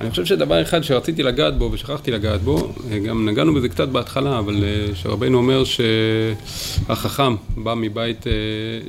אני 0.00 0.10
חושב 0.10 0.24
שדבר 0.24 0.62
אחד 0.62 0.82
שרציתי 0.82 1.22
לגעת 1.22 1.58
בו 1.58 1.72
ושכחתי 1.72 2.10
לגעת 2.10 2.40
בו, 2.40 2.72
גם 3.06 3.28
נגענו 3.28 3.54
בזה 3.54 3.68
קצת 3.68 3.88
בהתחלה, 3.88 4.38
אבל 4.38 4.64
אה, 4.64 4.94
שרבנו 4.94 5.38
אומר 5.38 5.62
שהחכם 5.64 7.34
בא 7.56 7.74
מבית, 7.74 8.26
אה, 8.26 8.32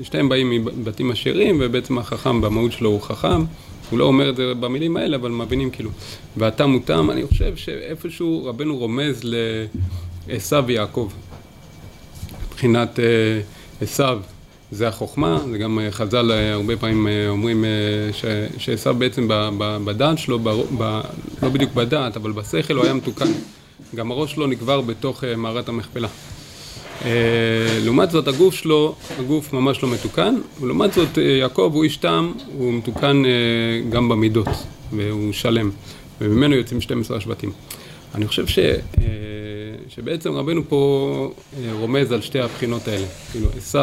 שניהם 0.03 0.29
באים 0.29 0.65
מבתים 0.65 1.11
עשירים 1.11 1.57
ובעצם 1.61 1.97
החכם 1.97 2.41
במהות 2.41 2.71
שלו 2.71 2.89
הוא 2.89 3.01
חכם, 3.01 3.43
הוא 3.89 3.99
לא 3.99 4.05
אומר 4.05 4.29
את 4.29 4.35
זה 4.35 4.53
במילים 4.59 4.97
האלה, 4.97 5.17
אבל 5.17 5.31
מבינים 5.31 5.69
כאילו, 5.69 5.89
והתם 6.37 6.71
הוא 6.71 6.81
תם, 6.85 7.11
אני 7.11 7.27
חושב 7.27 7.55
שאיפשהו 7.55 8.45
רבנו 8.45 8.77
רומז 8.77 9.21
לעשו 10.27 10.65
ויעקב, 10.65 11.09
מבחינת 12.47 12.99
אה, 12.99 13.05
עשו 13.81 14.03
זה 14.71 14.87
החוכמה, 14.87 15.39
זה 15.51 15.57
גם 15.57 15.79
אה, 15.79 15.91
חז"ל 15.91 16.31
אה, 16.31 16.53
הרבה 16.53 16.77
פעמים 16.77 17.07
אה, 17.07 17.29
אומרים 17.29 17.65
שעשו 18.57 18.93
בעצם 18.93 19.27
בדעת 19.85 20.17
שלו, 20.17 20.39
ב, 20.39 20.49
ב, 20.77 21.01
לא 21.43 21.49
בדיוק 21.49 21.73
בדעת, 21.73 22.17
אבל 22.17 22.31
בשכל 22.31 22.73
הוא 22.73 22.83
היה 22.83 22.93
מתוקן. 22.93 23.31
גם 23.95 24.11
הראש 24.11 24.31
שלו 24.31 24.47
נקבר 24.47 24.81
בתוך 24.81 25.23
מערת 25.37 25.69
המכפלה. 25.69 26.07
לעומת 27.83 28.11
זאת 28.11 28.27
הגוף 28.27 28.55
שלו, 28.55 28.95
הגוף 29.19 29.53
ממש 29.53 29.83
לא 29.83 29.89
מתוקן, 29.89 30.35
ולעומת 30.61 30.93
זאת 30.93 31.17
יעקב 31.17 31.71
הוא 31.73 31.83
איש 31.83 31.97
תם, 31.97 32.31
הוא 32.57 32.73
מתוקן 32.73 33.23
גם 33.89 34.09
במידות, 34.09 34.47
והוא 34.91 35.33
שלם, 35.33 35.69
וממנו 36.21 36.55
יוצאים 36.55 36.81
12 36.81 37.17
השבטים. 37.17 37.51
אני 38.15 38.27
חושב 38.27 38.47
ש, 38.47 38.59
שבעצם 39.87 40.33
רבנו 40.33 40.61
פה 40.69 41.33
רומז 41.71 42.11
על 42.11 42.21
שתי 42.21 42.39
הבחינות 42.39 42.87
האלה, 42.87 43.05
כאילו 43.31 43.47
עשו 43.57 43.79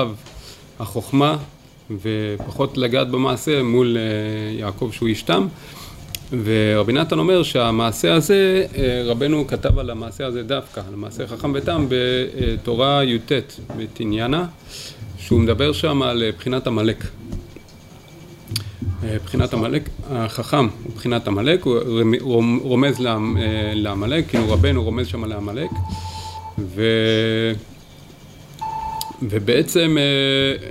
החוכמה 0.80 1.36
ופחות 2.02 2.78
לגעת 2.78 3.10
במעשה 3.10 3.62
מול 3.62 3.96
אה, 3.96 4.58
יעקב 4.58 4.90
שהוא 4.92 5.08
איש 5.08 5.22
תם. 5.22 5.46
ורבי 6.44 6.92
נתן 6.92 7.18
אומר 7.18 7.42
שהמעשה 7.42 8.14
הזה, 8.14 8.66
אה, 8.76 9.02
רבנו 9.04 9.46
כתב 9.46 9.78
על 9.78 9.90
המעשה 9.90 10.26
הזה 10.26 10.42
דווקא, 10.42 10.80
על 10.88 10.94
המעשה 10.94 11.26
חכם 11.26 11.52
ותם 11.54 11.86
בתורה 11.88 13.04
י"ט 13.04 13.32
בתניאנה 13.76 14.46
שהוא 15.18 15.40
מדבר 15.40 15.72
שם 15.72 16.02
על 16.02 16.22
אה, 16.22 16.30
בחינת 16.32 16.66
עמלק. 16.66 17.04
בחינת 19.24 19.54
עמלק, 19.54 19.88
החכם 20.10 20.68
הוא 20.84 20.92
בחינת 20.94 21.28
עמלק, 21.28 21.64
הוא 22.20 22.44
רומז 22.62 22.96
לעמלק, 23.74 24.28
כאילו 24.28 24.52
רבנו 24.52 24.84
רומז 24.84 25.06
שם 25.06 25.24
לעמלק 25.24 25.70
ו... 26.58 26.82
ובעצם 29.22 29.96
אה, 29.98 30.02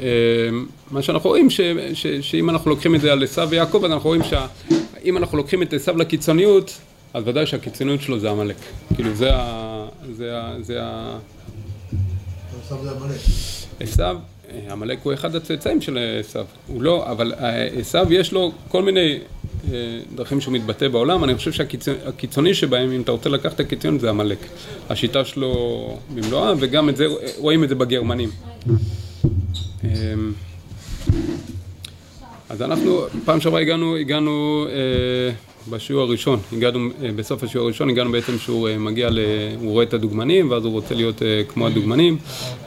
אה, 0.02 0.50
מה 0.92 1.02
שאנחנו 1.02 1.30
רואים 1.30 1.50
ש, 1.50 1.62
ש, 1.94 2.08
שאם 2.08 2.50
אנחנו 2.50 2.70
לוקחים 2.70 2.96
את 2.96 3.02
זה 3.02 3.12
על 3.12 3.24
עשו 3.24 3.50
ויעקב 3.50 3.86
אז 3.86 3.92
אנחנו 3.92 4.08
רואים 4.08 4.22
שאם 4.24 5.18
אנחנו 5.18 5.38
לוקחים 5.38 5.62
את 5.62 5.74
עשו 5.74 5.92
לקיצוניות 5.98 6.78
אז 7.14 7.24
ודאי 7.28 7.46
שהקיצוניות 7.46 8.02
שלו 8.02 8.20
זה 8.20 8.32
עמלק. 8.32 8.56
כאילו 8.96 9.16
זה 9.16 9.36
ה... 9.36 9.88
זה 10.12 10.38
ה... 10.38 10.56
זה 10.62 10.80
ה... 10.82 11.18
עשו 12.66 12.84
זה 12.84 12.92
עמלק. 12.92 13.20
עשו, 13.80 14.04
עמלק 14.72 15.00
הוא 15.04 15.14
אחד 15.14 15.36
הצאצאים 15.36 15.82
של 15.82 16.00
עשו 16.20 16.40
הוא 16.68 16.82
לא, 16.82 17.12
אבל 17.12 17.34
עשו 17.80 18.00
יש 18.10 18.32
לו 18.32 18.52
כל 18.68 18.84
מיני 18.84 19.12
אה, 19.12 19.20
דרכים 20.16 20.42
שהוא 20.42 20.54
מתבטא 20.54 20.88
בעולם, 20.88 21.24
אני 21.24 21.36
חושב 21.36 21.52
שהקיצוני 21.52 22.54
שבהם, 22.54 22.92
אם 22.92 23.02
אתה 23.02 23.12
רוצה 23.12 23.30
לקחת 23.30 23.56
את 23.56 23.60
הקיצון, 23.60 24.00
זה 24.00 24.10
עמלק. 24.10 24.38
השיטה 24.90 25.26
שלו 25.26 25.98
במלואה, 26.16 26.54
וגם 26.60 26.90
את 26.90 26.98
זה, 26.98 27.06
רואים 27.38 27.64
את 27.64 27.70
זה 27.70 27.76
בגרמנים. 27.76 28.30
אמ, 29.84 29.90
אז 32.50 32.62
אנחנו, 32.62 33.06
פעם 33.26 33.42
שעברה 33.42 33.62
הגענו, 33.62 33.96
הגענו 33.96 34.66
אה, 34.70 35.34
בשיעור 35.70 36.02
הראשון, 36.02 36.40
הגענו, 36.54 36.90
אה, 37.04 37.12
בסוף 37.16 37.44
השיעור 37.44 37.66
הראשון 37.66 37.90
הגענו 37.90 38.12
בעצם 38.12 38.38
שהוא 38.40 38.70
מגיע, 38.80 39.10
ל, 39.10 39.20
הוא 39.60 39.72
רואה 39.72 39.84
את 39.84 39.94
הדוגמנים 39.94 40.52
ואז 40.52 40.66
הוא 40.66 40.74
רוצה 40.74 40.96
להיות 40.96 41.22
כמו 41.48 41.68
הדוגמנים. 41.68 42.18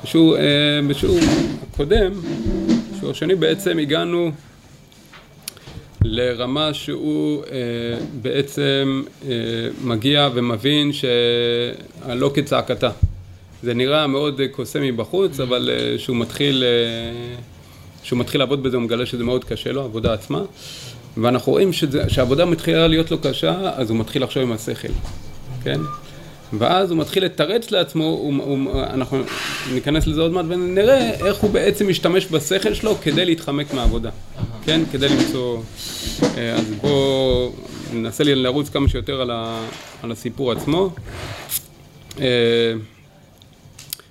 בשיעור, 0.04 0.36
בשיעור 0.88 1.18
הקודם, 1.72 2.12
בשיעור 2.92 3.10
השני 3.10 3.34
בעצם 3.34 3.78
הגענו 3.78 4.30
לרמה 6.04 6.74
שהוא 6.74 7.44
אה, 7.44 7.58
בעצם 8.22 9.02
אה, 9.28 9.30
מגיע 9.84 10.28
ומבין 10.34 10.90
שהלא 10.92 12.30
כצעקתה. 12.34 12.90
זה 13.62 13.74
נראה 13.74 14.06
מאוד 14.06 14.40
קוסם 14.52 14.82
מבחוץ, 14.82 15.40
אבל 15.40 15.70
אה, 15.72 15.98
שהוא 15.98 16.16
מתחיל, 16.16 16.64
אה, 16.66 17.36
שהוא 18.02 18.18
מתחיל 18.18 18.40
לעבוד 18.40 18.62
בזה 18.62 18.76
הוא 18.76 18.84
מגלה 18.84 19.06
שזה 19.06 19.24
מאוד 19.24 19.44
קשה 19.44 19.72
לו, 19.72 19.82
העבודה 19.82 20.12
עצמה. 20.12 20.42
ואנחנו 21.16 21.52
רואים 21.52 21.70
שהעבודה 22.08 22.44
מתחילה 22.44 22.86
להיות 22.86 23.10
לו 23.10 23.18
קשה, 23.18 23.72
אז 23.74 23.90
הוא 23.90 23.98
מתחיל 23.98 24.22
לחשוב 24.22 24.42
עם 24.42 24.52
השכל, 24.52 24.92
כן? 25.64 25.80
ואז 26.52 26.90
הוא 26.90 26.98
מתחיל 26.98 27.24
לתרץ 27.24 27.70
לעצמו, 27.70 28.04
הוא, 28.04 28.34
הוא, 28.44 28.82
אנחנו 28.82 29.22
ניכנס 29.74 30.06
לזה 30.06 30.20
עוד 30.20 30.32
מעט 30.32 30.44
ונראה 30.48 31.10
איך 31.26 31.36
הוא 31.36 31.50
בעצם 31.50 31.88
משתמש 31.88 32.26
בשכל 32.26 32.74
שלו 32.74 32.94
כדי 33.02 33.24
להתחמק 33.24 33.74
מהעבודה, 33.74 34.10
כן? 34.64 34.80
כדי 34.92 35.08
למצוא... 35.08 35.60
אה, 36.36 36.54
אז 36.54 36.64
בואו 36.80 37.52
ננסה 37.92 38.24
לרוץ 38.24 38.68
כמה 38.68 38.88
שיותר 38.88 39.20
על, 39.20 39.30
ה, 39.30 39.66
על 40.02 40.12
הסיפור 40.12 40.52
עצמו. 40.52 40.90
אה, 42.20 42.26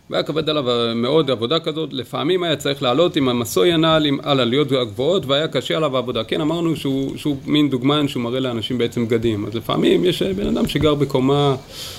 והיה 0.10 0.24
כבד 0.24 0.50
עליו 0.50 0.66
מאוד 0.96 1.32
עבודה 1.32 1.60
כזאת, 1.60 1.94
לפעמים 1.94 2.44
היה 2.44 2.56
צריך 2.56 2.84
לעלות 2.84 3.16
עם 3.16 3.30
המסוי 3.30 3.74
הנעל 3.74 4.08
על 4.24 4.40
עליות 4.40 4.72
הגבוהות 4.72 5.26
והיה 5.26 5.48
קשה 5.48 5.78
עליו 5.78 5.96
העבודה. 5.96 6.24
כן, 6.24 6.42
אמרנו 6.42 6.76
שהוא, 6.76 7.18
שהוא 7.18 7.38
מין 7.46 7.70
דוגמן 7.70 8.08
שהוא 8.08 8.24
מראה 8.24 8.40
לאנשים 8.40 8.78
בעצם 8.78 9.06
בגדים, 9.06 9.46
אז 9.46 9.56
לפעמים 9.56 10.06
יש 10.06 10.24
בן 10.24 10.48
אדם 10.48 10.68
שגר 10.68 10.96
בקומה 10.96 11.56
אה, 11.56 11.99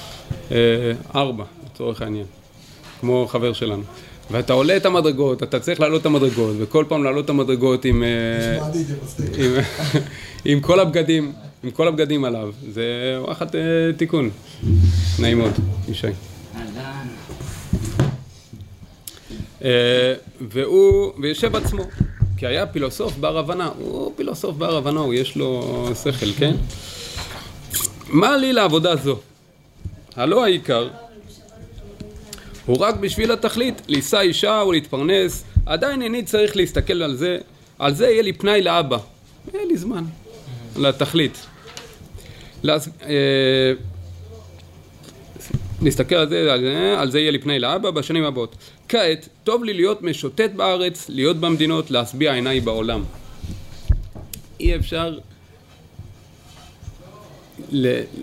ארבע, 1.15 1.44
לצורך 1.66 2.03
העניין, 2.03 2.27
כמו 3.00 3.27
חבר 3.28 3.53
שלנו. 3.53 3.83
ואתה 4.31 4.53
עולה 4.53 4.77
את 4.77 4.87
המדרגות, 4.87 5.43
אתה 5.43 5.61
צריך 5.61 5.81
לעלות 5.81 6.00
את 6.00 6.06
המדרגות, 6.06 6.56
וכל 6.59 6.84
פעם 6.88 7.05
לעלות 7.05 7.25
את 7.25 7.31
המדרגות 7.31 7.84
עם, 7.84 8.03
אה, 8.03 8.66
עם, 9.39 9.53
עם 10.44 10.60
כל 10.60 10.81
הבגדים, 10.81 11.33
עם 11.62 11.71
כל 11.71 11.89
הבגדים 11.89 12.25
עליו. 12.25 12.53
זה 12.72 12.84
וואחד 13.19 13.55
אה, 13.55 13.60
תיקון. 13.97 14.31
נעים 15.19 15.39
מאוד, 15.39 15.53
ישי. 15.89 16.06
והוא, 20.41 21.12
ויושב 21.22 21.56
עצמו, 21.56 21.83
כי 22.37 22.47
היה 22.47 22.66
פילוסוף 22.66 23.16
בר 23.16 23.39
הבנה, 23.39 23.71
הוא 23.78 24.12
פילוסוף 24.16 24.56
בר 24.56 24.77
הבנה, 24.77 25.00
הוא 25.00 25.15
יש 25.15 25.37
לו 25.37 25.89
שכל, 26.05 26.33
כן? 26.39 26.55
מה 28.09 28.37
לי 28.37 28.53
לעבודה 28.53 28.97
זו? 28.97 29.19
הלא 30.16 30.44
העיקר 30.44 30.88
הוא 32.66 32.78
רק 32.78 32.94
בשביל 32.97 33.32
התכלית, 33.32 33.82
לישא 33.88 34.21
אישה 34.21 34.62
ולהתפרנס, 34.69 35.44
עדיין 35.66 36.03
איני 36.03 36.22
צריך 36.22 36.56
להסתכל 36.56 37.03
על 37.03 37.16
זה, 37.16 37.38
על 37.78 37.94
זה 37.94 38.06
יהיה 38.06 38.22
לי 38.22 38.32
פנאי 38.32 38.62
לאבא, 38.62 38.98
יהיה 39.54 39.65
לי 39.65 39.76
זמן, 39.76 40.04
לתכלית. 40.76 41.47
להס... 42.62 42.88
אה... 43.03 43.72
להסתכל 45.82 46.15
על 46.15 46.28
זה, 46.28 46.53
על 46.53 46.60
זה, 46.60 46.94
על 46.98 47.10
זה 47.10 47.21
יהיה 47.21 47.31
לי 47.31 47.38
פנאי 47.38 47.59
לאבא 47.59 47.91
בשנים 47.91 48.25
הבאות. 48.25 48.56
כעת, 48.88 49.28
טוב 49.44 49.65
לי 49.65 49.75
להיות 49.75 50.03
משוטט 50.03 50.50
בארץ, 50.56 51.09
להיות 51.09 51.37
במדינות, 51.37 51.91
להשביע 51.91 52.32
עיניי 52.32 52.60
בעולם. 52.60 53.04
אי 54.60 54.77
אפשר 54.77 55.19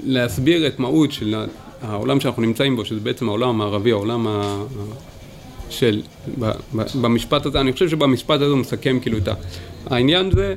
להסביר 0.04 0.68
את 0.68 0.80
מהות 0.80 1.12
של 1.12 1.36
העולם 1.82 2.20
שאנחנו 2.20 2.42
נמצאים 2.42 2.76
בו, 2.76 2.86
שזה 2.86 3.00
בעצם 3.00 3.30
העולם 3.30 3.50
המערבי, 3.50 3.92
העולם 3.92 4.28
ה... 4.28 4.64
של... 5.70 6.02
במשפט 7.02 7.46
הזה, 7.46 7.60
אני 7.60 7.74
חושב 7.74 7.90
שבמשפט 7.90 8.36
הזה 8.36 8.52
הוא 8.52 8.58
מסכם 8.58 9.00
כאילו 9.02 9.18
את 9.18 9.28
העניין 9.86 10.32
זה 10.32 10.56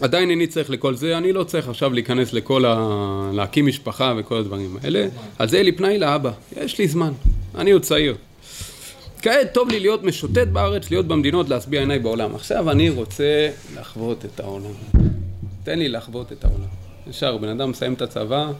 עדיין 0.00 0.30
איני 0.30 0.46
צריך 0.46 0.70
לכל 0.70 0.94
זה, 0.94 1.18
אני 1.18 1.32
לא 1.32 1.44
צריך 1.44 1.68
עכשיו 1.68 1.92
להיכנס 1.92 2.32
לכל 2.32 2.64
ה... 2.64 3.30
להקים 3.32 3.66
משפחה 3.66 4.14
וכל 4.16 4.36
הדברים 4.36 4.76
האלה, 4.82 5.06
אז 5.38 5.50
זה 5.50 5.62
לי 5.62 5.72
פנאי 5.72 5.98
לאבא, 5.98 6.30
יש 6.56 6.78
לי 6.78 6.88
זמן, 6.88 7.12
אני 7.54 7.70
עוד 7.70 7.82
צעיר. 7.82 8.16
כעת 9.22 9.54
טוב 9.54 9.68
לי 9.68 9.80
להיות 9.80 10.02
משוטט 10.02 10.48
בארץ, 10.48 10.90
להיות 10.90 11.06
במדינות, 11.06 11.48
להשביע 11.48 11.80
עיניי 11.80 11.98
בעולם. 11.98 12.34
עכשיו 12.34 12.70
אני 12.70 12.90
רוצה 12.90 13.50
לחוות 13.80 14.24
את 14.24 14.40
העולם. 14.40 14.72
תן 15.64 15.78
לי 15.78 15.88
לחוות 15.88 16.32
את 16.32 16.44
העולם. 16.44 16.68
ישר, 17.10 17.36
בן 17.36 17.48
אדם 17.48 17.70
מסיים 17.70 17.94
את 17.94 18.02
הצבא, 18.02 18.50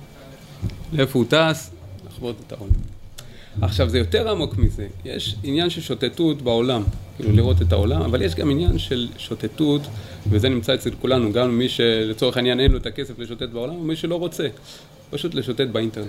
לאיפה 0.93 1.19
הוא 1.19 1.27
טס? 1.29 1.71
לחוות 2.07 2.37
את 2.47 2.53
העולם. 2.53 2.75
עכשיו 3.63 3.89
זה 3.89 3.99
יותר 3.99 4.31
עמוק 4.31 4.57
מזה, 4.57 4.87
יש 5.05 5.37
עניין 5.43 5.71
של 5.71 5.81
שוטטות 5.81 6.43
בעולם, 6.43 6.83
כאילו 7.17 7.33
לראות 7.33 7.63
את 7.63 7.73
העולם, 7.73 8.03
אבל 8.03 8.23
יש 8.23 8.35
גם 8.35 8.51
עניין 8.51 8.79
של 8.79 9.09
שוטטות, 9.19 9.83
וזה 10.31 10.49
נמצא 10.49 10.75
אצל 10.75 10.91
כולנו, 11.01 11.33
גם 11.33 11.59
מי 11.59 11.69
שלצורך 11.69 12.37
העניין 12.37 12.61
אין 12.61 12.73
לו 12.73 12.79
את 12.79 12.87
הכסף 12.87 13.19
לשוטט 13.19 13.49
בעולם, 13.49 13.77
ומי 13.77 13.97
שלא 13.97 14.15
רוצה, 14.15 14.49
פשוט 15.11 15.35
לשוטט 15.35 15.67
באינטרנט. 15.73 16.09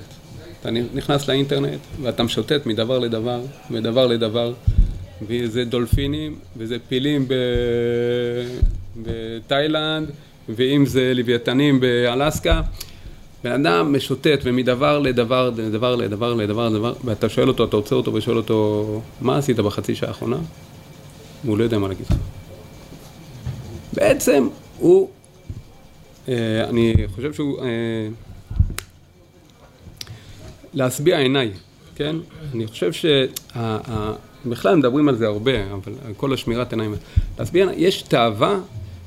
אתה 0.61 0.71
נכנס 0.71 1.27
לאינטרנט 1.27 1.79
ואתה 2.01 2.23
משוטט 2.23 2.65
מדבר 2.65 2.99
לדבר, 2.99 3.41
מדבר 3.69 4.07
לדבר, 4.07 4.53
וזה 5.21 5.65
דולפינים, 5.65 6.35
וזה 6.57 6.77
פילים 6.87 7.27
ב... 7.27 7.33
בתאילנד, 9.03 10.09
ואם 10.49 10.85
זה 10.85 11.13
לוויתנים 11.15 11.79
באלסקה. 11.79 12.61
בן 13.43 13.51
אדם 13.65 13.95
משוטט 13.95 14.39
ומדבר 14.43 14.99
לדבר, 14.99 15.51
לדבר 15.57 15.95
לדבר 15.95 16.35
לדבר 16.35 16.69
לדבר, 16.69 16.93
ואתה 17.03 17.29
שואל 17.29 17.47
אותו, 17.47 17.63
אתה 17.63 17.75
עוצר 17.75 17.95
אותו 17.95 18.13
ושואל 18.13 18.37
אותו, 18.37 19.01
מה 19.21 19.37
עשית 19.37 19.57
בחצי 19.57 19.95
שעה 19.95 20.09
האחרונה? 20.09 20.37
הוא 21.43 21.57
לא 21.57 21.63
יודע 21.63 21.79
מה 21.79 21.87
להגיד 21.87 22.05
לך. 22.05 22.15
בעצם 23.93 24.47
הוא, 24.77 25.09
אה, 26.29 26.63
אני 26.69 26.93
חושב 27.15 27.33
שהוא, 27.33 27.59
אה, 27.59 28.07
להשביע 30.73 31.17
עיניי, 31.17 31.51
כן? 31.95 32.15
אני 32.53 32.67
חושב 32.67 32.91
שבכלל 32.93 34.75
מדברים 34.75 35.09
על 35.09 35.15
זה 35.15 35.27
הרבה, 35.27 35.73
אבל 35.73 35.93
כל 36.17 36.33
השמירת 36.33 36.73
עיניים, 36.73 36.95
להשביע, 37.39 37.67
יש 37.75 38.01
תאווה 38.01 38.59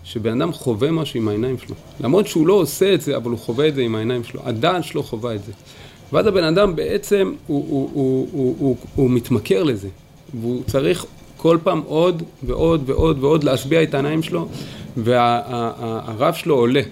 שבן 0.04 0.42
אדם 0.42 0.52
חווה 0.52 0.90
משהו 0.90 1.20
עם 1.20 1.28
העיניים 1.28 1.58
שלו. 1.58 1.74
למרות 2.00 2.26
שהוא 2.26 2.46
לא 2.46 2.52
עושה 2.52 2.94
את 2.94 3.00
זה, 3.00 3.16
אבל 3.16 3.30
הוא 3.30 3.38
חווה 3.38 3.68
את 3.68 3.74
זה 3.74 3.82
עם 3.82 3.94
העיניים 3.94 4.24
שלו. 4.24 4.40
הדעת 4.44 4.84
שלו 4.84 5.02
חווה 5.02 5.34
את 5.34 5.44
זה. 5.44 5.52
ואז 6.12 6.26
הבן 6.26 6.44
אדם 6.44 6.76
בעצם, 6.76 7.32
הוא, 7.46 7.66
הוא, 7.68 7.90
הוא, 7.92 8.28
הוא, 8.32 8.56
הוא, 8.58 8.76
הוא 8.94 9.10
מתמכר 9.10 9.62
לזה. 9.62 9.88
והוא 10.40 10.62
צריך 10.66 11.06
כל 11.36 11.58
פעם 11.62 11.82
עוד 11.86 12.22
ועוד 12.42 12.82
ועוד 12.86 13.24
ועוד 13.24 13.44
להשביע 13.44 13.82
את 13.82 13.94
העיניים 13.94 14.22
שלו, 14.22 14.48
והרף 14.96 16.36
שלו 16.36 16.54
עולה. 16.54 16.82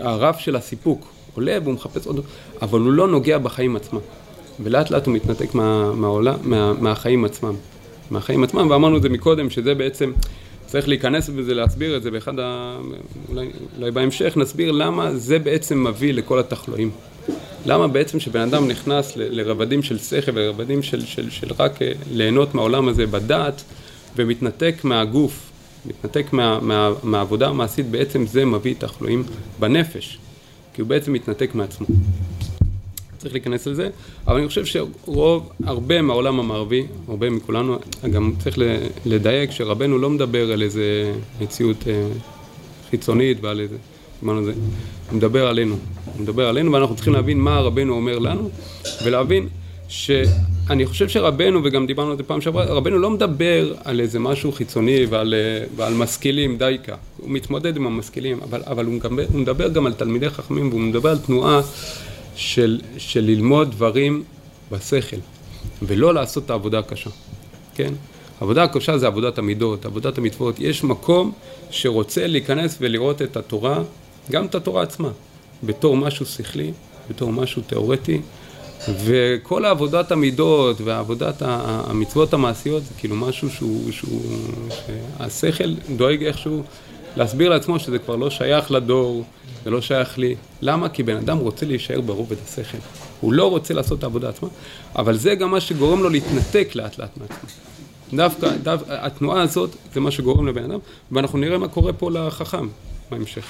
הרף 0.00 0.38
של 0.38 0.56
הסיפוק 0.56 1.06
עולה 1.34 1.58
והוא 1.62 1.74
מחפש 1.74 2.06
עוד, 2.06 2.20
אבל 2.62 2.80
הוא 2.80 2.92
לא 2.92 3.08
נוגע 3.08 3.38
בחיים 3.38 3.76
עצמם. 3.76 4.00
ולאט 4.60 4.90
לאט 4.90 5.06
הוא 5.06 5.14
מתנתק 5.14 5.54
מה, 5.54 5.92
מהעולם, 5.92 6.34
מה, 6.42 6.72
מהחיים 6.72 7.24
עצמם. 7.24 7.54
מהחיים 8.10 8.44
עצמם, 8.44 8.70
ואמרנו 8.70 8.96
את 8.96 9.02
זה 9.02 9.08
מקודם, 9.08 9.50
שזה 9.50 9.74
בעצם... 9.74 10.12
צריך 10.68 10.88
להיכנס 10.88 11.28
בזה, 11.28 11.54
להסביר 11.54 11.96
את 11.96 12.02
זה 12.02 12.10
באחד 12.10 12.38
ה... 12.38 12.78
אולי, 13.28 13.50
אולי 13.78 13.90
בהמשך 13.90 14.36
נסביר 14.36 14.70
למה 14.70 15.14
זה 15.14 15.38
בעצם 15.38 15.86
מביא 15.86 16.12
לכל 16.12 16.38
התחלואים. 16.38 16.90
למה 17.66 17.88
בעצם 17.88 18.18
כשבן 18.18 18.40
אדם 18.40 18.68
נכנס 18.68 19.16
ל, 19.16 19.40
לרבדים 19.40 19.82
של 19.82 19.98
שכל 19.98 20.30
ולרבדים 20.34 20.82
של, 20.82 21.04
של, 21.04 21.30
של 21.30 21.48
רק 21.58 21.82
אה, 21.82 21.92
ליהנות 22.12 22.54
מהעולם 22.54 22.88
הזה 22.88 23.06
בדעת 23.06 23.62
ומתנתק 24.16 24.74
מהגוף, 24.84 25.50
מתנתק 25.86 26.32
מה, 26.32 26.58
מה, 26.62 26.90
מהעבודה 27.02 27.48
המעשית, 27.48 27.86
בעצם 27.86 28.26
זה 28.26 28.44
מביא 28.44 28.74
תחלואים 28.78 29.24
בנפש, 29.58 30.18
כי 30.74 30.80
הוא 30.80 30.88
בעצם 30.88 31.12
מתנתק 31.12 31.54
מעצמו. 31.54 31.86
צריך 33.18 33.34
להיכנס 33.34 33.66
לזה, 33.66 33.88
אבל 34.26 34.38
אני 34.38 34.48
חושב 34.48 34.64
שרוב, 34.64 35.48
הרבה 35.64 36.02
מהעולם 36.02 36.40
המערבי, 36.40 36.86
הרבה 37.08 37.30
מכולנו, 37.30 37.78
גם 38.12 38.32
צריך 38.38 38.58
לדייק 39.06 39.50
שרבנו 39.50 39.98
לא 39.98 40.10
מדבר 40.10 40.52
על 40.52 40.62
איזה 40.62 41.12
מציאות 41.40 41.88
אה, 41.88 42.08
חיצונית 42.90 43.38
ועל 43.40 43.60
איזה, 43.60 43.76
אמרנו 44.24 44.44
זה, 44.44 44.52
הוא 45.10 45.16
מדבר 45.16 45.46
עלינו, 45.46 45.76
הוא 46.04 46.22
מדבר 46.22 46.48
עלינו 46.48 46.72
ואנחנו 46.72 46.94
צריכים 46.94 47.12
להבין 47.12 47.38
מה 47.38 47.60
רבנו 47.60 47.94
אומר 47.94 48.18
לנו 48.18 48.50
ולהבין 49.04 49.48
שאני 49.88 50.86
חושב 50.86 51.08
שרבנו, 51.08 51.60
וגם 51.64 51.86
דיברנו 51.86 52.10
על 52.10 52.16
זה 52.16 52.22
פעם 52.22 52.40
שעברה, 52.40 52.64
רבנו 52.64 52.98
לא 52.98 53.10
מדבר 53.10 53.74
על 53.84 54.00
איזה 54.00 54.18
משהו 54.18 54.52
חיצוני 54.52 55.06
ועל, 55.10 55.34
אה, 55.34 55.66
ועל 55.76 55.94
משכילים 55.94 56.58
דייקה, 56.58 56.94
הוא 57.16 57.30
מתמודד 57.30 57.76
עם 57.76 57.86
המשכילים, 57.86 58.40
אבל, 58.42 58.62
אבל 58.66 58.84
הוא, 58.84 58.94
מדבר, 58.94 59.24
הוא 59.32 59.40
מדבר 59.40 59.68
גם 59.68 59.86
על 59.86 59.92
תלמידי 59.92 60.30
חכמים 60.30 60.68
והוא 60.68 60.80
מדבר 60.80 61.10
על 61.10 61.18
תנועה 61.18 61.60
של, 62.38 62.80
של 62.98 63.20
ללמוד 63.20 63.70
דברים 63.70 64.24
בשכל, 64.72 65.16
ולא 65.82 66.14
לעשות 66.14 66.44
את 66.44 66.50
העבודה 66.50 66.78
הקשה, 66.78 67.10
כן? 67.74 67.94
עבודה 68.40 68.62
הקשה 68.62 68.98
זה 68.98 69.06
עבודת 69.06 69.38
המידות, 69.38 69.86
עבודת 69.86 70.18
המצוות. 70.18 70.54
יש 70.58 70.84
מקום 70.84 71.32
שרוצה 71.70 72.26
להיכנס 72.26 72.78
ולראות 72.80 73.22
את 73.22 73.36
התורה, 73.36 73.82
גם 74.30 74.46
את 74.46 74.54
התורה 74.54 74.82
עצמה, 74.82 75.10
בתור 75.62 75.96
משהו 75.96 76.26
שכלי, 76.26 76.72
בתור 77.10 77.32
משהו 77.32 77.62
תיאורטי, 77.62 78.20
וכל 79.04 79.64
עבודת 79.64 80.12
המידות 80.12 80.80
ועבודת 80.80 81.42
המצוות 81.42 82.34
המעשיות 82.34 82.82
זה 82.82 82.94
כאילו 82.98 83.16
משהו 83.16 83.50
שהוא, 83.50 83.92
שהוא, 83.92 84.22
שהשכל 84.70 85.74
דואג 85.96 86.24
איכשהו 86.24 86.62
להסביר 87.16 87.48
לעצמו 87.48 87.78
שזה 87.78 87.98
כבר 87.98 88.16
לא 88.16 88.30
שייך 88.30 88.70
לדור, 88.70 89.24
זה 89.64 89.70
לא 89.70 89.80
שייך 89.80 90.18
לי. 90.18 90.34
למה? 90.62 90.88
כי 90.88 91.02
בן 91.02 91.16
אדם 91.16 91.38
רוצה 91.38 91.66
להישאר 91.66 92.00
ברובד 92.00 92.36
השכל. 92.44 92.78
הוא 93.20 93.32
לא 93.32 93.50
רוצה 93.50 93.74
לעשות 93.74 93.98
את 93.98 94.02
העבודה 94.02 94.28
עצמה, 94.28 94.48
אבל 94.96 95.16
זה 95.16 95.34
גם 95.34 95.50
מה 95.50 95.60
שגורם 95.60 96.02
לו 96.02 96.08
להתנתק 96.08 96.68
לאט 96.74 96.98
לאט 96.98 97.16
מעצמו. 97.16 97.48
דווקא, 98.14 98.50
דו, 98.62 98.72
התנועה 98.88 99.42
הזאת 99.42 99.70
זה 99.94 100.00
מה 100.00 100.10
שגורם 100.10 100.48
לבן 100.48 100.64
אדם, 100.64 100.78
ואנחנו 101.12 101.38
נראה 101.38 101.58
מה 101.58 101.68
קורה 101.68 101.92
פה 101.92 102.10
לחכם 102.10 102.68
בהמשך. 103.10 103.44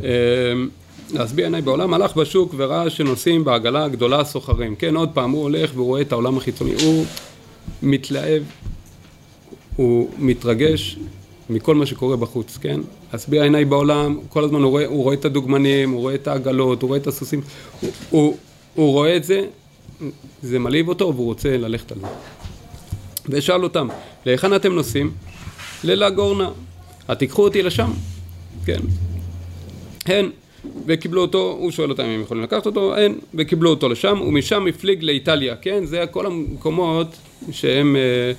אמ, 0.00 0.68
להסביר 1.12 1.44
עיניי 1.44 1.62
בעולם, 1.62 1.94
הלך 1.94 2.16
בשוק 2.16 2.54
וראה 2.56 2.90
שנוסעים 2.90 3.44
בעגלה 3.44 3.84
הגדולה 3.84 4.24
סוחרים. 4.24 4.76
כן, 4.76 4.96
עוד 4.96 5.08
פעם, 5.14 5.30
הוא 5.30 5.42
הולך 5.42 5.70
והוא 5.74 5.86
רואה 5.86 6.00
את 6.00 6.12
העולם 6.12 6.36
החיצוני. 6.36 6.74
הוא 6.82 7.04
מתלהב, 7.82 8.42
הוא 9.76 10.10
מתרגש 10.18 10.98
מכל 11.50 11.74
מה 11.74 11.86
שקורה 11.86 12.16
בחוץ, 12.16 12.56
כן? 12.56 12.80
להשביע 13.12 13.42
עיניי 13.42 13.64
בעולם, 13.64 14.18
כל 14.28 14.44
הזמן 14.44 14.62
הוא 14.62 14.70
רואה, 14.70 14.86
הוא 14.86 15.02
רואה 15.02 15.14
את 15.14 15.24
הדוגמנים, 15.24 15.90
הוא 15.90 16.00
רואה 16.00 16.14
את 16.14 16.28
העגלות, 16.28 16.82
הוא 16.82 16.88
רואה 16.88 16.98
את 16.98 17.06
הסוסים, 17.06 17.40
הוא, 17.80 17.90
הוא, 18.10 18.36
הוא 18.74 18.92
רואה 18.92 19.16
את 19.16 19.24
זה, 19.24 19.46
זה 20.42 20.58
מלהיב 20.58 20.88
אותו 20.88 21.12
והוא 21.14 21.26
רוצה 21.26 21.56
ללכת 21.56 21.92
על 21.92 21.98
זה. 22.00 22.06
ושאל 23.28 23.62
אותם, 23.62 23.88
להיכן 24.26 24.56
אתם 24.56 24.72
נוסעים? 24.72 25.12
ללגורנה. 25.84 26.50
התיקחו 27.08 27.44
אותי 27.44 27.62
לשם? 27.62 27.90
כן. 28.64 28.80
הן, 30.06 30.30
וקיבלו 30.86 31.22
אותו, 31.22 31.56
הוא 31.60 31.70
שואל 31.70 31.90
אותם 31.90 32.02
אם 32.02 32.08
הם 32.08 32.20
יכולים 32.20 32.42
לקחת 32.42 32.66
אותו, 32.66 32.96
הן, 32.96 33.14
וקיבלו 33.34 33.70
אותו 33.70 33.88
לשם, 33.88 34.20
ומשם 34.26 34.66
הפליג 34.66 35.02
לאיטליה, 35.02 35.56
כן? 35.56 35.84
זה 35.84 36.04
כל 36.10 36.26
המקומות 36.26 37.06
שהם... 37.50 37.96
אה, 37.96 38.32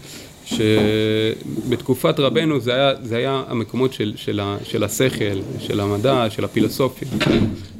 שבתקופת 0.48 2.20
רבנו 2.20 2.60
זה 2.60 2.74
היה, 2.74 2.94
זה 3.02 3.18
היה 3.18 3.44
המקומות 3.48 3.94
של, 3.94 4.14
של, 4.16 4.40
ה, 4.40 4.58
של 4.64 4.84
השכל, 4.84 5.40
של 5.60 5.80
המדע, 5.80 6.30
של 6.30 6.46
הפילוסופיה, 6.46 7.08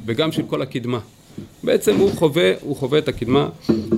וגם 0.06 0.32
של 0.32 0.42
כל 0.42 0.62
הקדמה. 0.62 0.98
בעצם 1.62 1.96
הוא 1.96 2.10
חווה, 2.10 2.52
הוא 2.60 2.76
חווה 2.76 2.98
את 2.98 3.08
הקדמה, 3.08 3.48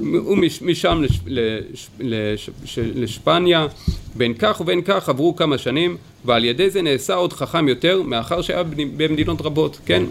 הוא 0.03 0.39
משם 0.63 1.03
לש, 1.03 1.21
לש, 1.27 1.89
לש, 2.01 2.51
לשפניה, 2.79 3.67
בין 4.15 4.35
כך 4.39 4.61
ובין 4.61 4.83
כך 4.85 5.09
עברו 5.09 5.37
כמה 5.37 5.59
שנים, 5.59 5.97
ועל 6.25 6.45
ידי 6.45 6.71
זה 6.71 6.83
נעשה 6.83 7.15
עוד 7.15 7.33
חכם 7.33 7.69
יותר, 7.69 8.03
מאחר 8.03 8.43
שהיה 8.43 8.63
במדינות 8.97 9.41
רבות, 9.41 9.79
כן? 9.87 10.03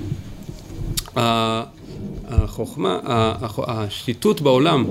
החוכמה, 2.27 2.99
השיטוט 3.57 4.41
בעולם 4.41 4.85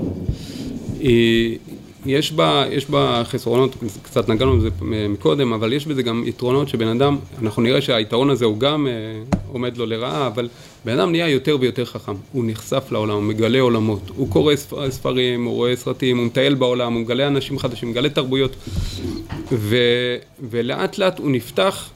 היא 0.99 1.57
יש 2.05 2.31
בה, 2.31 2.63
יש 2.71 2.89
בה 2.89 3.21
חסרונות, 3.25 3.75
קצת 4.01 4.29
נגענו 4.29 4.57
בזה 4.57 4.69
מקודם, 5.09 5.53
אבל 5.53 5.73
יש 5.73 5.85
בזה 5.85 6.03
גם 6.03 6.23
יתרונות 6.25 6.69
שבן 6.69 6.87
אדם, 6.87 7.17
אנחנו 7.41 7.61
נראה 7.61 7.81
שהיתרון 7.81 8.29
הזה 8.29 8.45
הוא 8.45 8.59
גם 8.59 8.87
אה, 8.87 8.91
עומד 9.51 9.77
לו 9.77 9.85
לרעה, 9.85 10.27
אבל 10.27 10.49
בן 10.85 10.99
אדם 10.99 11.11
נהיה 11.11 11.29
יותר 11.29 11.57
ויותר 11.59 11.85
חכם, 11.85 12.13
הוא 12.31 12.43
נחשף 12.47 12.87
לעולם, 12.91 13.15
הוא 13.15 13.23
מגלה 13.23 13.59
עולמות, 13.59 14.01
הוא 14.15 14.29
קורא 14.29 14.53
ספרים, 14.89 15.45
הוא 15.45 15.53
רואה 15.53 15.75
סרטים, 15.75 16.17
הוא 16.17 16.25
מטייל 16.25 16.53
בעולם, 16.55 16.93
הוא 16.93 17.01
מגלה 17.01 17.27
אנשים 17.27 17.59
חדשים, 17.59 17.89
מגלה 17.89 18.09
תרבויות, 18.09 18.55
ו, 19.51 19.77
ולאט 20.49 20.97
לאט 20.97 21.19
הוא 21.19 21.31
נפתח, 21.31 21.89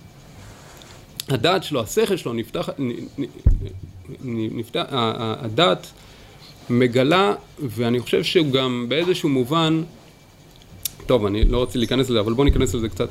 הדעת 1.29 1.63
שלו, 1.63 1.81
השכל 1.81 2.17
שלו 2.17 2.33
נפתח, 2.33 2.69
נפתח 4.23 4.83
הדעת 4.89 5.87
מגלה, 6.69 7.33
ואני 7.59 7.99
חושב 7.99 8.23
שהוא 8.23 8.51
גם 8.51 8.85
באיזשהו 8.87 9.29
מובן, 9.29 9.83
טוב, 11.05 11.25
אני 11.25 11.45
לא 11.45 11.57
רוצה 11.57 11.79
להיכנס 11.79 12.09
לזה, 12.09 12.19
אבל 12.19 12.33
בואו 12.33 12.45
ניכנס 12.45 12.73
לזה 12.73 12.89
קצת. 12.89 13.09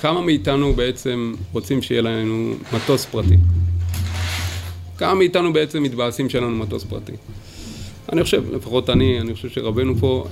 כמה 0.00 0.20
מאיתנו 0.20 0.72
בעצם 0.72 1.34
רוצים 1.52 1.82
שיהיה 1.82 2.02
לנו 2.02 2.54
מטוס 2.72 3.04
פרטי? 3.04 3.36
כמה 4.98 5.14
מאיתנו 5.14 5.52
בעצם 5.52 5.82
מתבאסים 5.82 6.30
שיהיה 6.30 6.44
לנו 6.44 6.56
מטוס 6.56 6.84
פרטי? 6.84 7.12
אני 8.12 8.24
חושב, 8.24 8.54
לפחות 8.54 8.90
אני, 8.90 9.20
אני 9.20 9.34
חושב 9.34 9.48
שרבנו 9.48 9.96
פה, 9.96 10.24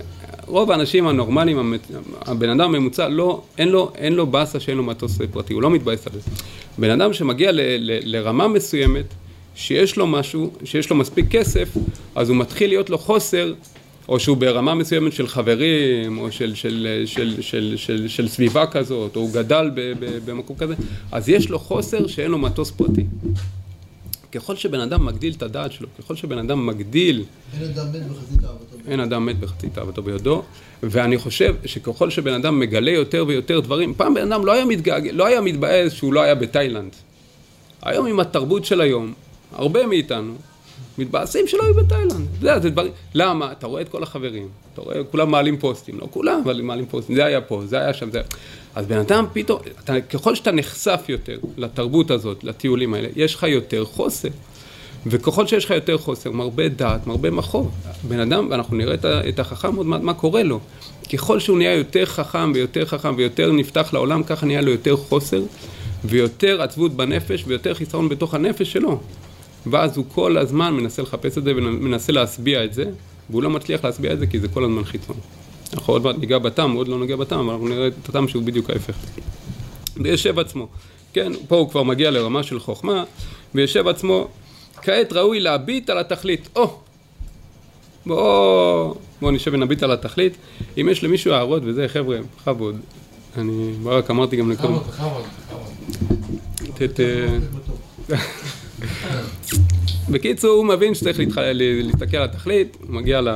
רוב 0.46 0.70
האנשים 0.70 1.06
הנורמליים, 1.06 1.74
הבן 2.20 2.48
אדם 2.48 2.74
הממוצע, 2.74 3.08
לא, 3.08 3.42
אין 3.58 3.68
לו, 3.68 3.92
אין 3.94 4.12
לו 4.12 4.26
באסה 4.26 4.60
שאין 4.60 4.76
לו 4.76 4.82
מטוס 4.82 5.18
פרטי, 5.32 5.54
הוא 5.54 5.62
לא 5.62 5.70
מתבאס 5.70 6.06
על 6.06 6.12
זה. 6.12 6.30
בן 6.78 6.90
אדם 6.90 7.12
שמגיע 7.12 7.52
ל, 7.52 7.60
ל, 7.60 8.16
לרמה 8.16 8.48
מסוימת, 8.48 9.04
שיש 9.56 9.96
לו 9.96 10.06
משהו, 10.06 10.52
שיש 10.64 10.90
לו 10.90 10.96
מספיק 10.96 11.26
כסף, 11.30 11.68
אז 12.14 12.28
הוא 12.28 12.36
מתחיל 12.36 12.70
להיות 12.70 12.90
לו 12.90 12.98
חוסר, 12.98 13.54
או 14.08 14.20
שהוא 14.20 14.36
ברמה 14.36 14.74
מסוימת 14.74 15.12
של 15.12 15.28
חברים, 15.28 16.18
או 16.18 16.32
של, 16.32 16.54
של, 16.54 17.02
של, 17.06 17.42
של, 17.42 17.74
של, 17.76 18.08
של 18.08 18.28
סביבה 18.28 18.66
כזאת, 18.66 19.16
או 19.16 19.20
הוא 19.20 19.32
גדל 19.32 19.70
ב, 19.74 19.92
ב, 20.00 20.18
במקום 20.24 20.56
כזה, 20.56 20.74
אז 21.12 21.28
יש 21.28 21.50
לו 21.50 21.58
חוסר 21.58 22.06
שאין 22.06 22.30
לו 22.30 22.38
מטוס 22.38 22.70
פרטי. 22.70 23.06
ככל 24.32 24.56
שבן 24.56 24.80
אדם 24.80 25.06
מגדיל 25.06 25.32
את 25.36 25.42
הדעת 25.42 25.72
שלו, 25.72 25.88
ככל 25.98 26.16
שבן 26.16 26.38
אדם 26.38 26.66
מגדיל... 26.66 27.24
אין 27.60 27.70
אדם 27.70 27.86
מת 27.92 28.08
בחזית 28.08 28.44
אהבתו. 28.44 28.76
אין 28.88 29.00
אדם 29.00 29.26
מת 29.26 29.38
בחצי 29.38 29.68
תאוותו 29.68 30.02
בידו, 30.02 30.42
ואני 30.82 31.18
חושב 31.18 31.54
שככל 31.64 32.10
שבן 32.10 32.32
אדם 32.32 32.60
מגלה 32.60 32.90
יותר 32.90 33.24
ויותר 33.28 33.60
דברים, 33.60 33.94
פעם 33.94 34.14
בן 34.14 34.32
אדם 34.32 34.46
לא 34.46 34.52
היה 34.52 34.64
מתגעגע, 34.64 35.12
לא 35.12 35.26
היה 35.26 35.40
מתבאס 35.40 35.92
שהוא 35.92 36.12
לא 36.12 36.22
היה 36.22 36.34
בתאילנד. 36.34 36.90
היום 37.82 38.06
עם 38.06 38.20
התרבות 38.20 38.64
של 38.64 38.80
היום, 38.80 39.12
הרבה 39.58 39.86
מאיתנו 39.86 40.34
מתבאסים 40.98 41.46
שלא 41.46 41.62
היו 41.62 41.74
בתאילנד. 41.74 42.10
אתה 42.10 42.20
יודע, 42.40 42.60
זה 42.60 42.70
דברים... 42.70 42.92
למה? 43.14 43.52
אתה 43.52 43.66
רואה 43.66 43.82
את 43.82 43.88
כל 43.88 44.02
החברים, 44.02 44.48
אתה 44.74 44.80
רואה, 44.80 45.04
כולם 45.04 45.30
מעלים 45.30 45.58
פוסטים, 45.58 45.98
לא 45.98 46.06
כולם, 46.10 46.40
אבל 46.44 46.62
מעלים 46.62 46.86
פוסטים, 46.86 47.16
זה 47.16 47.24
היה 47.24 47.40
פה, 47.40 47.62
זה 47.66 47.78
היה 47.78 47.94
שם, 47.94 48.10
זה 48.10 48.18
היה... 48.18 48.26
אז 48.74 48.86
בן 48.86 48.98
אדם 48.98 49.26
פתאום, 49.32 49.58
אתה, 49.84 50.00
ככל 50.00 50.34
שאתה 50.34 50.52
נחשף 50.52 51.04
יותר 51.08 51.38
לתרבות 51.56 52.10
הזאת, 52.10 52.44
לטיולים 52.44 52.94
האלה, 52.94 53.08
יש 53.16 53.34
לך 53.34 53.42
יותר 53.42 53.84
חוסר. 53.84 54.28
וככל 55.06 55.46
שיש 55.46 55.64
לך 55.64 55.70
יותר 55.70 55.98
חוסר, 55.98 56.30
מרבה 56.30 56.68
דעת, 56.68 57.06
מרבה 57.06 57.30
מחוב. 57.30 57.70
בן 58.08 58.20
אדם, 58.20 58.46
ואנחנו 58.50 58.76
נראה 58.76 58.94
את 59.28 59.38
החכם 59.38 59.76
עוד 59.76 59.86
מעט, 59.86 60.00
מה 60.00 60.14
קורה 60.14 60.42
לו. 60.42 60.60
ככל 61.12 61.40
שהוא 61.40 61.58
נהיה 61.58 61.74
יותר 61.74 62.06
חכם 62.06 62.52
ויותר 62.54 62.84
חכם 62.84 63.14
ויותר 63.16 63.52
נפתח 63.52 63.92
לעולם, 63.92 64.22
ככה 64.22 64.46
נהיה 64.46 64.60
לו 64.60 64.70
יותר 64.70 64.96
חוסר 64.96 65.42
ויותר 66.04 66.62
עצבות 66.62 66.92
בנפש 66.92 67.44
ויותר 67.46 67.74
חיסרון 67.74 68.08
בתוך 68.08 68.34
הנפש 68.34 68.72
שלו. 68.72 69.00
ואז 69.70 69.96
הוא 69.96 70.04
כל 70.14 70.38
הזמן 70.38 70.74
מנסה 70.74 71.02
לחפש 71.02 71.38
את 71.38 71.44
זה 71.44 71.52
ומנסה 71.56 72.12
להשביע 72.12 72.64
את 72.64 72.74
זה, 72.74 72.84
והוא 73.30 73.42
לא 73.42 73.50
מצליח 73.50 73.84
להשביע 73.84 74.12
את 74.12 74.18
זה 74.18 74.26
כי 74.26 74.40
זה 74.40 74.48
כל 74.48 74.64
הזמן 74.64 74.84
חיצון. 74.84 75.16
אנחנו 75.74 75.92
עוד 75.92 76.02
מעט 76.04 76.16
ניגע 76.18 76.38
בטעם, 76.38 76.70
הוא 76.70 76.80
עוד 76.80 76.88
לא 76.88 76.98
נגיע 76.98 77.16
בטעם, 77.16 77.40
אבל 77.40 77.50
אנחנו 77.52 77.68
נראה 77.68 77.86
את 77.86 78.08
הטעם 78.08 78.28
שהוא 78.28 78.42
בדיוק 78.42 78.70
ההפך. 78.70 78.94
וישב 79.96 80.38
עצמו. 80.38 80.68
כן, 81.12 81.32
פה 81.48 81.56
הוא 81.56 81.68
כבר 81.70 81.82
מגיע 81.82 82.10
לרמה 82.10 82.42
של 82.42 82.60
חוכמה, 82.60 83.04
וישב 83.54 83.88
עצמו, 83.88 84.28
כעת 84.82 85.12
ראוי 85.12 85.40
להביט 85.40 85.90
על 85.90 85.98
התכלית. 85.98 86.48
או! 86.56 86.78
בואו 88.06 88.94
בוא 89.20 89.32
נשב 89.32 89.50
ונביט 89.54 89.82
על 89.82 89.90
התכלית. 89.92 90.32
אם 90.80 90.88
יש 90.90 91.04
למישהו 91.04 91.32
הערות 91.32 91.62
וזה, 91.66 91.88
חבר'ה, 91.88 92.18
בכבוד. 92.40 92.76
אני 93.38 93.72
רק 93.84 94.10
אמרתי 94.10 94.36
גם 94.36 94.50
לכל... 94.50 94.68
בכבוד, 94.68 94.82
בכבוד, 94.88 95.22
ת- 96.92 97.00
בקיצור, 100.08 100.50
הוא 100.50 100.64
מבין 100.64 100.94
שצריך 100.94 101.18
להתח... 101.18 101.38
ל- 101.38 101.82
להסתכל 101.86 102.16
על 102.16 102.24
התכלית, 102.24 102.76
הוא 102.80 102.94
מגיע 102.94 103.20
ל... 103.20 103.28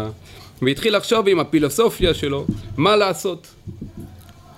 והתחיל 0.63 0.97
לחשוב 0.97 1.29
עם 1.29 1.41
הפילוסופיה 1.41 2.15
שלו, 2.15 2.47
מה 2.77 2.97
לעשות. 2.97 3.47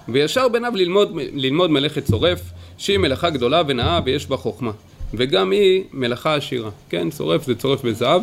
וישר 0.09 0.49
בעיניו 0.49 0.73
ללמוד, 0.77 1.13
ללמוד 1.35 1.71
מלאכת 1.71 2.05
צורף, 2.05 2.41
שהיא 2.79 2.99
מלאכה 2.99 3.31
גדולה 3.31 3.63
ונאה 3.67 4.01
ויש 4.05 4.27
בה 4.27 4.37
חוכמה. 4.37 4.71
וגם 5.15 5.51
היא 5.51 5.85
מלאכה 5.93 6.35
עשירה. 6.35 6.71
כן, 6.89 7.11
צורף 7.11 7.47
זה 7.47 7.55
צורף 7.55 7.85
בזהב. 7.85 8.23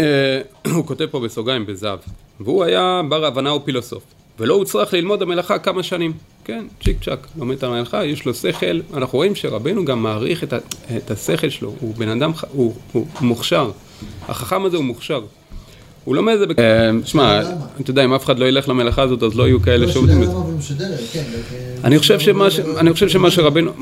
אה, 0.00 0.40
הוא 0.74 0.86
כותב 0.86 1.06
פה 1.10 1.20
בסוגריים 1.20 1.66
בזהב. 1.66 1.98
והוא 2.40 2.64
היה 2.64 3.00
בר 3.08 3.24
הבנה 3.24 3.54
ופילוסוף. 3.54 4.02
ולא 4.38 4.54
הוא 4.54 4.64
צריך 4.64 4.94
ללמוד 4.94 5.22
המלאכה 5.22 5.58
כמה 5.58 5.82
שנים. 5.82 6.12
כן, 6.44 6.64
צ'יק 6.84 7.04
צ'אק, 7.04 7.26
לומד 7.38 7.56
את 7.56 7.62
המלאכה, 7.62 8.04
יש 8.04 8.26
לו 8.26 8.34
שכל. 8.34 8.80
אנחנו 8.94 9.18
רואים 9.18 9.34
שרבנו 9.34 9.84
גם 9.84 10.02
מעריך 10.02 10.44
את, 10.44 10.52
את 10.96 11.10
השכל 11.10 11.48
שלו. 11.48 11.74
הוא 11.80 11.94
בן 11.94 12.08
אדם, 12.08 12.32
הוא, 12.52 12.74
הוא 12.92 13.06
מוכשר. 13.20 13.70
החכם 14.28 14.64
הזה 14.64 14.76
הוא 14.76 14.84
מוכשר. 14.84 15.24
הוא 16.04 16.16
לומד 16.16 16.32
את 16.32 16.38
זה... 16.38 16.46
בק- 16.46 16.58
אה, 16.58 16.90
שמע? 17.04 17.40
אתה 17.80 17.90
יודע, 17.90 18.04
אם 18.04 18.14
אף 18.14 18.24
אחד 18.24 18.38
לא 18.38 18.44
ילך 18.44 18.68
למלאכה 18.68 19.02
הזאת, 19.02 19.22
אז 19.22 19.34
לא 19.34 19.46
יהיו 19.46 19.62
כאלה 19.62 19.86
לא 19.86 19.92
שעובדים 19.92 20.22
משדרת, 20.58 20.98
כן. 21.12 21.22
אני 21.84 21.98
חושב 21.98 22.18
שמה, 22.18 22.50
ש... 22.50 22.60
אני 22.60 22.92
חושב 22.92 23.08
שמה 23.08 23.30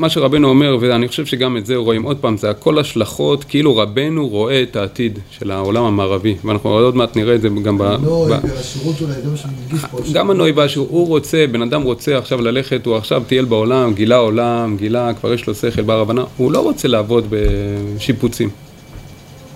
שרבנו, 0.09 0.49
אומר, 0.49 0.77
ואני 0.81 1.09
חושב 1.09 1.27
שגם 1.27 1.57
את 1.57 1.67
זה 1.67 1.77
רואים 1.77 2.03
עוד 2.03 2.17
פעם, 2.17 2.37
זה 2.37 2.51
הכל 2.51 2.79
השלכות, 2.79 3.45
כאילו 3.45 3.77
רבנו 3.77 4.29
רואה 4.29 4.63
את 4.63 4.77
העתיד 4.77 5.19
של 5.31 5.51
העולם 5.51 5.85
המערבי, 5.85 6.37
ואנחנו 6.45 6.71
עוד 6.71 6.97
מעט 6.97 7.17
נראה 7.17 7.35
את 7.35 7.43
זה 7.43 7.49
גם 7.49 7.79
ב... 7.79 7.83
לא, 7.83 8.27
ב... 8.31 8.47
השירות 8.59 9.01
אולי, 9.01 9.13
זה 9.13 9.31
מה 9.31 9.37
שאני 9.37 9.53
מדגיש 9.67 9.85
פה. 9.91 9.99
גם 10.13 10.31
הנוי 10.31 10.53
והשיעור, 10.53 10.89
הוא 10.91 11.07
רוצה, 11.07 11.45
בן 11.53 11.63
אדם 11.63 11.83
רוצה 11.83 12.19
עכשיו 12.19 12.41
ללכת, 12.41 12.87
הוא 12.87 12.97
עכשיו 12.97 13.23
טייל 13.27 13.45
בעולם, 13.45 13.95
גילה 13.95 14.17
עולם, 14.17 14.77
גילה, 14.79 15.15
כבר 15.15 15.33
יש 15.33 15.47
לו 15.47 15.55
שכל, 15.55 15.83
בר 15.83 16.01
הבנה, 16.01 16.25
הוא 16.37 16.53
לא 16.53 16.61
רוצה 16.61 16.89
לעבוד 16.89 17.27
בשיפוצים, 17.31 18.49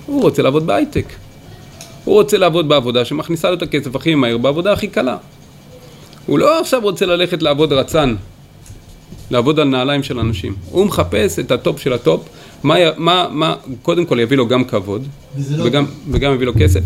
הוא 0.07 0.23
רוצה 0.23 0.43
לעבוד 0.43 0.67
בהייטק, 0.67 1.07
הוא 2.05 2.15
רוצה 2.15 2.39
לעבוד 2.39 2.69
בעבודה 2.69 3.05
שמכניסה 3.05 3.51
לו 3.51 3.57
את 3.57 3.63
הכסף 3.63 3.97
הכי 3.97 4.15
מהר, 4.15 4.39
בעבודה 4.39 4.73
הכי 4.73 4.89
קלה. 4.89 5.17
הוא 6.27 6.39
לא 6.39 6.61
עכשיו 6.61 6.81
רוצה 6.83 7.07
ללכת 7.07 7.43
לעבוד 7.43 7.73
רצען, 7.73 8.15
לעבוד 9.31 9.61
על 9.61 9.69
נעליים 9.69 10.03
של 10.03 10.19
אנשים, 10.19 10.55
הוא 10.71 10.87
מחפש 10.87 11.39
את 11.39 11.51
הטופ 11.51 11.81
של 11.81 11.93
הטופ, 11.93 12.29
מה, 12.63 12.75
מה, 12.97 13.27
מה 13.31 13.55
קודם 13.83 14.07
כל 14.07 14.21
יביא 14.21 14.37
לו 14.37 14.49
גם 14.49 14.65
כבוד, 14.65 15.07
וזה 15.37 15.57
לא 15.57 15.65
וגם, 15.65 15.85
וגם 16.11 16.35
יביא 16.35 16.47
לו 16.47 16.53
כסף. 16.59 16.81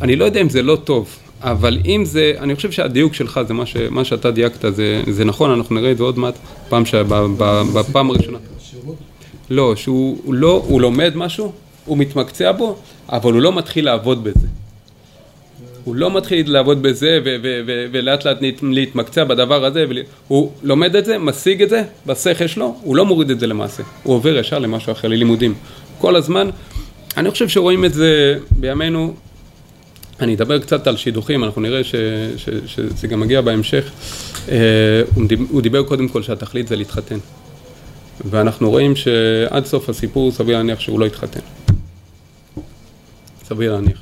אני 0.00 0.16
לא 0.16 0.24
יודע 0.24 0.40
אם 0.40 0.48
זה 0.48 0.62
לא 0.62 0.76
טוב, 0.84 1.08
אבל 1.40 1.78
אם 1.86 2.04
זה, 2.04 2.32
אני 2.38 2.54
חושב 2.54 2.70
שהדיוק 2.70 3.14
שלך 3.14 3.40
זה 3.48 3.54
מה, 3.54 3.66
ש, 3.66 3.76
מה 3.90 4.04
שאתה 4.04 4.30
דייקת, 4.30 4.74
זה, 4.74 5.02
זה 5.10 5.24
נכון, 5.24 5.50
אנחנו 5.50 5.74
נראה 5.74 5.90
את 5.90 5.98
זה 5.98 6.04
עוד 6.04 6.18
מעט, 6.18 6.34
פעם 6.68 6.86
ש, 6.86 6.94
בפעם 7.74 8.10
הראשונה. 8.10 8.38
לא, 9.50 9.76
שהוא 9.76 10.18
הוא 10.24 10.34
לא, 10.34 10.64
הוא 10.66 10.80
לומד 10.80 11.12
משהו, 11.16 11.52
הוא 11.88 11.98
מתמקצע 11.98 12.52
בו, 12.52 12.76
אבל 13.08 13.32
הוא 13.32 13.42
לא 13.42 13.52
מתחיל 13.52 13.84
לעבוד 13.84 14.24
בזה. 14.24 14.46
הוא 15.84 15.96
לא 15.96 16.10
מתחיל 16.16 16.52
לעבוד 16.52 16.82
בזה 16.82 17.18
ולאט 17.92 18.24
לאט 18.24 18.36
להתמקצע 18.62 19.24
בדבר 19.24 19.64
הזה, 19.64 19.84
הוא 20.28 20.52
לומד 20.62 20.96
את 20.96 21.04
זה, 21.04 21.18
משיג 21.18 21.62
את 21.62 21.68
זה 21.70 21.82
בשכל 22.06 22.46
שלו, 22.46 22.76
הוא 22.82 22.96
לא 22.96 23.06
מוריד 23.06 23.30
את 23.30 23.40
זה 23.40 23.46
למעשה, 23.46 23.82
הוא 24.02 24.14
עובר 24.14 24.36
ישר 24.38 24.58
למשהו 24.58 24.92
אחר, 24.92 25.08
ללימודים. 25.08 25.54
כל 25.98 26.16
הזמן, 26.16 26.50
אני 27.16 27.30
חושב 27.30 27.48
שרואים 27.48 27.84
את 27.84 27.94
זה 27.94 28.38
בימינו, 28.50 29.14
אני 30.20 30.34
אדבר 30.34 30.58
קצת 30.58 30.86
על 30.86 30.96
שידוכים, 30.96 31.44
אנחנו 31.44 31.62
נראה 31.62 31.84
ש- 31.84 31.94
ש- 32.36 32.48
שזה 32.66 33.06
גם 33.08 33.20
מגיע 33.20 33.40
בהמשך. 33.40 33.90
אה, 34.48 34.56
הוא 35.14 35.28
דיב- 35.28 35.46
הוא 35.50 35.62
דיבר 35.62 35.82
קודם 35.82 36.08
כל 36.08 36.22
שהתכלית 36.22 36.68
זה 36.68 36.76
להתחתן. 36.76 37.18
ואנחנו 38.30 38.70
רואים 38.70 38.96
שעד 38.96 39.66
סוף 39.66 39.88
הסיפור 39.88 40.30
סביר 40.32 40.56
להניח 40.56 40.80
שהוא 40.80 41.00
לא 41.00 41.04
יתחתן. 41.04 41.40
סביר 43.48 43.72
להניח. 43.72 43.98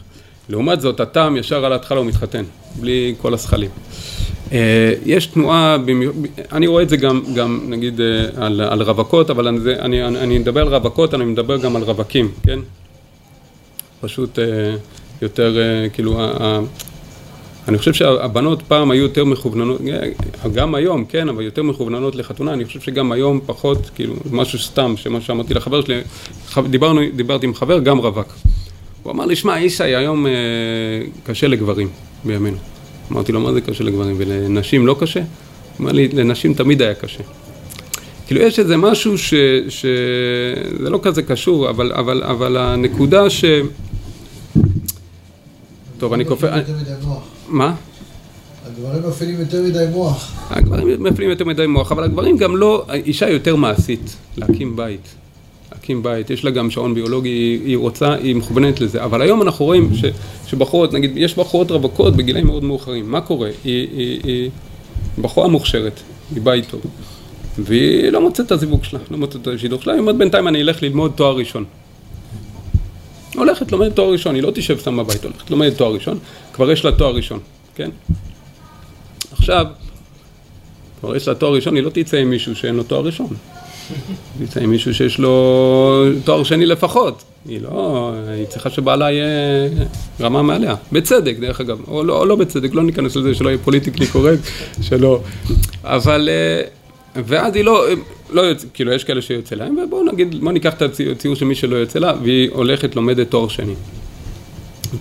לעומת 0.49 0.81
זאת, 0.81 1.00
הטעם 1.00 1.37
ישר 1.37 1.65
על 1.65 1.73
ההתחלה 1.73 1.99
הוא 1.99 2.07
מתחתן, 2.07 2.45
בלי 2.81 3.15
כל 3.19 3.35
הזכלים. 3.35 3.71
אה, 4.53 4.93
יש 5.07 5.26
תנועה, 5.26 5.76
אני 6.53 6.67
רואה 6.67 6.83
את 6.83 6.88
זה 6.88 6.97
גם, 6.97 7.23
גם 7.35 7.61
נגיד 7.69 8.00
אה, 8.00 8.25
על, 8.37 8.61
על 8.61 8.83
רווקות, 8.83 9.31
אבל 9.31 9.49
אני, 9.49 9.59
אני, 9.79 10.05
אני, 10.05 10.38
מדבר 10.38 10.61
על 10.61 10.69
רווקות, 10.69 11.15
אני 11.15 11.25
מדבר 11.25 11.57
גם 11.57 11.76
על 11.76 11.83
רווקים, 11.83 12.31
כן? 12.47 12.59
פשוט 14.00 14.38
אה, 14.38 14.45
יותר, 15.23 15.57
כאילו, 15.93 16.21
אני 17.69 17.79
חושב 17.79 17.93
שהבנות 17.93 18.62
פעם 18.62 18.91
היו 18.91 19.03
יותר 19.03 19.25
מכווננות, 19.25 19.81
גם 20.55 20.75
היום, 20.75 21.05
כן, 21.05 21.29
אבל 21.29 21.43
יותר 21.43 21.62
מכווננות 21.62 22.17
לחתונה, 22.17 22.53
אני 22.53 22.65
חושב 22.65 22.81
שגם 22.81 23.12
היום 23.12 23.41
פחות, 23.47 23.91
כאילו, 23.95 24.15
משהו 24.31 24.59
סתם, 24.59 24.95
שמה 24.97 25.21
שאמרתי 25.21 25.55
לחבר 25.55 25.81
שלי, 25.85 26.00
דיברנו, 26.71 27.00
דיברתי 27.17 27.47
עם 27.47 27.55
חבר, 27.55 27.79
גם 27.79 27.99
רווק. 27.99 28.35
הוא 29.07 29.13
אמר 29.13 29.27
לי, 29.27 29.37
שמע, 29.37 29.61
ישי, 29.61 29.85
היום 29.85 30.27
אה, 30.27 30.33
קשה 31.25 31.47
לגברים 31.47 31.89
בימינו. 32.25 32.57
אמרתי 33.13 33.33
לו, 33.33 33.41
מה 33.41 33.53
זה 33.53 33.61
קשה 33.61 33.85
לגברים? 33.85 34.17
ולנשים 34.19 34.87
לא 34.87 34.97
קשה? 35.01 35.21
הוא 35.21 35.27
אמר 35.81 35.93
לי, 35.93 36.09
לנשים 36.09 36.55
תמיד 36.55 36.83
היה 36.83 36.95
קשה. 36.95 37.23
כאילו, 38.27 38.41
יש 38.41 38.59
איזה 38.59 38.77
משהו 38.77 39.19
ש... 39.19 39.35
ש... 39.69 39.87
זה 40.83 40.91
לא 40.91 41.01
כזה 41.03 41.23
קשור, 41.23 41.71
אבל, 41.71 41.93
אבל, 41.93 42.23
אבל 42.23 42.57
הנקודה 42.57 43.31
ש... 43.31 43.45
טוב, 45.99 46.13
אני 46.13 46.25
כופר... 46.25 46.53
מה? 47.49 47.75
הגברים 48.67 49.09
מפעילים 49.09 49.41
יותר 49.41 49.63
מדי 49.63 49.85
מוח. 49.93 50.33
הגברים 50.51 51.03
מפעילים 51.03 51.31
יותר 51.31 51.45
מדי 51.45 51.67
מוח, 51.67 51.93
אבל 51.93 52.05
הגברים 52.05 52.37
גם 52.37 52.57
לא, 52.57 52.87
אישה 52.93 53.29
יותר 53.29 53.57
מעשית, 53.57 54.17
להקים 54.37 54.77
בית. 54.77 55.15
להקים 55.73 56.02
בית, 56.02 56.30
יש 56.30 56.44
לה 56.44 56.50
גם 56.50 56.70
שעון 56.70 56.94
ביולוגי, 56.94 57.61
היא, 57.64 57.76
רוצה, 57.76 58.14
היא 58.14 58.37
מכוונת 58.37 58.80
לזה, 58.80 59.04
אבל 59.04 59.23
היום 59.23 59.42
אנחנו 59.42 59.64
רואים 59.64 59.94
ש, 59.94 60.04
שבחורות, 60.46 60.92
נגיד, 60.92 61.12
יש 61.16 61.38
בחורות 61.38 61.70
רווקות 61.70 62.16
בגילאים 62.16 62.46
מאוד 62.46 62.64
מאוחרים, 62.64 63.11
מה 63.11 63.20
קורה? 63.20 63.50
היא, 63.64 63.88
היא, 63.92 64.20
היא 64.25 64.50
בחורה 65.18 65.49
מוכשרת, 65.49 66.00
היא 66.35 66.42
בית 66.42 66.68
טוב, 66.70 66.80
והיא 67.58 68.11
לא 68.11 68.20
מוצאת 68.20 68.46
את 68.46 68.52
הזיווג 68.52 68.85
שלה, 68.85 69.00
לא 69.11 69.18
מוצאת 69.18 69.42
את 69.42 69.46
השידוך 69.46 69.82
שלה, 69.82 69.92
היא 69.92 70.00
אומרת 70.00 70.16
בינתיים 70.16 70.49
אני 70.49 70.62
אלך 70.62 70.82
ללמוד 70.82 71.12
תואר 71.14 71.37
ראשון. 71.37 71.64
הולכת, 73.35 73.73
לומדת 73.73 73.96
תואר 73.96 74.12
ראשון, 74.12 74.35
היא 74.35 74.42
לא 74.42 74.50
תשב 74.54 74.78
סתם 74.78 74.96
בבית, 74.96 75.25
הולכת, 75.25 75.50
לומדת 75.50 75.76
תואר 75.76 75.92
ראשון, 75.92 76.18
כבר 76.52 76.70
יש 76.70 76.85
לה 76.85 76.92
תואר 76.92 77.14
ראשון, 77.14 77.38
כן? 77.75 77.90
עכשיו, 79.32 79.66
כבר 81.00 81.16
יש 81.16 81.28
לה 81.28 81.35
תואר 81.35 81.54
ראשון, 81.54 81.76
היא 81.76 81.82
לא 81.82 81.90
תצא 81.90 82.16
עם 82.16 82.30
מישהו 82.30 82.56
שאין 82.56 82.75
לו 82.75 82.82
תואר 82.82 83.04
ראשון. 83.04 83.28
תצא 84.45 84.61
עם 84.61 84.71
מישהו 84.71 84.95
שיש 84.95 85.19
לו 85.19 86.05
תואר 86.25 86.45
שני 86.45 86.66
לפחות. 86.66 87.23
היא 87.49 87.61
לא, 87.61 88.12
היא 88.28 88.47
צריכה 88.47 88.71
שבעלה 88.71 89.11
יהיה 89.11 89.26
רמה 90.21 90.43
מעליה. 90.43 90.75
בצדק, 90.93 91.37
דרך 91.40 91.61
אגב. 91.61 91.78
או 91.88 92.05
לא, 92.05 92.19
או 92.21 92.25
לא 92.25 92.37
בצדק, 92.37 92.75
לא 92.75 92.83
ניכנס 92.83 93.16
לזה, 93.16 93.35
שלא 93.35 93.49
יהיה 93.49 93.59
פוליטיקלי 93.59 94.07
קורקט, 94.07 94.43
שלא. 94.83 95.21
אבל, 95.85 96.28
אה, 96.33 96.62
ואז 97.26 97.55
היא 97.57 97.64
לא, 97.64 97.85
לא 98.31 98.40
יוצא, 98.40 98.66
כאילו 98.75 98.93
יש 98.93 99.05
כאלה 99.05 99.23
שיוצא 99.23 99.55
להם, 99.55 99.78
ובואו 99.85 100.05
נגיד, 100.12 100.40
בואו 100.40 100.52
ניקח 100.52 100.75
את 100.75 100.83
הציור 100.83 101.35
של 101.35 101.45
מי 101.45 101.55
שלא 101.55 101.76
יוצא 101.76 101.99
לה, 101.99 102.12
והיא 102.23 102.50
הולכת 102.52 102.97
לומדת 102.97 103.31
תואר 103.31 103.49
שני. 103.49 103.75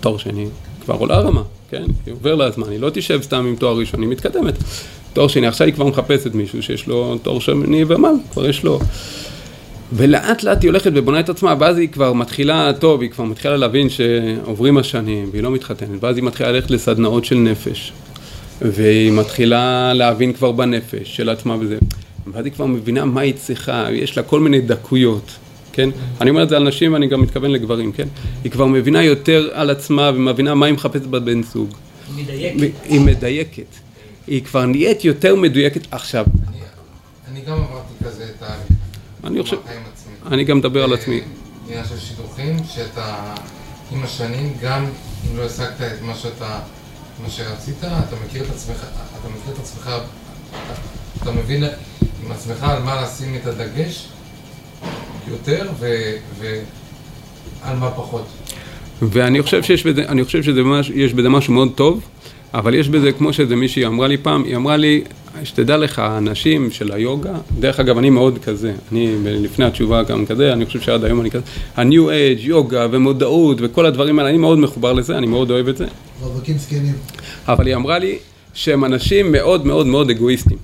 תואר 0.00 0.16
שני, 0.16 0.46
כבר 0.84 0.94
עולה 0.94 1.20
רמה, 1.20 1.42
כן? 1.70 1.84
היא 2.06 2.14
עובר 2.14 2.34
לה 2.34 2.50
זמן, 2.50 2.70
היא 2.70 2.80
לא 2.80 2.90
תשב 2.94 3.22
סתם 3.22 3.46
עם 3.46 3.56
תואר 3.56 3.78
ראשון, 3.78 4.00
היא 4.00 4.08
מתקדמת. 4.08 4.54
תואר 5.16 5.28
שני, 5.28 5.46
עכשיו 5.46 5.66
היא 5.66 5.74
כבר 5.74 5.86
מחפשת 5.86 6.34
מישהו 6.34 6.62
שיש 6.62 6.86
לו 6.86 7.18
תואר 7.22 7.38
שני 7.38 7.84
ומעל, 7.88 8.14
כבר 8.32 8.48
יש 8.48 8.64
לו... 8.64 8.80
ולאט 9.92 10.42
לאט 10.42 10.62
היא 10.62 10.70
הולכת 10.70 10.90
ובונה 10.94 11.20
את 11.20 11.28
עצמה, 11.28 11.54
ואז 11.58 11.78
היא 11.78 11.88
כבר 11.88 12.12
מתחילה, 12.12 12.72
טוב, 12.72 13.00
היא 13.00 13.10
כבר 13.10 13.24
מתחילה 13.24 13.56
להבין 13.56 13.88
שעוברים 13.88 14.78
השנים, 14.78 15.28
והיא 15.32 15.42
לא 15.42 15.50
מתחתנת, 15.50 16.04
ואז 16.04 16.16
היא 16.16 16.24
מתחילה 16.24 16.52
ללכת 16.52 16.70
לסדנאות 16.70 17.24
של 17.24 17.34
נפש, 17.34 17.92
והיא 18.62 19.12
מתחילה 19.12 19.92
להבין 19.94 20.32
כבר 20.32 20.52
בנפש 20.52 21.16
של 21.16 21.28
עצמה 21.28 21.56
וזה, 21.60 21.78
ואז 22.32 22.44
היא 22.44 22.52
כבר 22.52 22.66
מבינה 22.66 23.04
מה 23.04 23.20
היא 23.20 23.34
צריכה, 23.36 23.86
יש 23.92 24.16
לה 24.16 24.22
כל 24.22 24.40
מיני 24.40 24.60
דקויות, 24.60 25.30
כן? 25.72 25.90
אני 26.20 26.30
אומר 26.30 26.42
את 26.42 26.48
זה 26.48 26.56
על 26.56 26.62
נשים 26.62 26.92
ואני 26.92 27.06
גם 27.06 27.20
מתכוון 27.20 27.50
לגברים, 27.50 27.92
כן? 27.92 28.08
היא 28.44 28.52
כבר 28.52 28.66
מבינה 28.66 29.02
יותר 29.02 29.48
על 29.52 29.70
עצמה 29.70 30.10
ומבינה 30.14 30.54
מה 30.54 30.66
היא 30.66 30.74
מחפשת 30.74 31.06
בבן 31.06 31.42
זוג. 31.42 31.74
מדייקת. 32.16 32.74
היא 32.84 33.00
מדייקת. 33.00 33.85
היא 34.26 34.44
כבר 34.44 34.66
נהיית 34.66 35.04
יותר 35.04 35.34
מדויקת 35.34 35.80
עכשיו. 35.90 36.24
אני- 36.48 36.56
אני 37.30 37.40
גם 37.40 37.52
עברתי 37.62 38.04
כזה 38.04 38.24
תהליך. 38.38 38.62
אני 39.24 39.42
חושב. 39.42 39.56
אני 40.26 40.44
גם 40.44 40.58
מדבר 40.58 40.84
על 40.84 40.94
עצמי. 40.94 41.20
עניין 41.68 41.84
של 41.84 41.98
שידוכים, 41.98 42.56
שאתה 42.68 43.34
עם 43.92 44.02
השנים, 44.04 44.52
גם 44.62 44.84
אם 44.84 45.36
לא 45.36 45.42
השגת 45.42 45.80
את 45.80 46.02
מה 46.02 46.14
שאתה, 46.14 46.58
מה 47.22 47.30
שרצית, 47.30 47.74
אתה 47.84 48.16
מכיר 48.26 48.42
את 48.44 48.50
עצמך, 48.50 48.76
אתה 49.20 49.28
מכיר 49.28 49.52
את 49.54 49.58
עצמך, 49.58 49.90
אתה- 50.50 50.74
אתה 51.22 51.30
מבין 51.32 51.64
עם 52.24 52.32
עצמך 52.32 52.62
על 52.62 52.82
מה 52.82 53.02
לשים 53.02 53.34
את 53.34 53.46
הדגש 53.46 54.08
יותר 55.28 55.68
ו- 55.80 56.16
ועל 56.40 57.76
מה 57.76 57.90
פחות. 57.90 58.26
ואני 59.02 59.42
חושב 59.42 59.62
שיש 59.62 59.86
בזה, 59.86 60.04
אני 60.08 60.24
חושב 60.24 60.42
שזה 60.42 60.62
ממש, 60.62 60.90
יש 60.94 61.12
בזה 61.12 61.28
משהו 61.28 61.52
מאוד 61.54 61.72
טוב, 61.74 62.00
אבל 62.54 62.74
יש 62.74 62.88
בזה, 62.88 63.12
כמו 63.12 63.32
שזה 63.32 63.56
מישהי 63.56 63.86
אמרה 63.86 64.08
לי 64.08 64.16
פעם, 64.16 64.44
היא 64.44 64.56
אמרה 64.56 64.76
לי, 64.76 65.02
שתדע 65.44 65.76
לך, 65.76 65.98
האנשים 65.98 66.70
של 66.70 66.92
היוגה, 66.92 67.34
דרך 67.58 67.80
אגב, 67.80 67.98
אני 67.98 68.10
מאוד 68.10 68.38
כזה, 68.38 68.72
אני 68.92 69.16
לפני 69.24 69.64
התשובה 69.64 70.02
גם 70.02 70.26
כזה, 70.26 70.52
אני 70.52 70.66
חושב 70.66 70.80
שעד 70.80 71.04
היום 71.04 71.20
אני 71.20 71.30
כזה, 71.30 71.42
ה-new 71.76 72.08
age, 72.08 72.40
יוגה 72.40 72.86
ומודעות 72.90 73.58
וכל 73.60 73.86
הדברים 73.86 74.18
האלה, 74.18 74.30
אני 74.30 74.38
מאוד 74.38 74.58
מחובר 74.58 74.92
לזה, 74.92 75.18
אני 75.18 75.26
מאוד 75.26 75.50
אוהב 75.50 75.68
את 75.68 75.76
זה, 75.76 75.86
רווקים 76.22 76.58
זקנים. 76.58 76.94
אבל 77.48 77.66
היא 77.66 77.74
אמרה 77.74 77.98
לי 77.98 78.18
שהם 78.54 78.84
אנשים 78.84 79.32
מאוד 79.32 79.66
מאוד 79.66 79.86
מאוד 79.86 80.10
אגואיסטים. 80.10 80.58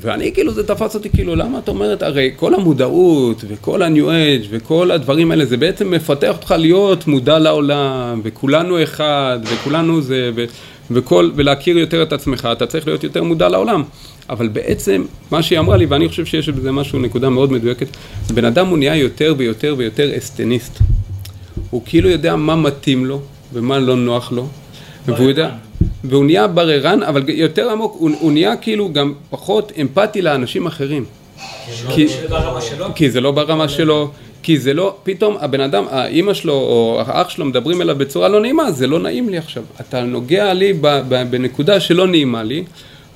ואני 0.00 0.32
כאילו, 0.32 0.52
זה 0.52 0.66
תפס 0.66 0.94
אותי 0.94 1.10
כאילו, 1.10 1.34
למה 1.34 1.58
את 1.58 1.68
אומרת, 1.68 2.02
הרי 2.02 2.30
כל 2.36 2.54
המודעות 2.54 3.44
וכל 3.48 3.82
ה-new 3.82 4.06
age 4.06 4.46
וכל 4.50 4.90
הדברים 4.90 5.30
האלה, 5.30 5.44
זה 5.44 5.56
בעצם 5.56 5.90
מפתח 5.90 6.36
אותך 6.36 6.54
להיות 6.58 7.06
מודע 7.06 7.38
לעולם, 7.38 8.20
וכולנו 8.24 8.82
אחד, 8.82 9.38
וכולנו 9.44 10.00
זה, 10.02 10.30
ו- 10.34 10.44
וכל, 10.90 11.30
ולהכיר 11.36 11.78
יותר 11.78 12.02
את 12.02 12.12
עצמך, 12.12 12.48
אתה 12.52 12.66
צריך 12.66 12.86
להיות 12.86 13.04
יותר 13.04 13.22
מודע 13.22 13.48
לעולם. 13.48 13.82
אבל 14.30 14.48
בעצם, 14.48 15.04
מה 15.30 15.42
שהיא 15.42 15.58
אמרה 15.58 15.76
לי, 15.76 15.86
ואני 15.86 16.08
חושב 16.08 16.24
שיש 16.26 16.48
בזה 16.48 16.72
משהו, 16.72 16.98
נקודה 16.98 17.28
מאוד 17.28 17.52
מדויקת, 17.52 17.86
בן 18.34 18.44
אדם 18.44 18.66
הוא 18.66 18.78
נהיה 18.78 18.96
יותר 18.96 19.34
ויותר 19.38 19.74
ויותר 19.78 20.18
אסטניסט. 20.18 20.78
הוא 21.70 21.82
כאילו 21.86 22.08
יודע 22.08 22.36
מה 22.36 22.56
מתאים 22.56 23.06
לו 23.06 23.20
ומה 23.52 23.78
לא 23.78 23.96
נוח 23.96 24.32
לו, 24.32 24.48
והוא 25.06 25.28
יודע, 25.28 25.50
והוא 26.04 26.24
נהיה 26.24 26.46
בררן, 26.46 27.02
אבל 27.02 27.22
יותר 27.28 27.70
עמוק, 27.70 27.96
הוא, 27.98 28.10
הוא 28.20 28.32
נהיה 28.32 28.56
כאילו 28.56 28.92
גם 28.92 29.12
פחות 29.30 29.72
אמפתי 29.80 30.22
לאנשים 30.22 30.66
אחרים. 30.66 31.04
כי- 31.94 32.08
שלו. 32.60 32.86
כי 32.94 33.10
זה 33.10 33.20
לא 33.20 33.30
ברמה 33.30 33.68
שלו, 33.68 34.10
כי 34.44 34.58
זה 34.58 34.74
לא, 34.74 34.96
פתאום 35.02 35.36
הבן 35.40 35.60
אדם, 35.60 35.84
האימא 35.90 36.34
שלו 36.34 36.52
או 36.52 37.02
האח 37.06 37.28
שלו 37.28 37.44
מדברים 37.44 37.82
אליו 37.82 37.96
בצורה 37.98 38.28
לא 38.28 38.40
נעימה, 38.40 38.72
זה 38.72 38.86
לא 38.86 38.98
נעים 38.98 39.28
לי 39.28 39.38
עכשיו. 39.38 39.62
אתה 39.80 40.02
נוגע 40.02 40.52
לי 40.52 40.72
בנקודה 41.30 41.80
שלא 41.80 42.06
נעימה 42.06 42.42
לי, 42.42 42.64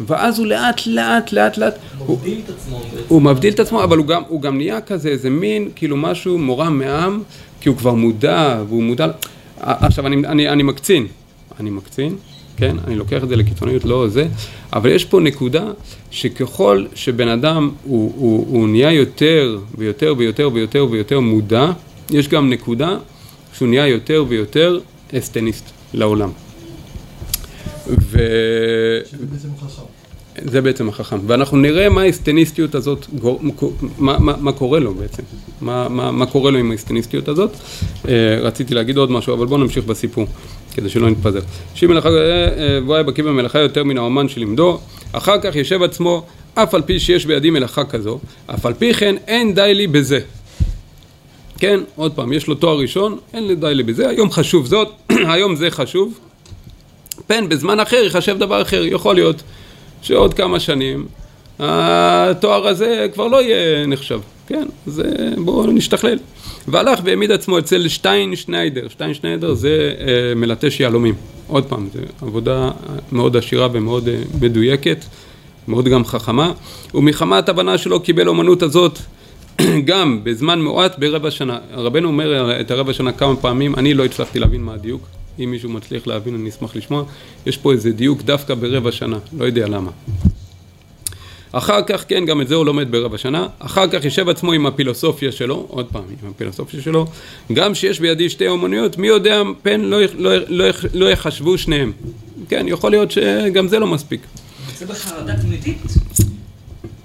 ואז 0.00 0.38
הוא 0.38 0.46
לאט 0.46 0.86
לאט 0.86 1.32
לאט 1.32 1.58
לאט, 1.58 1.74
הוא, 1.98 2.18
מבדיל 2.18 2.40
את 2.44 2.50
עצמו. 2.50 2.80
הוא 3.08 3.22
מבדיל 3.22 3.54
את 3.54 3.60
עצמו, 3.60 3.84
אבל 3.84 3.98
הוא 3.98 4.06
גם, 4.06 4.22
הוא 4.28 4.42
גם 4.42 4.56
נהיה 4.56 4.80
כזה, 4.80 5.08
איזה 5.08 5.30
מין, 5.30 5.68
כאילו 5.76 5.96
משהו 5.96 6.38
מורם 6.38 6.78
מעם, 6.78 7.22
כי 7.60 7.68
הוא 7.68 7.76
כבר 7.76 7.94
מודע, 7.94 8.62
והוא 8.68 8.82
מודע... 8.82 9.06
עכשיו, 9.60 10.06
אני, 10.06 10.16
אני, 10.16 10.48
אני 10.48 10.62
מקצין, 10.62 11.06
אני 11.60 11.70
מקצין, 11.70 12.16
כן? 12.58 12.76
אני 12.86 12.96
לוקח 12.96 13.24
את 13.24 13.28
זה 13.28 13.36
לקיצוניות, 13.36 13.84
לא 13.84 14.08
זה, 14.08 14.26
אבל 14.72 14.90
יש 14.90 15.04
פה 15.04 15.20
נקודה 15.20 15.64
שככל 16.10 16.84
שבן 16.94 17.28
אדם 17.28 17.70
הוא, 17.84 18.12
הוא, 18.16 18.46
הוא 18.48 18.68
נהיה 18.68 18.92
יותר 18.92 19.58
ויותר 19.78 20.14
ויותר 20.18 20.50
ויותר 20.52 20.86
ויותר 20.90 21.20
מודע, 21.20 21.70
יש 22.10 22.28
גם 22.28 22.50
נקודה 22.50 22.96
שהוא 23.52 23.68
נהיה 23.68 23.86
יותר 23.86 24.24
ויותר 24.28 24.80
אסטניסט 25.18 25.70
לעולם. 25.94 26.30
ו... 27.86 28.18
זה 30.44 30.60
בעצם 30.60 30.88
החכם. 30.88 31.18
ואנחנו 31.26 31.56
נראה 31.56 31.88
מה 31.88 32.02
האסטניסטיות 32.02 32.74
הזאת, 32.74 33.06
מה, 33.98 34.18
מה, 34.18 34.34
מה 34.40 34.52
קורה 34.52 34.78
לו 34.78 34.94
בעצם, 34.94 35.22
מה, 35.60 35.88
מה, 35.88 36.10
מה 36.10 36.26
קורה 36.26 36.50
לו 36.50 36.58
עם 36.58 36.70
האסטניסטיות 36.70 37.28
הזאת. 37.28 37.50
אה, 38.08 38.38
רציתי 38.40 38.74
להגיד 38.74 38.96
עוד 38.96 39.10
משהו, 39.10 39.34
אבל 39.34 39.46
בואו 39.46 39.60
נמשיך 39.60 39.84
בסיפור, 39.84 40.26
כדי 40.78 40.88
שלא 40.88 41.10
נתפזר. 41.10 41.40
שימי 41.74 41.92
מלאכה, 41.92 42.08
והוא 42.84 42.94
היה 42.94 43.02
בקיא 43.02 43.24
במלאכה 43.24 43.58
יותר 43.58 43.84
מן 43.84 43.98
האומן 43.98 44.28
שלימדו, 44.28 44.78
אחר 45.12 45.40
כך 45.40 45.56
יושב 45.56 45.82
עצמו, 45.82 46.26
אף 46.54 46.74
על 46.74 46.82
פי 46.82 47.00
שיש 47.00 47.26
בידי 47.26 47.50
מלאכה 47.50 47.84
כזו, 47.84 48.18
אף 48.46 48.66
על 48.66 48.74
פי 48.74 48.94
כן 48.94 49.16
אין 49.26 49.54
די 49.54 49.74
לי 49.74 49.86
בזה. 49.86 50.20
כן, 51.58 51.80
עוד 51.96 52.12
פעם, 52.12 52.32
יש 52.32 52.46
לו 52.46 52.54
תואר 52.54 52.78
ראשון, 52.78 53.18
אין 53.34 53.46
לי 53.46 53.54
די 53.54 53.74
לי 53.74 53.82
בזה, 53.82 54.08
היום 54.08 54.30
חשוב 54.30 54.66
זאת, 54.66 54.88
היום 55.32 55.56
זה 55.56 55.70
חשוב. 55.70 56.18
פן 57.26 57.48
בזמן 57.48 57.80
אחר 57.80 57.96
ייחשב 57.96 58.38
דבר 58.38 58.62
אחר, 58.62 58.84
יכול 58.84 59.14
להיות 59.14 59.42
שעוד 60.02 60.34
כמה 60.34 60.60
שנים 60.60 61.06
התואר 61.58 62.68
הזה 62.68 63.06
כבר 63.14 63.28
לא 63.28 63.42
יהיה 63.42 63.86
נחשב, 63.86 64.20
כן? 64.46 64.66
אז 64.86 65.00
אה, 65.00 65.04
בואו 65.44 65.66
נשתכלל. 65.66 66.18
והלך 66.70 67.00
והעמיד 67.04 67.32
עצמו 67.32 67.58
אצל 67.58 67.88
שטיין 67.88 68.36
שניידר, 68.36 68.88
שטיין 68.88 69.14
שניידר 69.14 69.54
זה 69.54 69.94
אה, 70.00 70.34
מלטש 70.36 70.80
יהלומים. 70.80 71.14
עוד 71.46 71.64
פעם, 71.64 71.88
זו 71.92 72.00
עבודה 72.22 72.70
מאוד 73.12 73.36
עשירה 73.36 73.68
ומאוד 73.72 74.08
אה, 74.08 74.14
מדויקת, 74.40 75.04
מאוד 75.68 75.88
גם 75.88 76.04
חכמה, 76.04 76.52
ומחמת 76.94 77.48
הבנה 77.48 77.78
שלו 77.78 78.00
קיבל 78.00 78.28
אומנות 78.28 78.62
הזאת 78.62 78.98
גם 79.88 80.20
בזמן 80.24 80.62
מועט 80.62 80.98
ברבע 80.98 81.30
שנה. 81.30 81.58
רבנו 81.72 82.08
אומר 82.08 82.60
את 82.60 82.70
הרבע 82.70 82.92
שנה 82.92 83.12
כמה 83.12 83.36
פעמים, 83.36 83.74
אני 83.74 83.94
לא 83.94 84.04
הצלחתי 84.04 84.38
להבין 84.38 84.62
מה 84.62 84.74
הדיוק. 84.74 85.02
אם 85.38 85.50
מישהו 85.50 85.70
מצליח 85.70 86.06
להבין, 86.06 86.34
אני 86.34 86.48
אשמח 86.48 86.76
לשמוע. 86.76 87.04
יש 87.46 87.56
פה 87.56 87.72
איזה 87.72 87.92
דיוק 87.92 88.22
דווקא 88.22 88.54
ברבע 88.54 88.92
שנה, 88.92 89.18
לא 89.38 89.44
יודע 89.44 89.68
למה. 89.68 89.90
אחר 91.52 91.82
כך, 91.82 92.04
כן, 92.08 92.24
גם 92.24 92.40
את 92.40 92.48
זה 92.48 92.54
הוא 92.54 92.66
לומד 92.66 92.90
ברבע 92.90 93.18
שנה. 93.18 93.46
אחר 93.58 93.88
כך 93.88 94.04
יושב 94.04 94.28
עצמו 94.28 94.52
עם 94.52 94.66
הפילוסופיה 94.66 95.32
שלו, 95.32 95.66
עוד 95.68 95.86
פעם, 95.92 96.02
עם 96.22 96.30
הפילוסופיה 96.30 96.82
שלו. 96.82 97.06
גם 97.52 97.74
שיש 97.74 98.00
בידי 98.00 98.30
שתי 98.30 98.48
אומנויות, 98.48 98.98
מי 98.98 99.06
יודע, 99.06 99.42
פן 99.62 99.80
לא, 99.80 99.98
לא, 100.14 100.36
לא, 100.48 100.64
לא 100.94 101.10
יחשבו 101.10 101.58
שניהם. 101.58 101.92
כן, 102.48 102.66
יכול 102.68 102.90
להיות 102.90 103.10
שגם 103.10 103.68
זה 103.68 103.78
לא 103.78 103.86
מספיק. 103.86 104.20
יוצא 104.68 104.84
בחרדה 104.84 105.36
תמידית. 105.42 105.82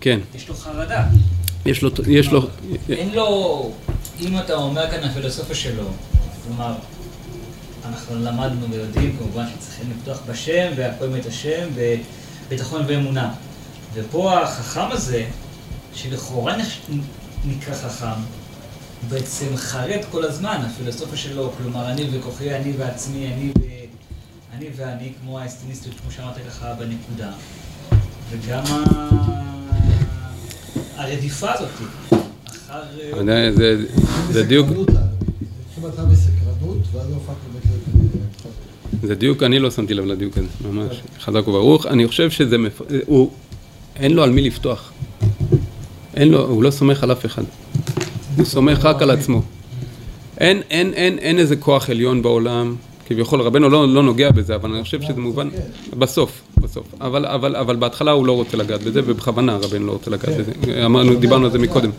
כן, 0.01 0.19
יש 0.35 0.49
לו 0.49 0.55
חרדה. 0.55 1.03
יש 1.65 1.81
לו, 1.81 1.89
יש 2.07 2.27
לו, 2.27 2.47
אין 2.89 3.09
לו, 3.13 3.71
אם 4.21 4.37
אתה 4.37 4.53
אומר 4.53 4.91
כאן 4.91 5.03
הפילוסופיה 5.03 5.55
שלו, 5.55 5.83
כלומר, 6.47 6.73
אנחנו 7.85 8.15
למדנו 8.15 8.69
ויודעים 8.71 9.17
כמובן 9.17 9.45
שצריכים 9.55 9.85
לפתוח 9.97 10.19
בשם 10.29 10.71
והכל 10.75 11.07
מת 11.07 11.25
השם 11.25 11.67
בביטחון 11.75 12.81
ואמונה. 12.87 13.33
ופה 13.93 14.39
החכם 14.39 14.91
הזה, 14.91 15.25
שלכאורה 15.93 16.55
נקרא 17.45 17.73
חכם, 17.73 18.21
בעצם 19.09 19.45
חרד 19.55 19.99
כל 20.11 20.25
הזמן, 20.25 20.61
הפילוסופיה 20.65 21.17
שלו, 21.17 21.51
כלומר 21.57 21.91
אני 21.91 22.07
וכוחי, 22.11 22.55
אני 22.55 22.73
ועצמי, 22.77 23.27
אני 23.33 23.51
ו... 23.59 23.73
אני 24.57 24.65
ואני, 24.75 25.11
כמו 25.21 25.39
האסטיניסטיות, 25.39 25.95
כמו 26.01 26.11
שאמרת 26.11 26.35
ככה 26.47 26.73
בנקודה. 26.73 27.31
וגם 28.29 28.63
ה... 28.65 29.09
הרדיפה 30.95 31.53
הזאת, 31.53 31.69
אחר... 32.45 32.81
אתה 33.09 33.17
יודע, 33.17 33.51
זה, 33.51 33.85
זה 34.31 34.43
דיוק, 34.43 34.67
זה 34.67 34.73
באמת 37.53 37.65
להיות... 37.65 37.95
זה 39.03 39.15
דיוק, 39.15 39.43
אני 39.43 39.59
לא 39.59 39.71
שמתי 39.71 39.93
לב 39.93 40.05
לדיוק 40.05 40.37
הזה, 40.37 40.47
ממש, 40.69 41.01
חזק 41.19 41.47
וברוך. 41.47 41.85
אני 41.85 42.07
חושב 42.07 42.31
שזה, 42.31 42.57
מפ... 42.57 42.81
הוא, 43.05 43.31
אין 43.95 44.13
לו 44.13 44.23
על 44.23 44.29
מי 44.29 44.41
לפתוח. 44.41 44.91
אין 46.15 46.29
לו, 46.29 46.47
הוא 46.47 46.63
לא 46.63 46.71
סומך 46.71 47.03
על 47.03 47.11
אף 47.11 47.25
אחד. 47.25 47.43
הוא 48.37 48.45
סומך 48.45 48.85
רק 48.85 49.01
על 49.01 49.11
עצמו. 49.11 49.41
אין, 50.37 50.61
אין, 50.69 50.93
אין, 50.93 51.19
אין 51.19 51.39
איזה 51.39 51.55
כוח 51.55 51.89
עליון 51.89 52.21
בעולם, 52.21 52.75
כביכול 53.07 53.41
רבנו 53.41 53.69
לא, 53.69 53.87
לא 53.87 54.03
נוגע 54.03 54.31
בזה, 54.31 54.55
אבל 54.55 54.73
אני 54.73 54.83
חושב 54.83 55.01
שזה 55.01 55.21
מובן, 55.21 55.49
בסוף, 55.97 56.41
בסוף. 56.57 56.87
אבל, 57.01 57.25
אבל, 57.25 57.55
אבל 57.55 57.75
בהתחלה 57.75 58.11
הוא 58.11 58.25
לא 58.25 58.31
רוצה 58.31 58.57
לגעת 58.57 58.83
בזה, 58.83 59.01
ובכוונה 59.05 59.57
רבנו 59.57 59.85
לא 59.85 59.91
רוצה 59.91 60.11
לגעת 60.11 60.37
בזה. 60.37 60.51
אמרנו, 60.85 61.15
דיברנו 61.15 61.45
על 61.45 61.51
זה 61.51 61.59
מקודם. 61.59 61.89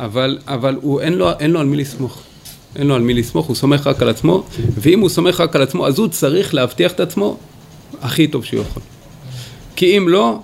אבל, 0.00 0.38
אבל 0.46 0.76
הוא, 0.82 1.00
אין 1.00 1.12
לו, 1.12 1.30
אין 1.40 1.50
לו 1.50 1.60
על 1.60 1.66
מי 1.66 1.76
לסמוך. 1.76 2.22
אין 2.76 2.86
לו 2.86 2.94
על 2.94 3.02
מי 3.02 3.14
לסמוך, 3.14 3.46
הוא 3.46 3.56
סומך 3.56 3.86
רק 3.86 4.02
על 4.02 4.08
עצמו, 4.08 4.44
ואם 4.74 5.00
הוא 5.00 5.08
סומך 5.08 5.40
רק 5.40 5.56
על 5.56 5.62
עצמו, 5.62 5.86
אז 5.86 5.98
הוא 5.98 6.08
צריך 6.08 6.54
להבטיח 6.54 6.92
את 6.92 7.00
עצמו 7.00 7.36
הכי 8.02 8.26
טוב 8.26 8.44
שהוא 8.44 8.60
יכול. 8.60 8.82
כי 9.76 9.98
אם 9.98 10.08
לא, 10.08 10.38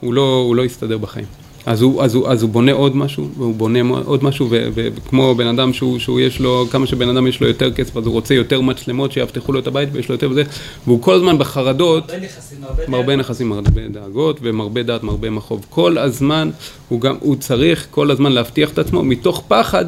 הוא 0.00 0.14
לא, 0.14 0.44
הוא 0.46 0.56
לא 0.56 0.62
יסתדר 0.62 0.98
בחיים. 0.98 1.26
אז 1.66 1.82
הוא, 1.82 2.02
אז, 2.02 2.14
הוא, 2.14 2.28
אז 2.28 2.42
הוא 2.42 2.50
בונה 2.50 2.72
עוד 2.72 2.96
משהו, 2.96 3.28
והוא 3.36 3.54
בונה 3.54 3.78
עוד 4.04 4.24
משהו, 4.24 4.48
וכמו 4.50 5.34
בן 5.34 5.46
אדם 5.46 5.72
שהוא, 5.72 5.98
שהוא 5.98 6.20
יש 6.20 6.40
לו, 6.40 6.66
כמה 6.70 6.86
שבן 6.86 7.08
אדם 7.08 7.26
יש 7.26 7.40
לו 7.40 7.46
יותר 7.46 7.72
כסף, 7.72 7.96
אז 7.96 8.06
הוא 8.06 8.12
רוצה 8.12 8.34
יותר 8.34 8.60
מצלמות 8.60 9.12
שיאבטחו 9.12 9.52
לו 9.52 9.58
את 9.58 9.66
הבית 9.66 9.88
ויש 9.92 10.08
לו 10.08 10.14
יותר 10.14 10.30
וזה, 10.30 10.42
והוא 10.86 11.02
כל 11.02 11.14
הזמן 11.14 11.38
בחרדות, 11.38 12.10
הרבה 12.10 12.24
נכסים, 12.24 12.58
מרבה 12.88 13.16
נכסים, 13.16 13.52
הרבה 13.52 13.88
דאגות, 13.88 14.38
ומרבה 14.42 14.82
דעת, 14.82 15.02
מרבה 15.02 15.30
מחוב. 15.30 15.66
כל 15.70 15.98
הזמן, 15.98 16.50
הוא 16.88 17.00
גם, 17.00 17.16
הוא 17.20 17.36
צריך 17.36 17.86
כל 17.90 18.10
הזמן 18.10 18.32
להבטיח 18.32 18.72
את 18.72 18.78
עצמו, 18.78 19.02
מתוך 19.02 19.42
פחד 19.48 19.84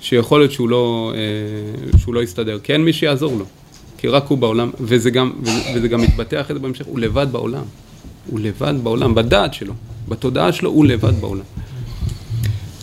שיכול 0.00 0.40
להיות 0.40 0.52
שהוא 0.52 0.68
לא, 0.68 1.12
אה, 1.14 1.98
שהוא 1.98 2.14
לא 2.14 2.22
יסתדר, 2.22 2.58
כי 2.58 2.72
אין 2.72 2.84
מי 2.84 2.92
שיעזור 2.92 3.32
לו, 3.38 3.44
כי 3.98 4.08
רק 4.08 4.26
הוא 4.26 4.38
בעולם, 4.38 4.70
וזה 4.80 5.10
גם, 5.10 5.32
וזה, 5.42 5.60
וזה 5.74 5.88
גם 5.88 6.00
מתבטא 6.00 6.40
אחרי 6.40 6.54
זה 6.54 6.60
בהמשך, 6.60 6.86
הוא 6.86 6.98
לבד 6.98 7.26
בעולם, 7.32 7.64
הוא 8.30 8.40
לבד 8.40 8.74
בעולם, 8.82 9.14
בדעת 9.14 9.54
שלו. 9.54 9.74
בתודעה 10.08 10.52
שלו 10.52 10.70
הוא 10.70 10.86
לבד 10.86 11.20
בעולם. 11.20 11.44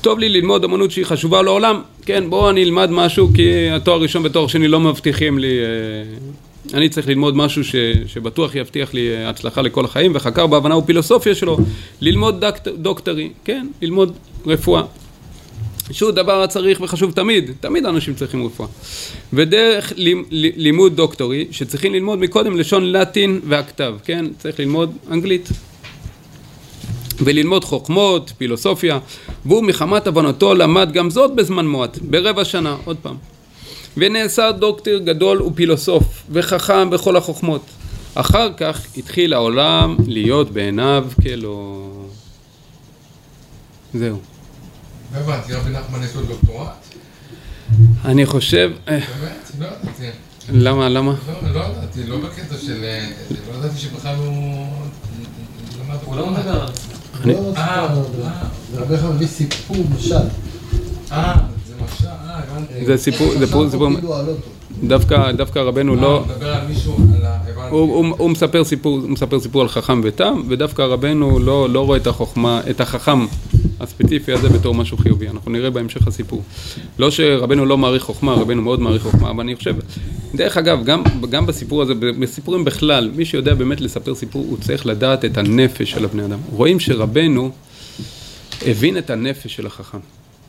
טוב 0.01 0.19
לי 0.19 0.29
ללמוד 0.29 0.63
אמנות 0.63 0.91
שהיא 0.91 1.05
חשובה 1.05 1.41
לעולם, 1.41 1.81
כן 2.05 2.29
בואו 2.29 2.49
אני 2.49 2.63
אלמד 2.63 2.89
משהו 2.91 3.29
כי 3.33 3.69
התואר 3.69 4.01
ראשון 4.01 4.25
ותואר 4.25 4.47
שני 4.47 4.67
לא 4.67 4.79
מבטיחים 4.79 5.39
לי, 5.39 5.47
אה, 5.59 6.77
אני 6.77 6.89
צריך 6.89 7.07
ללמוד 7.07 7.35
משהו 7.35 7.63
ש, 7.63 7.75
שבטוח 8.07 8.55
יבטיח 8.55 8.93
לי 8.93 9.09
אה, 9.09 9.29
הצלחה 9.29 9.61
לכל 9.61 9.85
החיים 9.85 10.11
וחקר 10.15 10.47
בהבנה 10.47 10.77
ופילוסופיה 10.77 11.35
שלו, 11.35 11.57
ללמוד 12.01 12.43
דוקטרי, 12.77 13.29
כן, 13.45 13.67
ללמוד 13.81 14.13
רפואה. 14.47 14.83
שהוא 15.91 16.11
דבר 16.11 16.41
הצריך 16.41 16.81
וחשוב 16.81 17.11
תמיד, 17.11 17.51
תמיד 17.59 17.85
אנשים 17.85 18.15
צריכים 18.15 18.45
רפואה. 18.45 18.67
ודרך 19.33 19.93
לימוד 20.55 20.95
דוקטורי, 20.95 21.47
שצריכים 21.51 21.93
ללמוד 21.93 22.19
מקודם 22.19 22.57
לשון 22.57 22.91
לטין 22.91 23.39
והכתב, 23.47 23.95
כן? 24.05 24.25
צריך 24.37 24.59
ללמוד 24.59 24.97
אנגלית. 25.11 25.49
וללמוד 27.19 27.63
חוכמות, 27.63 28.31
פילוסופיה, 28.37 28.99
והוא 29.45 29.63
מחמת 29.63 30.07
הבנתו 30.07 30.53
למד 30.53 30.91
גם 30.91 31.09
זאת 31.09 31.35
בזמן 31.35 31.67
מועט, 31.67 31.97
ברבע 31.97 32.45
שנה, 32.45 32.77
עוד 32.85 32.97
פעם. 33.01 33.15
ונעשה 33.97 34.51
דוקטור 34.51 34.97
גדול 34.97 35.41
ופילוסוף, 35.41 36.03
וחכם 36.29 36.89
בכל 36.89 37.15
החוכמות. 37.15 37.61
אחר 38.15 38.53
כך 38.57 38.85
התחיל 38.97 39.33
העולם 39.33 39.95
להיות 40.07 40.51
בעיניו 40.51 41.05
כלא... 41.23 41.89
זהו. 43.93 44.34
לא 45.15 45.19
הבנתי, 45.19 45.53
רבי 45.53 45.69
נחמן 45.69 46.03
יש 46.03 46.15
לו 46.15 46.21
דוקטורט? 46.21 46.69
אני 48.05 48.25
חושב... 48.25 48.71
באמת? 48.85 49.51
לא 49.59 49.65
ידעתי. 49.65 50.03
למה? 50.49 50.89
למה? 50.89 51.13
לא, 51.43 51.53
לא 51.53 51.59
ידעתי, 51.59 52.03
לא 52.03 52.17
בקטע 52.17 52.55
של... 52.57 52.85
לא 53.51 53.57
ידעתי 53.57 53.77
שבכלל 53.77 54.15
הוא... 54.15 54.67
הוא 56.05 56.15
לא 56.15 56.29
מדבר 56.29 56.61
על 56.61 56.67
זה. 56.73 56.81
לא, 57.25 57.33
לא, 57.33 57.53
זה 58.71 58.81
רבי 58.81 58.97
חם 58.97 59.15
מביא 59.15 59.27
סיפור 59.27 59.77
משל. 59.95 60.15
אה, 61.11 61.35
זה 61.67 61.73
משל, 61.85 62.07
אה, 62.07 62.39
הבנתי. 62.39 62.85
זה 62.85 62.97
סיפור, 62.97 63.33
זה 63.39 63.47
סיפור, 63.47 63.87
דווקא, 64.83 65.31
דווקא 65.31 65.59
רבנו 65.59 65.95
לא, 65.95 66.17
הוא 66.17 66.27
מדבר 66.27 66.53
על 66.53 66.67
מישהו, 66.67 66.97
על 67.15 67.25
ה... 67.25 67.37
הבנתי. 67.47 67.69
הוא, 67.69 67.95
הוא, 67.95 68.15
הוא 68.17 68.29
מספר 68.29 68.63
סיפור, 68.63 68.99
הוא 68.99 69.09
מספר 69.09 69.39
סיפור 69.39 69.61
על 69.61 69.69
חכם 69.69 70.01
ותם, 70.03 70.41
ודווקא 70.47 70.81
רבנו 70.81 71.39
לא, 71.39 71.69
לא 71.69 71.85
רואה 71.85 71.97
את 71.97 72.07
החוכמה, 72.07 72.61
את 72.69 72.81
החכם 72.81 73.25
הספציפי 73.79 74.31
הזה 74.31 74.49
בתור 74.49 74.75
משהו 74.75 74.97
חיובי, 74.97 75.29
אנחנו 75.29 75.51
נראה 75.51 75.69
בהמשך 75.69 76.07
הסיפור. 76.07 76.43
לא 76.99 77.11
שרבנו 77.11 77.65
לא 77.65 77.77
מעריך 77.77 78.03
חוכמה, 78.03 78.33
רבנו 78.33 78.61
מאוד 78.61 78.79
מעריך 78.79 79.03
חוכמה, 79.03 79.29
אבל 79.29 79.39
אני 79.39 79.55
חושב, 79.55 79.75
דרך 80.35 80.57
אגב, 80.57 80.83
גם, 80.83 81.03
גם 81.29 81.45
בסיפור 81.45 81.81
הזה, 81.81 81.93
בסיפורים 81.95 82.65
בכלל, 82.65 83.11
מי 83.15 83.25
שיודע 83.25 83.53
באמת 83.53 83.81
לספר 83.81 84.15
סיפור, 84.15 84.45
הוא 84.49 84.57
צריך 84.57 84.85
לדעת 84.85 85.25
את 85.25 85.37
הנפש 85.37 85.91
של 85.91 86.05
הבני 86.05 86.25
אדם. 86.25 86.39
רואים 86.51 86.79
שרבנו 86.79 87.51
הבין 88.65 88.97
את 88.97 89.09
הנפש 89.09 89.55
של 89.55 89.67
החכם. 89.67 89.97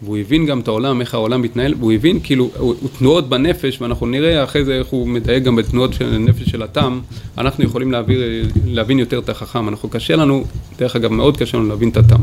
והוא 0.03 0.17
הבין 0.17 0.47
גם 0.47 0.61
את 0.61 0.69
העולם, 0.69 1.01
איך 1.01 1.15
העולם 1.15 1.43
מתנהל, 1.43 1.75
והוא 1.79 1.93
הבין 1.93 2.21
כאילו, 2.23 2.51
הוא, 2.57 2.75
הוא 2.81 2.91
תנועות 2.99 3.29
בנפש, 3.29 3.81
ואנחנו 3.81 4.07
נראה 4.07 4.45
אחרי 4.45 4.65
זה 4.65 4.75
איך 4.75 4.87
הוא 4.87 5.09
מדייק 5.09 5.43
גם 5.43 5.57
בתנועות 5.57 5.95
של 5.95 6.15
הנפש 6.15 6.43
של 6.43 6.63
התם, 6.63 7.01
אנחנו 7.39 7.65
יכולים 7.65 7.93
להעביר, 7.93 8.49
להבין 8.67 8.99
יותר 8.99 9.19
את 9.19 9.29
החכם, 9.29 9.69
אנחנו 9.69 9.89
קשה 9.89 10.17
לנו, 10.17 10.45
דרך 10.79 10.97
אגב 10.97 11.13
מאוד 11.13 11.37
קשה 11.37 11.57
לנו 11.57 11.67
להבין 11.69 11.89
את 11.89 11.97
התם, 11.97 12.21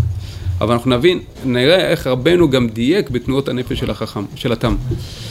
אבל 0.62 0.74
אנחנו 0.74 0.92
נבין, 0.98 1.20
נראה 1.46 1.90
איך 1.90 2.08
רבנו 2.08 2.50
גם 2.50 2.70
דייק 2.70 3.10
בתנועות 3.10 3.50
הנפש 3.50 3.80
של 3.80 3.92
החכם, 3.92 4.26
של 4.36 4.52
התם. 4.52 4.76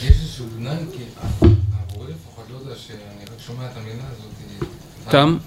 יש 0.03 0.09
איזשהו 0.09 0.45
גנאי, 0.59 0.75
כי 0.97 1.03
עבורי 1.41 2.11
לפחות 2.11 2.45
לא 2.53 2.57
יודע 2.63 2.75
שאני 2.75 3.23
רק 3.23 3.39
שומע 3.47 3.65
את 3.65 3.77
המילה 3.77 4.03
הזאת. 4.11 4.23
תם? 5.09 5.37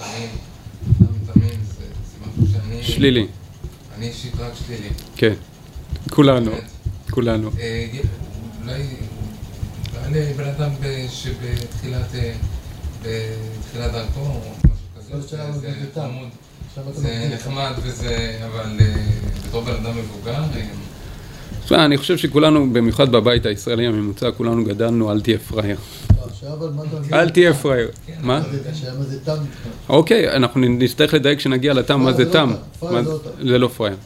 שלילי, 2.83 3.27
אני 3.97 4.09
אישית 4.09 4.33
רק 4.39 4.53
שלילי. 4.67 4.89
כן, 5.17 5.35
כולנו. 6.11 6.51
כולנו. 7.17 7.51
אה, 7.61 7.87
אולי, 8.63 8.83
אני 10.05 10.21
בן 10.37 10.45
אדם 10.45 10.71
שבתחילת 11.11 12.15
אה, 12.15 12.33
בתחילת 13.03 13.93
דרכו, 13.93 14.21
או 14.21 14.41
משהו 14.99 15.17
לא, 15.17 15.19
כזה, 15.19 15.29
שלנו 15.29 15.53
זה-. 15.61 15.69
חמוד, 15.95 16.95
זה. 16.95 17.31
נחמד 17.35 17.73
וזה, 17.83 18.39
אבל 18.47 18.77
אה, 18.81 18.95
בתור 19.49 19.61
בן 19.65 19.73
אדם 19.73 19.97
מבוגר, 19.99 20.43
תשמע, 21.65 21.85
אני 21.85 21.97
חושב 21.99 22.17
שכולנו, 22.17 22.73
במיוחד 22.73 23.13
בבית 23.13 23.47
הישראלי 23.47 23.87
הממוצע, 23.87 24.31
כולנו 24.31 24.65
גדלנו, 24.65 25.13
אל 25.13 25.21
תהיה 25.21 25.39
פראייר. 25.39 25.77
לא? 27.11 27.13
אל 27.13 27.31
תהיה 27.31 27.55
פראייר. 27.55 27.89
מה? 28.23 28.41
מה? 28.41 28.45
אוקיי, 29.89 30.37
אנחנו 30.37 30.61
נצטרך 30.61 31.15
לדייק 31.15 31.39
כשנגיע 31.39 31.75
לתם, 31.75 32.01
מה 32.01 32.11
לא 32.11 32.17
זה- 32.17 32.25
לא 32.25 32.31
תם. 32.33 32.53
זה 33.47 33.59
לא 33.59 33.69
פראייר. 33.69 33.97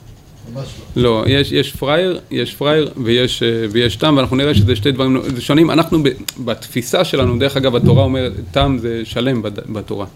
ממש 0.54 0.68
לא. 0.96 1.02
לא, 1.02 1.24
יש, 1.28 1.52
יש 1.52 1.72
פראייר, 1.72 2.20
יש 2.30 2.54
פראייר 2.54 2.90
ויש, 3.04 3.42
אה, 3.42 3.66
ויש 3.70 3.96
תם, 3.96 4.14
ואנחנו 4.16 4.36
נראה 4.36 4.54
שזה 4.54 4.76
שתי 4.76 4.92
דברים 4.92 5.22
שונים. 5.38 5.70
אנחנו 5.70 6.02
ב- 6.02 6.08
בתפיסה 6.44 7.04
שלנו, 7.04 7.38
דרך 7.38 7.56
אגב, 7.56 7.76
התורה 7.76 8.02
אומרת, 8.04 8.32
תם 8.50 8.76
זה 8.80 9.02
שלם 9.04 9.42
בתורה. 9.42 10.06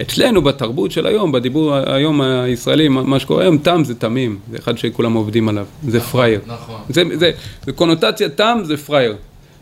אצלנו, 0.00 0.42
בתרבות 0.42 0.90
של 0.90 1.06
היום, 1.06 1.32
בדיבור 1.32 1.74
היום 1.74 2.20
הישראלי, 2.20 2.88
מה 2.88 3.02
מה 3.02 3.20
שקורה 3.20 3.42
היום, 3.42 3.58
תם 3.58 3.82
זה 3.84 3.94
תמים, 3.94 4.38
זה 4.50 4.56
אחד 4.56 4.78
שכולם 4.78 5.12
עובדים 5.12 5.48
עליו, 5.48 5.66
זה 5.88 6.00
פראייר. 6.00 6.40
נכון, 6.46 6.80
זה, 6.88 7.02
זה, 7.18 7.30
זה 7.66 7.72
קונוטציה 7.72 8.28
תם 8.28 8.58
זה 8.64 8.76
פראייר. 8.76 9.16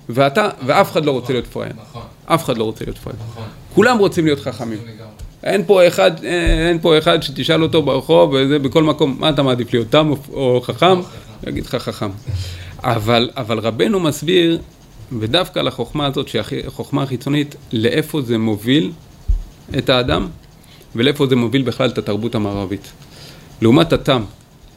ואתה, 0.09 0.49
ואף 0.67 0.93
אחד 0.93 1.05
לא 1.05 1.11
רוצה 1.11 1.33
להיות 1.33 1.47
פראייר. 1.47 1.73
נכון, 1.91 2.03
אף 2.27 2.45
אחד 2.45 2.59
לא 2.59 2.65
רוצה 2.65 2.85
להיות 2.85 2.99
פראייר. 2.99 3.21
נכון, 3.31 3.45
כולם 3.75 3.99
רוצים 3.99 4.25
להיות 4.25 4.41
חכמים. 4.41 4.79
אין 5.45 5.65
פה 5.67 5.87
אחד, 5.87 6.25
אה, 6.25 6.69
אין 6.69 6.79
פה 6.79 6.99
אחד 6.99 7.23
שתשאל 7.23 7.63
אותו 7.63 7.83
ברחוב, 7.83 8.33
וזה 8.33 8.59
בכל 8.59 8.83
מקום, 8.83 9.17
מה 9.19 9.29
אתה 9.29 9.43
מעדיף 9.43 9.73
להיות, 9.73 9.91
תם 9.91 10.11
או- 10.33 10.61
חכם? 10.61 11.01
יגיד 11.47 11.67
לך 11.67 11.75
חכם. 11.75 12.11
אבל, 12.79 13.31
אבל 13.37 13.59
רבנו 13.59 14.01
מסביר, 14.01 14.59
ודווקא 15.21 15.59
על 15.59 15.69
החוכמה 15.69 16.07
הזאת, 16.07 16.29
שהיא 16.29 16.43
החוכמה 16.67 17.03
החיצונית, 17.03 17.55
לאיפה 17.73 18.23
זה 18.23 18.39
מוביל 18.39 18.93
את 19.79 19.89
האדם, 19.89 20.29
ולאיפה 20.97 21.27
זה 21.27 21.37
מוביל 21.37 21.63
בכלל 21.63 21.89
את 21.89 21.99
התרבות 21.99 22.35
המערבית. 22.35 22.93
לעומת 23.63 23.93
התם, 23.93 24.23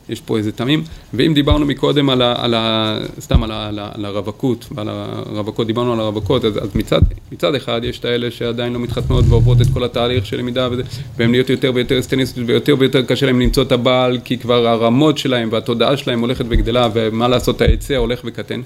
יש 0.10 0.22
פה 0.22 0.38
איזה 0.38 0.52
תמים, 0.52 0.84
ואם 1.13 1.34
דיברנו 1.34 1.65
מקודם 1.65 2.10
על 2.10 2.22
ה... 2.22 2.34
על 2.38 2.54
ה 2.54 2.98
סתם 3.20 3.43
על, 3.43 3.52
ה, 3.52 3.67
על, 3.67 3.80
ה, 3.80 3.89
על 3.93 4.06
הרווקות, 4.06 4.67
ועל 4.72 4.89
הרווקות, 4.89 5.67
דיברנו 5.67 5.93
על 5.93 6.00
הרווקות, 6.00 6.46
אז, 6.46 6.58
אז 6.63 6.76
מצד, 6.76 7.02
מצד 7.32 7.56
אחד 7.56 7.82
יש 7.84 8.00
את 8.00 8.06
האלה 8.06 8.32
שעדיין 8.32 8.74
לא 8.74 8.80
מתחתנות 8.80 9.26
ועוברות 9.30 9.62
את 9.62 9.67
כל 9.74 9.84
התהליך 9.84 10.26
של 10.26 10.38
למידה 10.38 10.67
וזה, 10.72 10.84
והן 11.17 11.32
נהיות 11.32 11.50
יותר 11.50 11.72
ויותר 11.76 12.02
סטניסטיות 12.02 12.50
ויותר 12.50 12.76
ויותר 12.80 13.02
קשה 13.02 13.26
להם 13.26 13.39
למצוא 13.39 13.63
את 13.63 13.72
הבעל, 13.72 14.20
כי 14.24 14.38
כבר 14.38 14.67
הרמות 14.67 15.17
שלהם 15.17 15.50
והתודעה 15.52 15.98
שלהם 15.98 16.20
הולכת 16.20 16.46
וגדלה, 16.50 16.89
ומה 16.93 17.28
לעשות, 17.28 17.62
ההיצע 17.62 17.98
הולך 17.98 18.22
וקטן. 18.26 18.62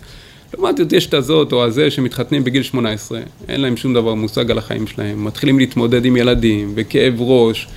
לעומת 0.54 0.78
זאת 0.78 0.94
יש 0.94 1.08
את 1.08 1.14
הזאת 1.14 1.54
או 1.54 1.64
הזה 1.64 1.92
שמתחתנים 1.92 2.44
בגיל 2.44 2.64
18, 2.64 3.20
אין 3.50 3.62
להם 3.62 3.78
שום 3.78 3.94
דבר 3.94 4.14
מושג 4.14 4.52
על 4.52 4.58
החיים 4.58 4.88
שלהם, 4.88 5.26
מתחילים 5.26 5.60
להתמודד 5.60 6.06
עם 6.06 6.18
ילדים 6.18 6.72
וכאב 6.76 7.16
ראש 7.20 7.68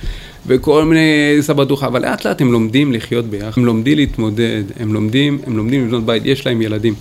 וכל 0.47 0.83
מיני 0.85 1.37
סבדוחה, 1.41 1.87
אבל 1.87 2.01
לאט 2.01 2.25
לאט 2.25 2.41
הם 2.41 2.51
לומדים 2.51 2.93
לחיות 2.93 3.25
ביחד, 3.25 3.57
הם 3.57 3.65
לומדים 3.65 3.97
להתמודד, 3.97 4.63
הם 4.79 4.93
לומדים, 4.93 5.39
הם 5.47 5.57
לומדים 5.57 5.85
לבנות 5.85 6.05
בית, 6.05 6.25
יש 6.25 6.45
להם 6.45 6.61
ילדים. 6.61 6.93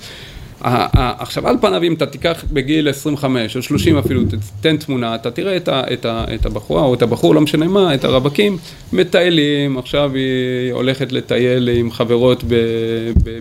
עכשיו 0.61 1.48
על 1.48 1.57
פניו 1.61 1.83
אם 1.83 1.94
אתה 1.94 2.07
תיקח 2.07 2.44
בגיל 2.52 2.88
25 2.88 3.57
או 3.57 3.62
30 3.62 3.98
אפילו, 3.98 4.22
תן 4.61 4.76
תמונה, 4.76 5.14
אתה 5.14 5.30
תראה 5.30 5.57
את, 5.57 5.68
ה, 5.68 5.83
את, 5.92 6.04
ה, 6.04 6.24
את 6.35 6.46
הבחורה 6.46 6.83
או 6.83 6.94
את 6.94 7.02
הבחור, 7.02 7.35
לא 7.35 7.40
משנה 7.40 7.68
מה, 7.68 7.94
את 7.94 8.04
הרווקים, 8.04 8.59
מטיילים, 8.92 9.78
עכשיו 9.78 10.11
היא 10.14 10.72
הולכת 10.72 11.12
לטייל 11.12 11.68
עם 11.68 11.90
חברות 11.90 12.44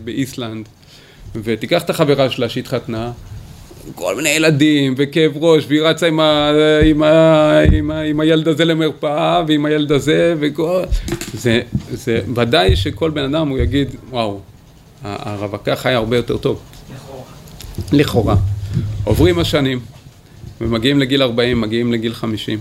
באיסלנד, 0.03 0.65
ותיקח 1.35 1.83
את 1.83 1.89
החברה 1.89 2.29
שלה 2.29 2.49
שהתחתנה, 2.49 3.11
כל 3.95 4.15
מיני 4.15 4.29
ילדים, 4.29 4.93
וכאב 4.97 5.31
ראש, 5.35 5.65
והיא 5.67 5.81
רצה 5.81 6.07
עם, 6.07 6.19
ה, 6.19 6.51
עם, 6.85 7.03
ה, 7.03 7.59
עם, 7.71 7.91
ה, 7.91 8.01
עם 8.01 8.19
הילד 8.19 8.47
הזה 8.47 8.65
למרפאה, 8.65 9.43
ועם 9.47 9.65
הילד 9.65 9.91
הזה, 9.91 10.35
וכל... 10.39 10.81
זה, 11.33 11.61
זה 11.91 12.21
ודאי 12.35 12.75
שכל 12.75 13.09
בן 13.09 13.35
אדם 13.35 13.47
הוא 13.47 13.57
יגיד, 13.57 13.87
וואו, 14.09 14.39
הרווקה 15.03 15.75
חיה 15.75 15.97
הרבה 15.97 16.17
יותר 16.17 16.37
טוב. 16.37 16.59
לכאורה. 17.91 18.35
עוברים 19.03 19.39
השנים, 19.39 19.79
ומגיעים 20.61 20.99
לגיל 20.99 21.21
40, 21.21 21.61
מגיעים 21.61 21.93
לגיל 21.93 22.13
50. 22.13 22.59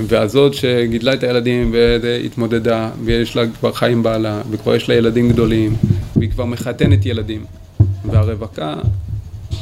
והזאת 0.00 0.54
שגידלה 0.54 1.14
את 1.14 1.22
הילדים 1.22 1.74
והתמודדה, 2.00 2.90
ויש 3.04 3.36
לה 3.36 3.42
כבר 3.58 3.72
חיים 3.72 4.02
בעלה, 4.02 4.42
וכבר 4.50 4.74
יש 4.76 4.88
לה 4.88 4.94
ילדים 4.94 5.28
גדולים, 5.28 5.76
והיא 6.16 6.30
כבר 6.30 6.44
מחתנת 6.44 7.06
ילדים. 7.06 7.44
והרווקה, 8.04 8.74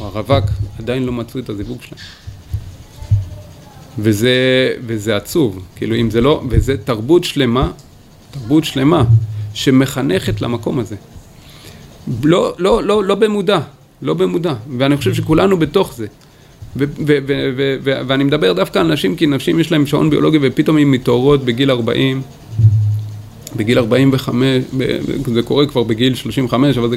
או 0.00 0.06
הרווק, 0.06 0.44
עדיין 0.78 1.04
לא 1.04 1.12
מצאו 1.12 1.40
את 1.40 1.48
הזיווג 1.48 1.78
שלהם. 1.82 2.00
וזה, 3.98 4.30
וזה 4.86 5.16
עצוב, 5.16 5.62
כאילו 5.76 5.96
אם 5.96 6.10
זה 6.10 6.20
לא, 6.20 6.42
וזה 6.50 6.76
תרבות 6.76 7.24
שלמה, 7.24 7.70
תרבות 8.30 8.64
שלמה, 8.64 9.04
שמחנכת 9.54 10.40
למקום 10.40 10.78
הזה. 10.78 10.96
לא, 12.22 12.54
לא, 12.58 12.82
לא, 12.82 13.04
לא 13.04 13.14
במודע, 13.14 13.60
לא 14.02 14.14
במודע, 14.14 14.54
ואני 14.78 14.96
חושב 14.96 15.14
שכולנו 15.14 15.56
בתוך 15.56 15.94
זה. 15.94 16.06
ו- 16.76 16.84
ו- 17.06 17.18
ו- 17.56 18.00
ואני 18.06 18.24
מדבר 18.24 18.52
דווקא 18.52 18.78
על 18.78 18.92
נשים, 18.92 19.16
כי 19.16 19.26
נשים 19.26 19.60
יש 19.60 19.72
להן 19.72 19.86
שעון 19.86 20.10
ביולוגי 20.10 20.38
ופתאום 20.42 20.76
הן 20.76 20.86
מתעוררות 20.90 21.44
בגיל 21.44 21.70
40, 21.70 22.22
בגיל 23.56 23.78
45, 23.78 24.64
ב- 24.76 24.98
זה 25.34 25.42
קורה 25.42 25.66
כבר 25.66 25.82
בגיל 25.82 26.14
35, 26.14 26.78
אבל 26.78 26.90
זה... 26.90 26.96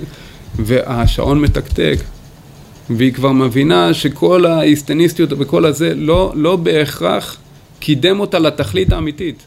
והשעון 0.60 1.42
מתקתק, 1.42 1.98
והיא 2.90 3.14
כבר 3.14 3.32
מבינה 3.32 3.94
שכל 3.94 4.46
ההיסטניסטיות 4.46 5.30
וכל 5.38 5.66
הזה 5.66 5.96
לא, 5.96 6.32
לא 6.36 6.56
בהכרח 6.56 7.38
קידם 7.80 8.20
אותה 8.20 8.40
לתכלית 8.40 8.94
האמיתית. 8.94 9.44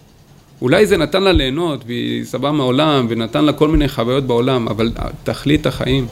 אולי 0.63 0.87
זה 0.87 0.97
נתן 0.97 1.23
לה 1.23 1.33
ליהנות, 1.33 1.85
והיא 1.87 2.25
סבבה 2.25 2.53
מהעולם, 2.53 3.07
ונתן 3.09 3.45
לה 3.45 3.53
כל 3.53 3.69
מיני 3.69 3.89
חוויות 3.89 4.25
בעולם, 4.25 4.69
אבל 4.69 4.93
תכלית 5.25 5.67
החיים. 5.67 6.07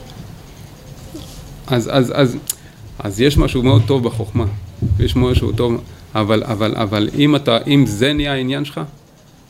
אז, 1.67 1.89
אז, 1.93 2.13
אז, 2.15 2.37
אז 2.99 3.21
יש 3.21 3.37
משהו 3.37 3.63
מאוד 3.63 3.81
טוב 3.85 4.03
בחוכמה, 4.03 4.45
יש 4.99 5.15
משהו 5.15 5.51
טוב, 5.51 5.81
אבל, 6.15 6.43
אבל, 6.43 6.75
אבל 6.75 7.09
אם, 7.17 7.35
אתה, 7.35 7.57
אם 7.67 7.85
זה 7.85 8.13
נהיה 8.13 8.33
העניין 8.33 8.65
שלך, 8.65 8.81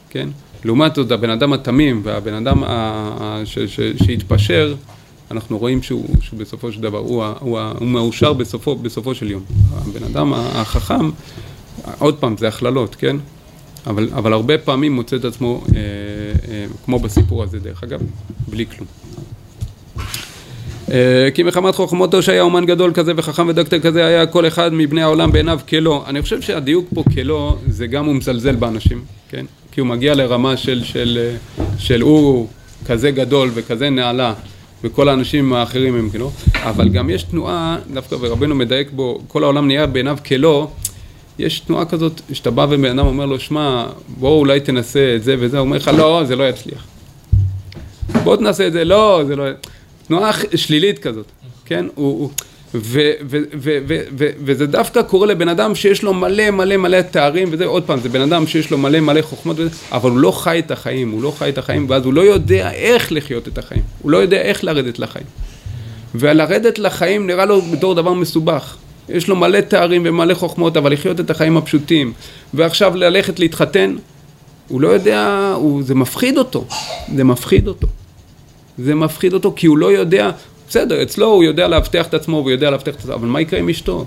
כן? 0.09 0.29
לעומת 0.65 0.95
זאת, 0.95 1.11
הבן 1.11 1.29
אדם 1.29 1.53
התמים 1.53 2.01
והבן 2.03 2.33
אדם 2.33 2.63
ה- 2.63 3.41
ש- 3.45 3.59
ש- 3.59 4.03
שהתפשר, 4.05 4.75
אנחנו 5.33 5.57
רואים 5.57 5.83
שהוא, 5.83 6.07
שהוא 6.21 6.39
בסופו 6.39 6.71
של 6.71 6.81
דבר, 6.81 6.97
הוא, 6.97 7.23
הוא, 7.39 7.59
הוא 7.59 7.87
מאושר 7.87 8.33
בסופו, 8.33 8.75
בסופו 8.75 9.15
של 9.15 9.31
יום. 9.31 9.43
הבן 9.75 10.03
אדם 10.03 10.33
החכם, 10.33 11.09
עוד 11.99 12.15
פעם, 12.15 12.37
זה 12.37 12.47
הכללות, 12.47 12.95
כן? 12.95 13.15
אבל, 13.87 14.09
אבל 14.13 14.33
הרבה 14.33 14.57
פעמים 14.57 14.93
מוצא 14.93 15.15
את 15.15 15.25
עצמו, 15.25 15.63
אה, 15.75 15.79
אה, 16.51 16.65
כמו 16.85 16.99
בסיפור 16.99 17.43
הזה 17.43 17.59
דרך 17.59 17.83
אגב, 17.83 18.01
בלי 18.47 18.65
כלום. 18.65 18.87
אה, 20.91 21.29
כי 21.33 21.43
מחמת 21.43 21.75
חוכמותו 21.75 22.21
שהיה 22.21 22.41
אומן 22.41 22.65
גדול 22.65 22.91
כזה 22.93 23.11
וחכם 23.15 23.47
ודוקטור 23.47 23.79
כזה 23.79 24.05
היה 24.05 24.25
כל 24.25 24.47
אחד 24.47 24.73
מבני 24.73 25.01
העולם 25.01 25.31
בעיניו 25.31 25.59
כלא. 25.69 26.03
אני 26.07 26.21
חושב 26.21 26.41
שהדיוק 26.41 26.87
פה 26.93 27.03
כלא 27.13 27.57
זה 27.67 27.87
גם 27.87 28.05
הוא 28.05 28.15
מזלזל 28.15 28.55
באנשים, 28.55 29.03
כן? 29.29 29.45
כי 29.71 29.79
הוא 29.79 29.87
מגיע 29.87 30.15
לרמה 30.15 30.57
של, 30.57 30.83
של, 30.83 31.19
אה, 31.21 31.63
של 31.77 32.01
הוא 32.01 32.47
כזה 32.85 33.11
גדול 33.11 33.49
וכזה 33.53 33.89
נעלה 33.89 34.33
וכל 34.83 35.09
האנשים 35.09 35.53
האחרים 35.53 35.95
הם 35.95 36.09
כלא, 36.09 36.31
אבל 36.55 36.89
גם 36.89 37.09
יש 37.09 37.23
תנועה, 37.23 37.77
דווקא 37.93 38.15
ורבנו 38.19 38.55
מדייק 38.55 38.87
בו, 38.91 39.21
כל 39.27 39.43
העולם 39.43 39.67
נהיה 39.67 39.87
בעיניו 39.87 40.17
כלא, 40.27 40.67
יש 41.39 41.59
תנועה 41.59 41.85
כזאת 41.85 42.21
שאתה 42.33 42.51
בא 42.51 42.67
ובן 42.69 42.99
אדם 42.99 43.07
אומר 43.07 43.25
לו, 43.25 43.39
שמע, 43.39 43.85
בוא 44.07 44.39
אולי 44.39 44.59
תנסה 44.59 45.15
את 45.15 45.23
זה 45.23 45.35
וזה, 45.39 45.57
הוא 45.57 45.65
אומר 45.65 45.77
לך, 45.77 45.91
לא, 45.97 46.23
זה 46.25 46.35
לא 46.35 46.49
יצליח. 46.49 46.85
בוא 48.23 48.35
תנסה 48.35 48.67
את 48.67 48.73
זה, 48.73 48.85
לא, 48.85 49.21
זה 49.27 49.35
לא... 49.35 49.45
תנועה 50.07 50.31
שלילית 50.55 50.99
כזאת, 50.99 51.25
כן? 51.65 51.85
הוא, 51.95 52.19
הוא, 52.19 52.29
ו, 52.75 53.11
ו, 53.29 53.37
ו, 54.17 54.27
וזה 54.45 54.67
דווקא 54.67 55.01
קורה 55.01 55.27
לבן 55.27 55.49
אדם 55.49 55.75
שיש 55.75 56.03
לו 56.03 56.13
מלא 56.13 56.51
מלא 56.51 56.77
מלא 56.77 57.01
תארים 57.01 57.47
וזה, 57.51 57.65
עוד 57.65 57.83
פעם, 57.83 57.99
זה 57.99 58.09
בן 58.09 58.21
אדם 58.21 58.47
שיש 58.47 58.71
לו 58.71 58.77
מלא 58.77 58.99
מלא 58.99 59.21
חוכמות 59.21 59.59
וזה, 59.59 59.69
אבל 59.91 60.09
הוא 60.09 60.19
לא 60.19 60.31
חי 60.31 60.59
את 60.59 60.71
החיים, 60.71 61.11
הוא 61.11 61.23
לא 61.23 61.33
חי 61.37 61.49
את 61.49 61.57
החיים, 61.57 61.85
ואז 61.89 62.05
הוא 62.05 62.13
לא 62.13 62.21
יודע 62.21 62.71
איך 62.71 63.11
לחיות 63.11 63.47
את 63.47 63.57
החיים, 63.57 63.81
הוא 64.01 64.11
לא 64.11 64.17
יודע 64.17 64.41
איך 64.41 64.63
לרדת 64.63 64.99
לחיים. 64.99 65.25
ולרדת 66.15 66.79
לחיים 66.79 67.27
נראה 67.27 67.45
לו 67.45 67.61
בתור 67.61 67.95
דבר 67.95 68.13
מסובך. 68.13 68.75
יש 69.09 69.27
לו 69.27 69.35
מלא 69.35 69.61
תארים 69.61 70.01
ומלא 70.05 70.33
חוכמות, 70.33 70.77
אבל 70.77 70.93
לחיות 70.93 71.19
את 71.19 71.29
החיים 71.29 71.57
הפשוטים, 71.57 72.13
ועכשיו 72.53 72.95
ללכת 72.95 73.39
להתחתן, 73.39 73.95
הוא 74.67 74.81
לא 74.81 74.87
יודע, 74.87 75.51
הוא, 75.55 75.83
זה 75.83 75.95
מפחיד 75.95 76.37
אותו, 76.37 76.65
זה 77.15 77.23
מפחיד 77.23 77.67
אותו. 77.67 77.87
זה 78.77 78.95
מפחיד 78.95 79.33
אותו 79.33 79.53
כי 79.55 79.67
הוא 79.67 79.77
לא 79.77 79.91
יודע, 79.91 80.31
בסדר, 80.73 81.03
אצלו 81.03 81.27
הוא 81.27 81.43
יודע 81.43 81.67
לאבטח 81.67 82.07
את 82.07 82.13
עצמו 82.13 82.37
והוא 82.37 82.51
יודע 82.51 82.69
לאבטח 82.69 82.95
את 82.95 82.99
עצמו, 82.99 83.13
אבל 83.13 83.27
מה 83.27 83.41
יקרה 83.41 83.59
עם 83.59 83.69
אשתו? 83.69 84.05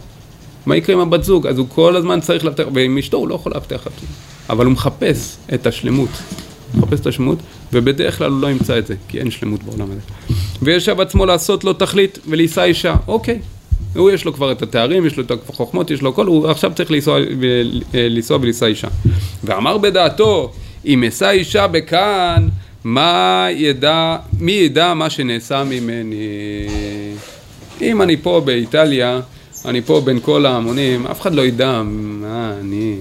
מה 0.66 0.76
יקרה 0.76 0.94
עם 0.94 1.00
הבת 1.00 1.24
זוג? 1.24 1.46
אז 1.46 1.58
הוא 1.58 1.66
כל 1.68 1.96
הזמן 1.96 2.20
צריך 2.20 2.44
לאבטח, 2.44 2.64
ועם 2.74 2.98
אשתו 2.98 3.16
הוא 3.16 3.28
לא 3.28 3.34
יכול 3.34 3.52
לאבטח 3.52 3.82
את 3.82 3.86
עצמו. 3.86 4.08
אבל 4.50 4.64
הוא 4.64 4.72
מחפש 4.72 5.36
את 5.54 5.66
השלמות. 5.66 6.08
מחפש 6.74 7.00
את 7.00 7.06
השלמות, 7.06 7.38
ובדרך 7.72 8.18
כלל 8.18 8.30
הוא 8.30 8.40
לא 8.40 8.50
ימצא 8.50 8.78
את 8.78 8.86
זה, 8.86 8.94
כי 9.08 9.18
אין 9.18 9.30
שלמות 9.30 9.62
בעולם 9.62 9.86
הזה. 9.90 10.34
וישב 10.62 11.00
עצמו 11.00 11.26
לעשות 11.26 11.64
לו 11.64 11.72
תכלית 11.72 12.18
ולשא 12.28 12.62
אישה, 12.62 12.94
אוקיי. 13.08 13.40
הוא 13.96 14.10
יש 14.10 14.24
לו 14.24 14.32
כבר 14.32 14.52
את 14.52 14.62
התארים, 14.62 15.06
יש 15.06 15.16
לו 15.16 15.24
את 15.24 15.30
החוכמות, 15.48 15.90
יש 15.90 16.02
לו 16.02 16.10
הכל, 16.10 16.26
הוא 16.26 16.48
עכשיו 16.48 16.72
צריך 16.74 16.90
לנסוע, 16.90 17.18
ו- 17.40 17.62
לנסוע 17.94 18.38
ולשא 18.40 18.66
אישה. 18.66 18.88
ואמר 19.44 19.78
בדעתו, 19.78 20.52
אם 20.86 21.04
אשא 21.04 21.30
אישה 21.30 21.66
בכאן, 21.66 22.48
מה 22.86 23.46
ידע, 23.50 24.16
מי 24.40 24.52
ידע 24.52 24.94
מה 24.94 25.10
שנעשה 25.10 25.64
ממני? 25.64 26.66
אם 27.80 28.02
אני 28.02 28.16
פה 28.16 28.42
באיטליה, 28.44 29.20
אני 29.64 29.82
פה 29.82 30.00
בין 30.04 30.20
כל 30.20 30.46
ההמונים, 30.46 31.06
אף 31.06 31.20
אחד 31.20 31.34
לא 31.34 31.42
ידע 31.42 31.82
מה 31.84 32.52
אני. 32.60 32.96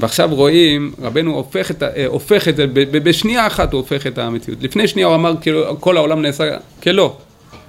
ועכשיו 0.00 0.34
רואים, 0.34 0.92
רבנו 1.02 1.34
הופך 1.34 1.70
את, 1.70 1.82
אה, 1.82 2.06
הופך 2.06 2.48
את 2.48 2.56
זה, 2.56 2.66
בשנייה 2.92 3.46
אחת 3.46 3.72
הוא 3.72 3.80
הופך 3.80 4.06
את 4.06 4.18
המציאות. 4.18 4.62
לפני 4.62 4.88
שנייה 4.88 5.06
הוא 5.06 5.14
אמר 5.14 5.34
כאילו 5.40 5.80
כל 5.80 5.96
העולם 5.96 6.22
נעשה 6.22 6.44
כלא, 6.82 7.16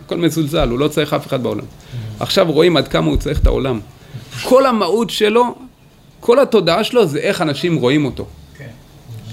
הכל 0.05 0.17
מזולזל, 0.17 0.69
הוא 0.69 0.79
לא 0.79 0.87
צריך 0.87 1.13
אף 1.13 1.27
אחד 1.27 1.43
בעולם. 1.43 1.65
עכשיו 2.19 2.51
רואים 2.51 2.77
עד 2.77 2.87
כמה 2.87 3.07
הוא 3.07 3.17
צריך 3.17 3.39
את 3.39 3.47
העולם. 3.47 3.79
כל 4.43 4.65
המהות 4.65 5.09
שלו, 5.09 5.55
כל 6.19 6.39
התודעה 6.39 6.83
שלו 6.83 7.05
זה 7.05 7.19
איך 7.19 7.41
אנשים 7.41 7.75
רואים 7.75 8.05
אותו. 8.05 8.25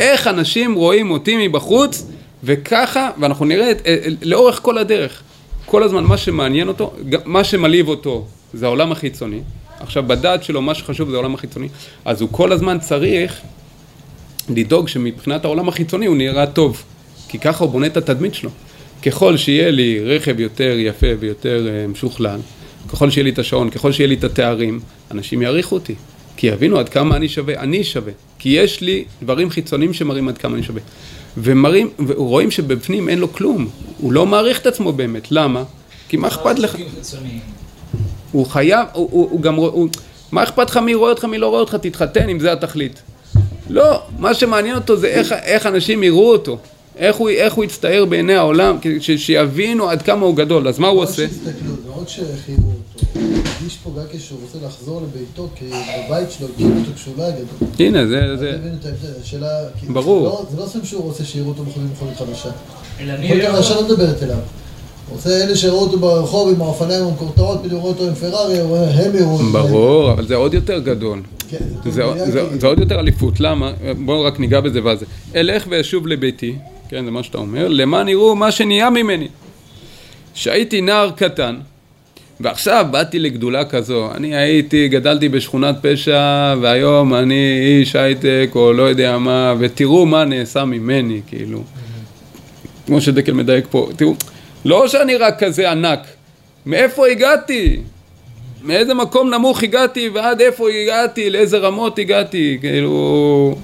איך 0.00 0.26
אנשים 0.26 0.74
רואים 0.74 1.11
אותי 1.11 1.48
מבחוץ, 1.48 2.07
וככה, 2.44 3.11
ואנחנו 3.20 3.44
נראה 3.44 3.70
את, 3.70 3.87
אה, 3.87 3.96
אה, 4.05 4.09
לאורך 4.22 4.61
כל 4.62 4.78
הדרך, 4.78 5.22
כל 5.66 5.83
הזמן 5.83 6.05
מה 6.05 6.16
שמעניין 6.16 6.68
אותו, 6.68 6.92
מה 7.24 7.44
שמלהיב 7.44 7.88
אותו 7.88 8.26
זה 8.55 8.66
העולם 8.66 8.92
החיצוני. 8.92 9.40
עכשיו 9.81 10.02
בדעת 10.02 10.44
שלו 10.44 10.62
מה 10.62 10.74
שחשוב 10.74 11.11
זה 11.11 11.16
העולם 11.16 11.35
החיצוני, 11.35 11.68
אז 12.05 12.20
הוא 12.20 12.28
כל 12.33 12.52
הזמן 12.52 12.78
צריך 12.78 13.40
לדאוג 14.48 14.88
שמבחינת 14.88 15.44
העולם 15.44 15.68
החיצוני 15.68 16.07
הוא 16.07 16.16
נראה 16.16 16.46
טוב, 16.46 16.83
כי 17.28 17.38
ככה 17.38 17.64
הוא 17.64 17.72
בונה 17.72 17.87
את 17.87 17.96
התדמית 17.96 18.35
שלו. 18.35 18.50
ככל 19.02 19.37
שיהיה 19.37 19.70
לי 19.70 20.00
רכב 20.05 20.40
יותר 20.40 20.74
יפה 20.78 21.07
ויותר 21.20 21.68
אה, 21.68 21.87
משוכלל, 21.87 22.40
ככל 22.88 23.11
שיהיה 23.11 23.24
לי 23.24 23.31
את 23.31 23.38
השעון, 23.38 23.70
ככל 23.70 23.92
שיהיה 23.92 24.09
לי 24.09 24.14
את 24.14 24.24
התארים, 24.24 24.81
אנשים 25.11 25.42
יעריכו 25.42 25.74
אותי. 25.74 25.94
כי 26.36 26.46
יבינו 26.46 26.78
עד 26.78 26.88
כמה 26.88 27.16
אני 27.16 27.28
שווה, 27.28 27.54
אני 27.60 27.84
שווה. 27.84 28.12
כי 28.38 28.48
יש 28.48 28.80
לי 28.80 29.04
דברים 29.22 29.50
חיצוניים 29.50 29.92
שמראים 29.94 30.28
עד 30.28 30.38
כמה 30.38 30.54
אני 30.54 30.62
שווה. 30.62 30.80
ומראים, 31.36 31.90
ורואים 32.06 32.50
שבפנים 32.50 33.08
אין 33.08 33.18
לו 33.18 33.32
כלום. 33.32 33.68
הוא 33.98 34.12
לא 34.12 34.26
מעריך 34.26 34.60
את 34.60 34.66
עצמו 34.66 34.92
באמת. 34.92 35.32
למה? 35.32 35.64
כי 36.08 36.16
מה 36.16 36.28
אכפת 36.28 36.58
לך? 36.58 36.76
הוא 38.32 38.46
חייב, 38.46 38.86
הוא, 38.92 39.08
הוא, 39.12 39.28
הוא 39.30 39.40
גם, 39.40 39.54
הוא, 39.54 39.88
מה 40.32 40.42
אכפת 40.42 40.70
לך 40.70 40.76
מי 40.76 40.94
רואה 40.94 41.10
אותך, 41.10 41.24
מי 41.24 41.38
לא 41.38 41.48
רואה 41.48 41.60
אותך, 41.60 41.74
תתחתן 41.74 42.28
אם 42.28 42.40
זה 42.40 42.52
התכלית. 42.52 43.02
לא, 43.70 44.02
מה 44.18 44.34
שמעניין 44.34 44.76
אותו 44.76 44.96
זה 44.96 45.06
איך, 45.06 45.32
איך 45.32 45.66
אנשים 45.66 46.02
יראו 46.02 46.32
אותו, 46.32 46.58
איך 46.96 47.16
הוא, 47.16 47.28
איך 47.28 47.55
הוא 47.55 47.64
יצטייר 47.64 48.05
בעיני 48.05 48.35
העולם, 48.35 48.76
ש, 49.00 49.11
שיבינו 49.11 49.88
עד 49.88 50.02
כמה 50.02 50.26
הוא 50.26 50.37
גדול, 50.37 50.68
אז 50.68 50.78
מה 50.78 50.88
הוא 50.88 51.02
עושה? 51.02 51.26
לא 51.87 52.00
רק 52.02 52.09
שהכירו 52.09 52.59
אותו, 52.59 53.07
הוא 53.14 53.22
הרגיש 53.59 53.78
פה 53.83 53.90
גם 53.98 54.05
כשהוא 54.12 54.38
רוצה 54.42 54.66
לחזור 54.66 55.00
לביתו, 55.02 55.48
כי 55.55 55.64
בבית 56.09 56.31
שלו 56.31 56.48
הכירו 56.55 56.70
אותו 56.70 56.90
כשהוא 56.96 57.14
לא 57.18 57.22
היה 57.22 57.33
גדול. 57.33 57.68
הנה, 57.87 58.07
זה, 58.07 58.37
זה, 58.37 58.57
השאלה... 59.22 59.48
ברור. 59.88 60.20
זה 60.28 60.33
לא- 60.35 60.46
זה 60.50 60.62
לא 60.62 60.66
סתם 60.66 60.85
שהוא 60.85 61.02
רוצה 61.02 61.24
שיראו 61.24 61.48
אותו 61.48 61.62
מכונית 61.62 61.90
מכונית 61.92 62.16
חדשה. 62.18 62.48
אלא 63.00 63.12
מי 63.18 63.24
מכונית 63.26 63.44
חדשה? 63.48 63.74
לא 63.74 63.83
מדברת 63.85 64.22
אליו. 64.22 64.37
רוצה 65.12 65.31
אלה 65.44 65.57
שראו 65.57 65.78
אותו 65.81 65.98
ברחוב 65.98 66.55
עם 66.55 66.61
האופניים 66.62 67.05
המקורטעות, 67.05 67.61
פתאום 67.64 67.81
רואה 67.81 67.92
אותו 67.92 68.07
עם 68.09 68.14
פרארי, 68.14 68.59
הם 68.61 69.16
יראו 69.16 69.33
אותו. 69.33 69.44
ברור, 69.44 70.12
אבל 70.12 70.26
זה 70.26 70.35
עוד 70.37 70.55
יותר 70.55 70.78
גדול. 70.78 71.22
כן, 71.48 71.59
זה, 71.59 71.74
טוב, 71.85 71.92
זה, 71.92 72.02
כאילו. 72.33 72.61
זה 72.61 72.66
עוד 72.66 72.78
יותר 72.78 73.00
אליפות, 73.00 73.40
למה? 73.40 73.72
בואו 74.05 74.22
רק 74.24 74.40
ניגע 74.40 74.61
בזה 74.61 74.85
ואז. 74.85 74.98
אלך 75.37 75.66
ואשוב 75.70 76.07
לביתי, 76.07 76.55
כן, 76.92 77.05
זה 77.05 77.11
מה 77.11 77.22
שאתה 77.22 77.38
אומר, 77.38 77.68
למען 77.68 78.09
יראו 78.09 78.37
מה 78.37 78.50
שנהיה 78.50 78.90
ממני. 78.90 79.28
שהייתי 80.35 80.81
נער 80.81 81.11
קטן, 81.11 81.57
ועכשיו 82.40 82.87
באתי 82.90 83.18
לגדולה 83.18 83.64
כזו, 83.64 84.11
אני 84.14 84.37
הייתי, 84.37 84.88
גדלתי 84.88 85.28
בשכונת 85.28 85.76
פשע, 85.83 86.55
והיום 86.61 87.14
אני 87.14 87.61
איש 87.61 87.96
הייטק 87.96 88.50
או 88.55 88.72
לא 88.72 88.83
יודע 88.83 89.18
מה, 89.18 89.55
ותראו 89.59 90.07
מה 90.07 90.24
נעשה 90.24 90.64
ממני, 90.64 91.20
כאילו. 91.26 91.62
כמו 92.87 93.00
שדקל 93.00 93.33
מדייק 93.33 93.64
פה, 93.70 93.88
תראו, 93.96 94.14
לא 94.64 94.88
שאני 94.88 95.16
רק 95.16 95.44
כזה 95.44 95.70
ענק, 95.70 96.07
מאיפה 96.66 97.07
הגעתי? 97.07 97.81
מאיזה 98.62 98.94
מקום 98.94 99.35
נמוך 99.35 99.62
הגעתי 99.62 100.09
ועד 100.09 100.40
איפה 100.40 100.68
הגעתי, 100.70 101.31
לאיזה 101.31 101.59
רמות 101.59 101.98
הגעתי, 101.98 102.59
כאילו... 102.61 103.57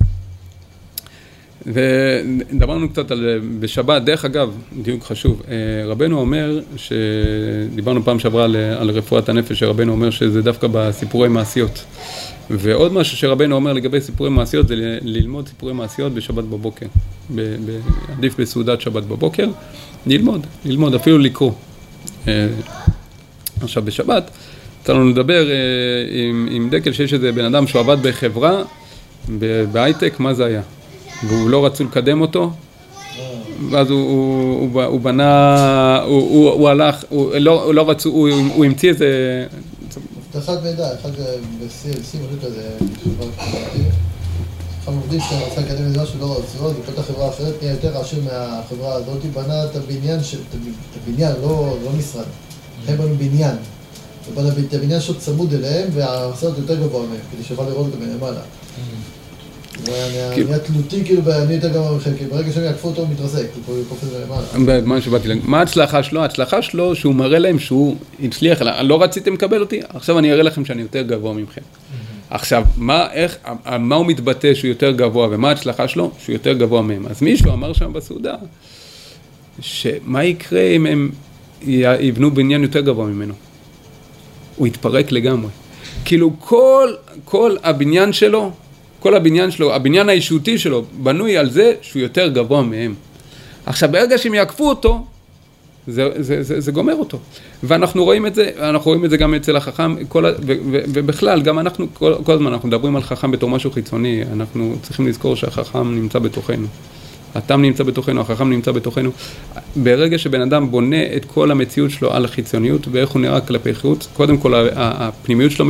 ודיברנו 1.67 2.89
קצת 2.89 3.11
על 3.11 3.41
בשבת, 3.61 4.03
דרך 4.03 4.25
אגב, 4.25 4.51
דיוק 4.83 5.05
חשוב, 5.05 5.43
אה, 5.49 5.55
רבנו 5.87 6.21
אומר, 6.21 6.61
שדיברנו 6.77 8.05
פעם 8.05 8.19
שעברה 8.19 8.45
על, 8.45 8.57
על 8.57 8.91
רפואת 8.91 9.29
הנפש, 9.29 9.59
שרבנו 9.59 9.93
אומר 9.93 10.11
שזה 10.11 10.43
דווקא 10.43 10.67
בסיפורי 10.73 11.29
מעשיות. 11.29 11.85
ועוד 12.51 12.93
משהו 12.93 13.17
שרבנו 13.17 13.55
אומר 13.55 13.73
לגבי 13.73 14.01
סיפורי 14.01 14.31
מעשיות 14.31 14.69
זה 14.69 14.75
ללמוד 15.03 15.49
סיפורי 15.49 15.73
מעשיות 15.73 16.15
בשבת 16.15 16.45
בבוקר. 16.45 16.87
ב, 17.35 17.41
ב, 17.41 17.81
עדיף 18.19 18.41
בסעודת 18.41 18.81
שבת 18.81 19.03
בבוקר, 19.03 19.49
ללמוד, 20.07 20.47
ללמוד, 20.65 20.95
אפילו 20.95 21.19
לקרוא. 21.19 21.53
אה, 22.29 22.49
עכשיו 23.61 23.83
בשבת, 23.83 24.31
יצא 24.83 24.93
לנו 24.93 25.09
לדבר 25.09 25.51
אה, 25.51 25.55
עם, 26.11 26.49
עם 26.51 26.71
דקל 26.71 26.93
שיש 26.93 27.15
איזה 27.15 27.33
בן 27.33 27.45
אדם 27.45 27.67
שהוא 27.67 27.81
עבד 27.81 28.03
בחברה, 28.03 28.63
בהייטק, 29.73 30.21
מה 30.21 30.35
זה 30.35 30.45
היה? 30.45 30.63
והוא 31.27 31.51
לא 31.51 31.67
רצו 31.67 31.85
לקדם 31.85 32.21
אותו, 32.21 32.51
ואז 33.71 33.91
הוא, 33.91 34.01
הוא, 34.01 34.71
הוא, 34.73 34.83
הוא 34.83 35.01
בנה, 35.01 36.03
הוא, 36.07 36.21
הוא, 36.21 36.51
הוא 36.51 36.69
הלך, 36.69 37.05
הוא 37.09 37.35
לא, 37.35 37.65
הוא 37.65 37.75
לא 37.75 37.91
רצו, 37.91 38.09
הוא, 38.09 38.29
הוא 38.55 38.65
המציא 38.65 38.89
איזה... 38.89 39.47
אבטחת 40.37 40.63
מידע, 40.63 40.95
אחד 40.95 41.11
ב-CLC, 41.11 42.17
משהו 42.17 42.39
כזה, 42.43 42.71
אחד 44.85 44.93
עובדים 44.93 45.21
שרצה 45.21 45.61
לקדם 45.61 45.85
איזה 45.85 46.03
משהו 46.03 46.21
לא 46.21 46.39
רצו, 46.39 46.67
אז 46.67 46.73
הוא 46.77 46.85
פתח 46.87 47.03
חברה 47.03 47.29
אחרת, 47.29 47.55
נהיה 47.63 47.73
יותר 47.75 47.99
עשיר 47.99 48.21
מהחברה 48.25 48.95
הזאת, 48.95 49.25
בנה 49.25 49.65
את 49.65 49.77
הבניין, 49.77 50.19
את 50.21 50.99
הבניין, 51.03 51.33
לא, 51.43 51.77
לא 51.85 51.91
משרד, 51.99 52.25
הם 52.89 52.97
בנו 52.97 53.15
בניין. 53.19 53.57
הוא 54.27 54.35
בנה 54.37 54.49
את 54.69 54.75
הבניין 54.75 55.01
שלו 55.01 55.15
צמוד 55.19 55.55
אליהם, 55.55 55.89
והסרט 55.95 56.59
יותר 56.59 56.75
גבוה 56.75 57.07
מהם, 57.07 57.21
כדי 57.33 57.45
שיוכל 57.45 57.63
לראות 57.63 57.87
אותו 57.87 57.99
מלמעלה. 57.99 58.41
הוא 59.87 59.95
היה 59.95 60.35
כאילו- 60.35 60.51
כאילו, 61.05 61.23
אני 61.33 61.55
יותר 61.55 61.69
גבוה 61.69 61.97
מכם, 61.97 62.11
כי 62.19 62.25
ברגע 62.25 62.53
שהם 62.53 62.65
יעקפו 62.65 62.89
אותו 62.89 63.01
הוא 63.01 63.09
מתרסק, 63.11 63.47
הוא 63.67 63.85
קופץ 63.89 64.09
למעלה. 64.57 64.81
מה 64.81 65.01
שבאתי 65.01 65.29
להגיד, 65.29 65.45
מה 65.47 65.59
ההצלחה 65.59 66.03
שלו? 66.03 66.23
ההצלחה 66.23 66.63
שלו 66.63 66.97
שהוא 66.97 67.15
מראה 67.15 67.39
להם 67.39 67.59
שהוא 67.59 67.97
הצליח, 68.23 68.63
לא 68.63 69.03
רציתם 69.03 69.35
לקבל 69.35 69.61
אותי, 69.61 69.81
עכשיו 69.89 70.19
אני 70.19 70.33
אראה 70.33 70.43
לכם 70.43 70.65
שאני 70.65 70.83
יותר 70.83 71.03
גבוה 71.03 71.35
מכם. 71.35 71.61
עכשיו, 72.31 72.65
מה, 72.77 73.07
איך, 73.13 73.37
מה 73.79 73.95
הוא 73.95 74.07
מתבטא 74.07 74.55
שהוא 74.55 74.69
יותר 74.69 74.91
גבוה 74.91 75.29
ומה 75.31 75.49
ההצלחה 75.49 75.89
שלו? 75.89 76.11
שהוא 76.19 76.33
יותר 76.33 76.53
גבוה 76.53 76.83
מהם. 76.83 77.07
אז 77.07 77.23
מישהו 77.23 77.53
אמר 77.53 77.73
שם 77.73 77.93
בסעודה, 77.93 78.35
שמה 79.61 80.25
יקרה 80.25 80.63
אם 80.63 80.87
הם 80.87 81.11
יבנו 82.01 82.31
בניין 82.31 82.63
יותר 82.63 82.81
גבוה 82.81 83.07
ממנו? 83.07 83.35
הוא 84.57 84.67
יתפרק 84.67 85.13
לגמרי. 85.13 85.51
כאילו 86.05 86.33
כל, 86.39 86.93
כל 87.25 87.57
הבניין 87.63 88.13
שלו 88.13 88.51
כל 89.01 89.15
הבניין 89.15 89.51
שלו, 89.51 89.75
הבניין 89.75 90.09
האישותי 90.09 90.59
שלו, 90.59 90.85
בנוי 91.03 91.37
על 91.37 91.51
זה 91.51 91.75
שהוא 91.83 92.03
יותר 92.03 92.29
גבוה 92.29 92.63
מהם. 92.63 92.95
עכשיו, 93.67 93.89
ברגע 93.93 94.19
שהם 94.19 94.35
יעקפו 94.35 94.69
אותו, 94.69 95.05
זה, 95.87 96.09
זה, 96.17 96.43
זה, 96.43 96.61
זה 96.61 96.73
גומר 96.73 96.95
אותו. 96.95 97.19
ואנחנו 97.63 98.05
רואים 98.05 98.27
את 98.27 98.35
זה, 98.35 98.51
אנחנו 98.61 98.91
רואים 98.91 99.05
את 99.05 99.11
זה 99.11 99.17
גם 99.17 99.35
אצל 99.35 99.57
החכם, 99.57 100.05
כל, 100.05 100.25
ו, 100.25 100.53
ו, 100.71 100.81
ובכלל, 100.89 101.43
גם 101.43 101.59
אנחנו, 101.59 101.87
כל, 101.95 102.15
כל 102.25 102.33
הזמן 102.33 102.53
אנחנו 102.53 102.69
מדברים 102.69 102.97
על 102.97 103.03
חכם 103.03 103.31
בתור 103.31 103.51
משהו 103.51 103.71
חיצוני, 103.71 104.23
אנחנו 104.33 104.77
צריכים 104.83 105.07
לזכור 105.07 105.37
שהחכם 105.37 105.95
נמצא 105.95 106.19
בתוכנו. 106.19 106.67
התם 107.35 107.63
נמצא 107.63 107.85
בתוכנו, 107.85 108.21
החכם 108.21 108.51
נמצא 108.51 108.73
בתוכנו. 108.73 109.11
ברגע 109.77 110.19
שבן 110.19 110.41
אדם 110.41 110.71
בונה 110.71 111.17
את 111.17 111.25
כל 111.25 111.51
המציאות 111.51 111.91
שלו 111.91 112.13
על 112.13 112.25
החיצוניות 112.25 112.89
ואיך 112.91 113.11
הוא 113.11 113.23
נראה 113.23 113.41
כלפי 113.41 113.75
חוץ, 113.75 114.09
קודם 114.15 114.39
כל 114.39 114.69
הפנימיות 114.77 115.53
שלו 115.53 115.65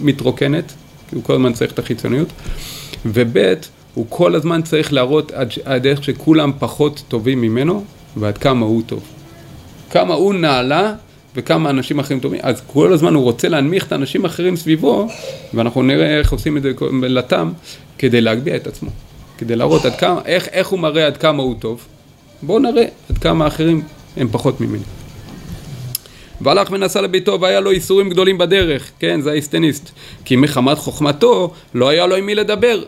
מתרוקנת, 0.00 0.72
כי 1.12 1.16
הוא 1.16 1.24
כל 1.24 1.32
הזמן 1.32 1.52
צריך 1.52 1.72
את 1.72 1.78
החיצוניות, 1.78 2.28
וב' 3.06 3.38
הוא 3.94 4.06
כל 4.08 4.34
הזמן 4.34 4.62
צריך 4.62 4.92
להראות 4.92 5.32
עד, 5.32 5.52
עד 5.64 5.86
איך 5.86 6.04
שכולם 6.04 6.52
פחות 6.58 7.02
טובים 7.08 7.40
ממנו 7.40 7.84
ועד 8.16 8.38
כמה 8.38 8.66
הוא 8.66 8.82
טוב. 8.86 9.02
כמה 9.90 10.14
הוא 10.14 10.34
נעלה 10.34 10.94
וכמה 11.36 11.70
אנשים 11.70 11.98
אחרים 11.98 12.20
טובים, 12.20 12.40
אז 12.42 12.62
כל 12.66 12.92
הזמן 12.92 13.14
הוא 13.14 13.22
רוצה 13.22 13.48
להנמיך 13.48 13.86
את 13.86 13.92
האנשים 13.92 14.24
האחרים 14.24 14.56
סביבו, 14.56 15.08
ואנחנו 15.54 15.82
נראה 15.82 16.18
איך 16.18 16.32
עושים 16.32 16.56
את 16.56 16.62
זה 16.62 16.72
לתם, 17.02 17.52
כדי 17.98 18.20
להגביה 18.20 18.56
את 18.56 18.66
עצמו, 18.66 18.90
כדי 19.38 19.56
להראות 19.56 19.84
עד 19.84 19.96
כמה, 19.96 20.20
איך, 20.24 20.48
איך 20.48 20.68
הוא 20.68 20.78
מראה 20.78 21.06
עד 21.06 21.16
כמה 21.16 21.42
הוא 21.42 21.54
טוב, 21.58 21.86
בואו 22.42 22.58
נראה 22.58 22.84
עד 23.10 23.18
כמה 23.18 23.44
האחרים 23.44 23.82
הם 24.16 24.28
פחות 24.30 24.60
ממני. 24.60 24.84
והלך 26.42 26.68
ונסע 26.70 27.00
לביתו 27.00 27.40
והיה 27.40 27.60
לו 27.60 27.70
איסורים 27.70 28.10
גדולים 28.10 28.38
בדרך, 28.38 28.90
כן, 28.98 29.20
זה 29.20 29.30
האיסטניסט. 29.30 29.90
כי 30.24 30.36
מחמת 30.36 30.78
חוכמתו 30.78 31.52
לא 31.74 31.88
היה 31.88 32.06
לו 32.06 32.16
עם 32.16 32.26
מי 32.26 32.34
לדבר. 32.34 32.82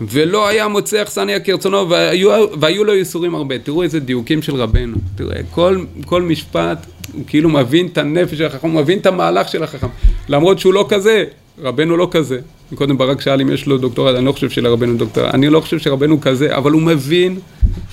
ולא 0.00 0.48
היה 0.48 0.68
מוצא 0.68 1.02
אכסניה 1.02 1.40
כרצונו 1.40 1.90
והיו, 1.90 2.46
והיו 2.60 2.84
לו 2.84 2.92
איסורים 2.92 3.34
הרבה. 3.34 3.58
תראו 3.58 3.82
איזה 3.82 4.00
דיוקים 4.00 4.42
של 4.42 4.54
רבנו. 4.54 4.96
תראה, 5.14 5.40
כל, 5.50 5.84
כל 6.04 6.22
משפט 6.22 6.86
הוא 7.12 7.24
כאילו 7.26 7.48
מבין 7.48 7.86
את 7.86 7.98
הנפש 7.98 8.38
של 8.38 8.44
החכם, 8.44 8.70
הוא 8.70 8.80
מבין 8.80 8.98
את 8.98 9.06
המהלך 9.06 9.48
של 9.48 9.62
החכם. 9.62 9.86
למרות 10.28 10.58
שהוא 10.58 10.74
לא 10.74 10.86
כזה, 10.88 11.24
רבנו 11.58 11.96
לא 11.96 12.08
כזה. 12.10 12.38
קודם 12.74 12.98
ברק 12.98 13.20
שאל 13.20 13.40
אם 13.40 13.50
יש 13.50 13.66
לו 13.66 13.78
דוקטורט, 13.78 14.16
אני 14.16 14.24
לא 14.24 14.32
חושב 14.32 14.50
שלרבנו 14.50 14.96
דוקטורט, 14.96 15.34
אני 15.34 15.48
לא 15.48 15.60
חושב 15.60 15.78
שרבנו 15.78 16.20
כזה, 16.20 16.56
אבל 16.56 16.72
הוא 16.72 16.82
מבין, 16.82 17.38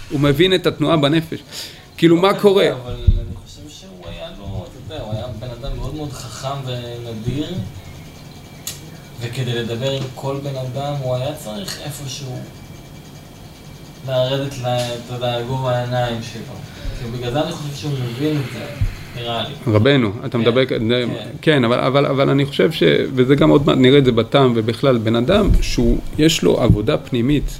הוא 0.10 0.20
מבין 0.20 0.54
את 0.54 0.68
התנועה 0.68 0.98
בנפש. 0.98 1.40
כאילו 1.98 2.16
מה 2.16 2.34
קורה? 2.34 2.68
אבל... 2.72 3.19
חכם 6.50 6.68
ונדיר, 6.68 7.54
וכדי 9.22 9.54
לדבר 9.54 9.92
עם 9.92 10.04
כל 10.16 10.36
בן 10.44 10.56
אדם 10.56 10.94
הוא 11.02 11.16
היה 11.16 11.34
צריך 11.36 11.80
איפשהו 11.86 12.40
לרדת, 14.08 14.54
אתה 14.54 15.14
יודע, 15.16 15.40
לגובה 15.40 15.78
העיניים 15.78 16.22
שלו. 16.24 17.12
בגלל 17.18 17.32
זה 17.32 17.42
אני 17.42 17.52
חושב 17.52 17.76
שהוא 17.76 17.92
מבין 17.92 18.38
את 18.38 18.54
זה. 18.54 18.66
רבנו, 19.68 20.12
אתה 20.20 20.30
כן, 20.30 20.40
מדבר, 20.40 20.66
כן, 20.66 20.82
כן 21.42 21.64
אבל, 21.64 21.80
אבל, 21.80 22.06
אבל 22.06 22.30
אני 22.30 22.46
חושב 22.46 22.72
ש... 22.72 22.84
וזה 23.16 23.36
גם 23.36 23.50
עוד 23.50 23.68
מעט 23.68 23.78
נראה 23.78 23.98
את 23.98 24.06
זה 24.06 24.12
בטעם, 24.12 24.54
ובכלל, 24.56 24.98
בן 24.98 25.16
אדם 25.16 25.50
שהוא, 25.62 25.98
יש 26.18 26.44
לו 26.44 26.62
עבודה 26.62 26.98
פנימית, 26.98 27.60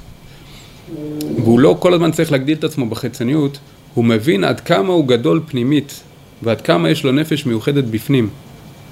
והוא 1.36 1.60
לא 1.60 1.76
כל 1.78 1.94
הזמן 1.94 2.12
צריך 2.12 2.32
להגדיל 2.32 2.58
את 2.58 2.64
עצמו 2.64 2.86
בחיצוניות, 2.86 3.58
הוא 3.94 4.04
מבין 4.04 4.44
עד 4.44 4.60
כמה 4.60 4.92
הוא 4.92 5.06
גדול 5.06 5.40
פנימית, 5.46 6.00
ועד 6.42 6.60
כמה 6.60 6.90
יש 6.90 7.04
לו 7.04 7.12
נפש 7.12 7.46
מיוחדת 7.46 7.84
בפנים. 7.84 8.30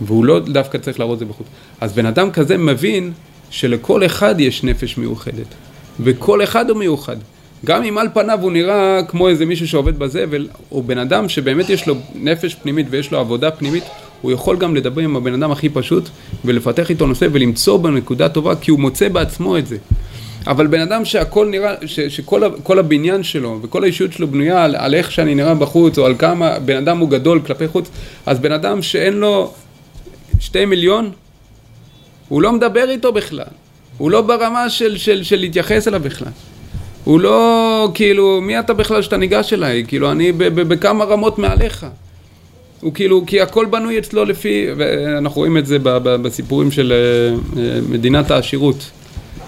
והוא 0.01 0.25
לא 0.25 0.41
דווקא 0.41 0.79
צריך 0.79 1.01
להראות 1.01 1.15
את 1.15 1.19
זה 1.19 1.25
בחוץ. 1.25 1.47
אז 1.81 1.93
בן 1.93 2.07
אדם 2.07 2.31
כזה 2.31 2.57
מבין 2.59 3.13
שלכל 3.51 4.07
אחד 4.07 4.41
יש 4.41 4.65
נפש 4.65 4.99
מיוחדת, 4.99 5.55
וכל 6.01 6.43
אחד 6.43 6.71
הוא 6.71 6.79
מיוחד. 6.79 7.17
גם 7.65 7.85
אם 7.85 7.99
על 7.99 8.09
פניו 8.15 8.39
הוא 8.43 8.53
נראה 8.53 9.01
כמו 9.09 9.29
איזה 9.29 9.47
מישהו 9.47 9.69
שעובד 9.69 9.99
בזבל, 9.99 10.49
או 10.73 10.83
בן 10.83 10.99
אדם 10.99 11.29
שבאמת 11.29 11.71
יש 11.71 11.87
לו 11.87 11.95
נפש 12.15 12.55
פנימית 12.55 12.87
ויש 12.91 13.13
לו 13.13 13.19
עבודה 13.19 13.51
פנימית, 13.51 13.85
הוא 14.23 14.33
יכול 14.33 14.57
גם 14.57 14.75
לדבר 14.75 15.03
עם 15.03 15.17
הבן 15.17 15.43
אדם 15.43 15.51
הכי 15.51 15.69
פשוט 15.69 16.09
ולפתח 16.45 16.91
איתו 16.91 17.07
נושא 17.07 17.27
ולמצוא 17.33 17.79
בנקודה 17.79 18.29
טובה, 18.29 18.57
כי 18.57 18.71
הוא 18.71 18.81
מוצא 18.81 19.09
בעצמו 19.09 19.59
את 19.59 19.67
זה. 19.67 19.77
אבל 20.47 20.67
בן 20.67 20.81
אדם 20.81 21.05
שהכל 21.05 21.47
נראה, 21.47 21.75
ש, 21.87 22.01
שכל 22.01 22.79
הבניין 22.79 23.23
שלו 23.23 23.59
וכל 23.63 23.83
האישיות 23.83 24.13
שלו 24.13 24.29
בנויה 24.29 24.65
על, 24.65 24.77
על 24.77 24.95
איך 24.95 25.13
שאני 25.13 25.35
נראה 25.35 25.55
בחוץ 25.55 25.99
או 25.99 26.07
על 26.07 26.15
כמה 26.19 26.59
בן 26.59 26.77
אדם 26.77 26.99
הוא 26.99 27.11
גדול 27.11 27.41
כלפי 27.41 27.69
חוץ, 27.69 27.89
אז 28.27 28.39
בן 28.39 28.53
אדם 28.53 28.83
שאין 28.83 29.15
לו 29.15 29.53
שתי 30.40 30.64
מיליון, 30.64 31.11
הוא 32.29 32.42
לא 32.42 32.53
מדבר 32.53 32.90
איתו 32.90 33.12
בכלל. 33.12 33.44
הוא 33.98 34.11
לא 34.11 34.20
ברמה 34.20 34.70
של, 34.70 34.96
של, 34.96 35.22
של 35.22 35.37
להתייחס 35.37 35.88
אליו 35.88 36.01
בכלל. 36.01 36.29
הוא 37.05 37.20
לא, 37.20 37.90
כאילו, 37.94 38.40
מי 38.40 38.59
אתה 38.59 38.74
בכלל 38.74 39.03
שאתה 39.03 39.16
ניגש 39.16 39.53
אליי? 39.53 39.85
כאילו, 39.88 40.12
אני 40.12 40.33
ב, 40.33 40.44
ב, 40.44 40.61
בכמה 40.61 41.05
רמות 41.05 41.38
מעליך. 41.38 41.87
הוא 42.81 42.94
כאילו, 42.94 43.24
כי 43.27 43.40
הכל 43.40 43.66
בנוי 43.66 43.98
אצלו 43.98 44.24
לפי, 44.24 44.66
ואנחנו 44.77 45.37
רואים 45.37 45.59
את 45.59 45.66
זה 45.66 45.79
ב, 45.79 45.88
ב, 45.88 46.09
בסיפורים 46.09 46.70
של 46.70 46.93
uh, 47.53 47.57
מדינת 47.89 48.30
העשירות. 48.30 48.91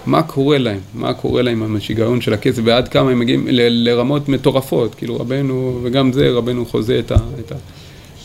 מה 0.07 0.23
קורה 0.23 0.59
להם? 0.59 0.81
מה 0.95 1.15
קורה 1.15 1.43
להם 1.43 1.63
עם 1.63 1.77
השיגעון 1.77 2.21
של 2.21 2.33
הכסף 2.33 2.63
ועד 2.65 2.89
כמה 2.89 3.11
הם 3.11 3.19
מגיעים 3.19 3.47
ל, 3.51 3.89
לרמות 3.89 4.29
מטורפות. 4.29 4.95
כאילו, 4.95 5.21
רבנו, 5.21 5.81
וגם 5.83 6.13
זה, 6.13 6.31
רבנו 6.31 6.67
חוזה 6.67 6.99
את 6.99 7.13
ה... 7.13 7.17
את 7.41 7.53
ה 7.53 7.55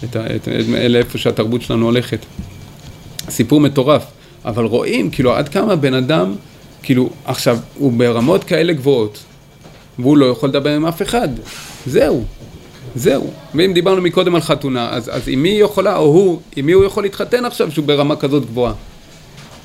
את 0.04 0.16
ה, 0.16 0.36
את, 0.36 0.48
את, 0.48 0.66
לאיפה 0.90 1.18
שהתרבות 1.18 1.62
שלנו 1.62 1.86
הולכת. 1.86 2.26
סיפור 3.30 3.62
מטורף, 3.62 4.06
אבל 4.46 4.66
רואים 4.66 5.10
כאילו 5.10 5.36
עד 5.36 5.50
כמה 5.50 5.76
בן 5.76 5.94
אדם, 5.94 6.36
כאילו 6.84 7.10
עכשיו 7.26 7.58
הוא 7.78 7.94
ברמות 7.94 8.44
כאלה 8.44 8.74
גבוהות 8.74 9.24
והוא 10.00 10.18
לא 10.18 10.26
יכול 10.26 10.50
לדבר 10.50 10.76
עם 10.76 10.86
אף 10.86 11.02
אחד, 11.02 11.30
זהו. 11.86 12.24
זהו. 12.96 13.34
ואם 13.56 13.74
דיברנו 13.74 14.02
מקודם 14.02 14.36
על 14.36 14.42
חתונה, 14.42 14.90
אז, 14.90 15.10
אז 15.14 15.22
עם 15.28 15.44
מי 15.44 15.50
היא 15.50 15.64
יכולה, 15.64 15.98
או 15.98 16.04
הוא, 16.04 16.42
עם 16.56 16.66
מי 16.66 16.72
הוא 16.72 16.86
יכול 16.86 17.04
להתחתן 17.04 17.46
עכשיו 17.46 17.72
שהוא 17.72 17.86
ברמה 17.86 18.16
כזאת 18.16 18.46
גבוהה? 18.46 18.74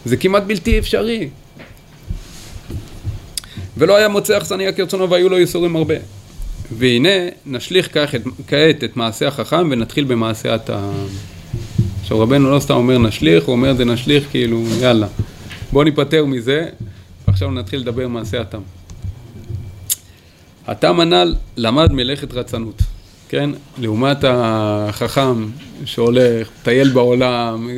זה 0.05 0.17
כמעט 0.17 0.43
בלתי 0.43 0.79
אפשרי. 0.79 1.29
ולא 3.77 3.97
היה 3.97 4.09
מוצא 4.09 4.39
אכסניה 4.39 4.73
כרצונו 4.73 5.11
והיו 5.11 5.29
לו 5.29 5.39
ייסורים 5.39 5.77
הרבה. 5.77 5.95
והנה 6.79 7.09
נשליך 7.47 7.89
כך 7.93 8.15
את, 8.15 8.23
כעת 8.49 8.85
את 8.85 8.97
מעשה 8.97 9.29
החכם 9.29 9.69
ונתחיל 9.71 10.05
במעשה 10.05 10.55
הטעם. 10.55 11.07
עכשיו 12.11 12.23
רבנו 12.23 12.51
לא 12.51 12.61
סתם 12.61 12.75
אומר 12.75 12.99
נשליך, 12.99 13.45
הוא 13.45 13.53
אומר 13.53 13.75
זה 13.75 13.85
נשליך 13.85 14.25
כאילו 14.31 14.65
יאללה 14.81 15.07
בוא 15.73 15.85
ניפטר 15.85 16.25
מזה 16.25 16.69
ועכשיו 17.29 17.51
נתחיל 17.51 17.81
לדבר 17.81 18.05
במעשה 18.05 18.41
הטעם. 18.41 18.61
הטעם 20.67 21.01
הנ"ל 21.01 21.35
למד 21.57 21.93
מלאכת 21.93 22.35
רצנות, 22.35 22.83
כן? 23.29 23.51
לעומת 23.79 24.25
החכם 24.29 25.47
שהולך, 25.85 26.49
טייל 26.63 26.89
בעולם, 26.89 27.69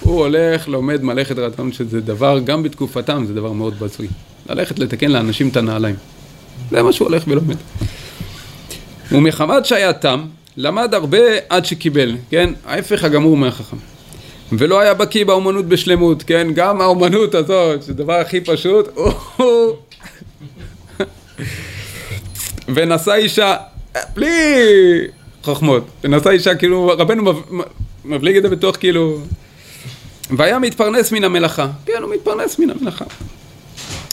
הוא 0.00 0.18
הולך, 0.20 0.68
לומד 0.68 1.02
מלאכת 1.02 1.38
רצנות 1.38 1.74
שזה 1.74 2.00
דבר, 2.00 2.38
גם 2.44 2.62
בתקופתם 2.62 3.24
זה 3.26 3.34
דבר 3.34 3.52
מאוד 3.52 3.78
בזוי. 3.78 4.08
ללכת 4.48 4.78
לתקן 4.78 5.10
לאנשים 5.10 5.48
את 5.48 5.56
הנעליים. 5.56 5.96
זה 6.70 6.82
מה 6.82 6.92
שהוא 6.92 7.08
הולך 7.08 7.22
ולומד. 7.28 7.56
ומחמת 9.12 9.66
שהיה 9.66 9.92
תם, 9.92 10.24
למד 10.56 10.94
הרבה 10.94 11.18
עד 11.48 11.64
שקיבל, 11.64 12.16
כן? 12.30 12.50
ההפך 12.66 13.04
הגמור 13.04 13.36
מהחכם. 13.36 13.76
ולא 14.52 14.80
היה 14.80 14.94
בקיא 14.94 15.24
באומנות 15.24 15.66
בשלמות, 15.66 16.22
כן? 16.22 16.48
גם 16.54 16.80
האומנות 16.80 17.34
הזאת, 17.34 17.82
שזה 17.82 17.92
הדבר 17.92 18.12
הכי 18.12 18.40
פשוט. 18.40 18.88
ונשא 22.74 23.14
אישה, 23.14 23.56
בלי 24.14 24.28
חוכמות, 25.42 25.84
ונשא 26.04 26.30
אישה, 26.30 26.54
כאילו, 26.54 26.92
רבנו 26.98 27.32
מבליג 28.04 28.36
את 28.36 28.42
זה 28.42 28.48
בתוך, 28.48 28.76
כאילו... 28.76 29.18
והיה 30.36 30.58
מתפרנס 30.58 31.12
מן 31.12 31.24
המלאכה, 31.24 31.68
כן, 31.86 32.02
הוא 32.02 32.14
מתפרנס 32.14 32.58
מן 32.58 32.70
המלאכה. 32.70 33.04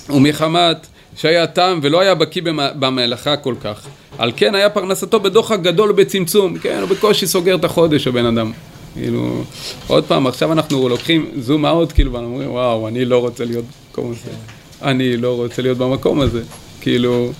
ומחמת 0.09 0.87
שהיה 1.21 1.47
תם 1.47 1.79
ולא 1.81 1.99
היה 1.99 2.15
בקיא 2.15 2.41
במלאכה 2.79 3.37
כל 3.37 3.55
כך. 3.63 3.87
על 4.17 4.31
כן 4.35 4.55
היה 4.55 4.69
פרנסתו 4.69 5.19
בדוחק 5.19 5.59
גדול 5.59 5.91
ובצמצום, 5.91 6.57
כן, 6.57 6.77
הוא 6.81 6.89
בקושי 6.89 7.27
סוגר 7.27 7.55
את 7.55 7.63
החודש 7.63 8.07
הבן 8.07 8.25
אדם. 8.25 8.51
כאילו, 8.93 9.43
עוד 9.87 10.03
פעם, 10.03 10.27
עכשיו 10.27 10.51
אנחנו 10.51 10.89
לוקחים 10.89 11.29
זום 11.37 11.65
אאוט, 11.65 11.91
כאילו, 11.91 12.13
ואנחנו 12.13 12.31
אומרים, 12.31 12.51
וואו, 12.51 12.87
אני 12.87 13.05
לא 13.05 13.17
רוצה 13.17 13.45
להיות 13.45 13.65
במקום 13.65 14.11
הזה. 14.11 14.31
אני 14.81 15.17
לא 15.17 15.35
רוצה 15.35 15.61
להיות 15.61 15.77
במקום 15.77 16.21
הזה. 16.21 16.41
כאילו... 16.81 17.31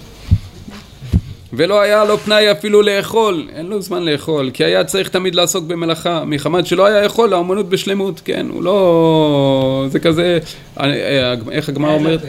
ולא 1.54 1.82
היה 1.82 2.06
לו 2.06 2.18
פנאי 2.18 2.52
אפילו 2.52 2.82
לאכול, 2.82 3.48
אין 3.56 3.66
לו 3.66 3.82
זמן 3.82 4.04
לאכול, 4.04 4.52
כי 4.54 4.64
היה 4.64 4.84
צריך 4.84 5.10
תמיד 5.10 5.36
לעסוק 5.36 5.64
במלאכה, 5.66 6.26
מחמת 6.26 6.68
שלא 6.68 6.86
היה 6.86 7.04
יכול 7.04 7.30
לאמנות 7.30 7.70
בשלמות, 7.70 8.22
כן, 8.26 8.48
הוא 8.50 8.64
לא... 8.64 9.86
זה 9.88 10.00
כזה, 10.00 10.40
איך 11.52 11.70
הגמרא 11.70 11.94
אומרת? 11.94 12.20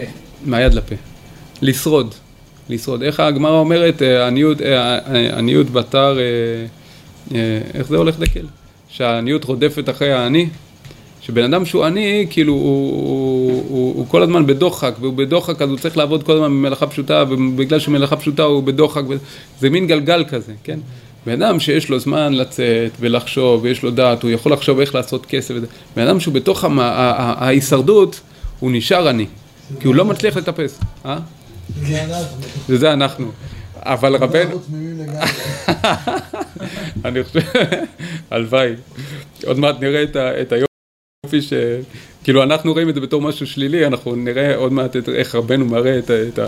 מהיד 0.45 0.75
לפה. 0.75 0.95
לשרוד, 1.63 2.15
לשרוד. 2.69 3.03
איך 3.03 3.21
הגמרא 3.21 3.59
אומרת, 3.59 4.03
אה, 4.03 4.27
עניות, 4.27 4.63
אה, 4.63 4.99
אה, 4.99 5.39
עניות 5.39 5.71
בתר, 5.71 6.19
איך 7.75 7.89
זה 7.89 7.97
הולך 7.97 8.21
לקל? 8.21 8.47
שהעניות 8.89 9.45
רודפת 9.45 9.89
אחרי 9.89 10.13
העני? 10.13 10.49
שבן 11.23 11.45
אדם 11.45 11.65
שהוא 11.65 11.85
עני, 11.85 12.27
כאילו 12.31 12.53
הוא, 12.53 12.61
הוא, 12.63 13.65
הוא, 13.69 13.95
הוא 13.97 14.07
כל 14.09 14.23
הזמן 14.23 14.47
בדוחק, 14.47 14.95
והוא 15.01 15.15
בדוחק 15.15 15.63
אז 15.63 15.71
הוא 15.71 15.79
צריך 15.79 15.97
לעבוד 15.97 16.23
כל 16.23 16.33
הזמן 16.33 16.49
במלאכה 16.49 16.87
פשוטה, 16.87 17.25
ובגלל 17.29 17.79
שהוא 17.79 17.93
מלאכה 17.93 18.17
פשוטה 18.17 18.43
הוא 18.43 18.63
בדוחק, 18.63 19.03
זה 19.61 19.71
מין 19.71 19.87
גלגל 19.87 20.25
כזה, 20.29 20.53
כן? 20.65 20.79
בן 21.27 21.43
אדם 21.43 21.61
שיש 21.61 21.89
לו 21.89 21.99
זמן 21.99 22.33
לצאת 22.33 22.91
ולחשוב, 23.01 23.65
ויש 23.65 23.83
לו 23.83 23.91
דעת, 23.91 24.23
הוא 24.23 24.31
יכול 24.31 24.53
לחשוב 24.53 24.81
איך 24.81 24.95
לעשות 24.95 25.27
כסף, 25.27 25.55
בן 25.97 26.03
אדם 26.03 26.21
שהוא 26.21 26.35
בתוך 26.35 26.65
ההישרדות, 26.79 28.21
הוא 28.61 28.71
נשאר 28.73 29.09
עני. 29.09 29.27
כי 29.81 29.87
הוא 29.87 29.95
לא 29.95 30.05
מצליח 30.05 30.37
לטפס. 30.37 30.81
אה? 31.07 31.19
זה 32.69 32.93
אנחנו. 32.93 33.31
אבל 33.77 34.17
רבנו... 34.17 34.43
אנחנו 34.43 34.59
תמימים 34.59 34.99
לגמרי. 34.99 35.27
אני 37.05 37.25
חושב, 37.25 37.41
הלוואי. 38.31 38.75
עוד 39.47 39.59
מעט 39.59 39.81
נראה 39.81 40.03
את, 40.43 40.53
היופי 40.53 41.43
ש... 41.43 41.53
כאילו 42.25 42.43
אנחנו 42.43 42.73
רואים 42.73 42.89
את 42.89 42.95
זה 42.95 43.01
בתור 43.01 43.23
משהו 43.23 43.47
שלילי, 43.47 43.87
אנחנו 43.87 44.17
נראה 44.17 44.57
עוד 44.57 44.73
מעט 44.73 44.97
איך 45.15 45.35
רבנו 45.35 45.65
מראה 45.65 45.99
את, 45.99 46.39
ה... 46.39 46.47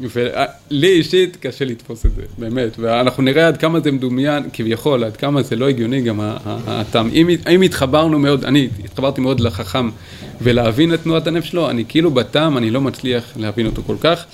ולי 0.00 0.88
אישית 0.88 1.36
קשה 1.40 1.64
לתפוס 1.64 2.06
את 2.06 2.14
זה, 2.14 2.22
באמת, 2.38 2.78
ואנחנו 2.78 3.22
נראה 3.22 3.48
עד 3.48 3.56
כמה 3.56 3.80
זה 3.80 3.92
מדומיין, 3.92 4.42
כביכול, 4.52 5.04
עד 5.04 5.16
כמה 5.16 5.42
זה 5.42 5.56
לא 5.56 5.68
הגיוני 5.68 6.00
גם 6.00 6.20
הטעם. 6.44 7.10
אם 7.48 7.62
התחברנו 7.62 8.18
מאוד, 8.18 8.44
אני 8.44 8.68
התחברתי 8.84 9.20
מאוד 9.20 9.40
לחכם 9.40 9.90
ולהבין 10.40 10.94
את 10.94 11.02
תנועת 11.02 11.26
הנפש 11.26 11.48
שלו, 11.48 11.70
אני 11.70 11.84
כאילו 11.88 12.10
בטעם, 12.10 12.58
אני 12.58 12.70
לא 12.70 12.80
מצליח 12.80 13.24
להבין 13.36 13.66
אותו 13.66 13.82
כל 13.86 13.96
כך. 14.00 14.24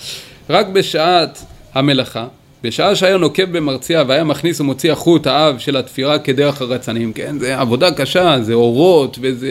רק 0.51 0.69
בשעת 0.69 1.45
המלאכה, 1.75 2.27
בשעה 2.63 2.97
שהיה 2.97 3.17
נוקב 3.17 3.57
במרציע 3.57 4.03
והיה 4.09 4.25
מכניס 4.25 4.61
ומוציא 4.61 4.93
החוט 4.93 5.27
האב 5.27 5.59
של 5.59 5.77
התפירה 5.77 6.19
כדרך 6.19 6.61
הרצנים, 6.61 7.13
כן? 7.13 7.39
זה 7.39 7.59
עבודה 7.59 7.91
קשה, 7.91 8.37
זה 8.43 8.55
אורות 8.55 9.19
וזה... 9.21 9.49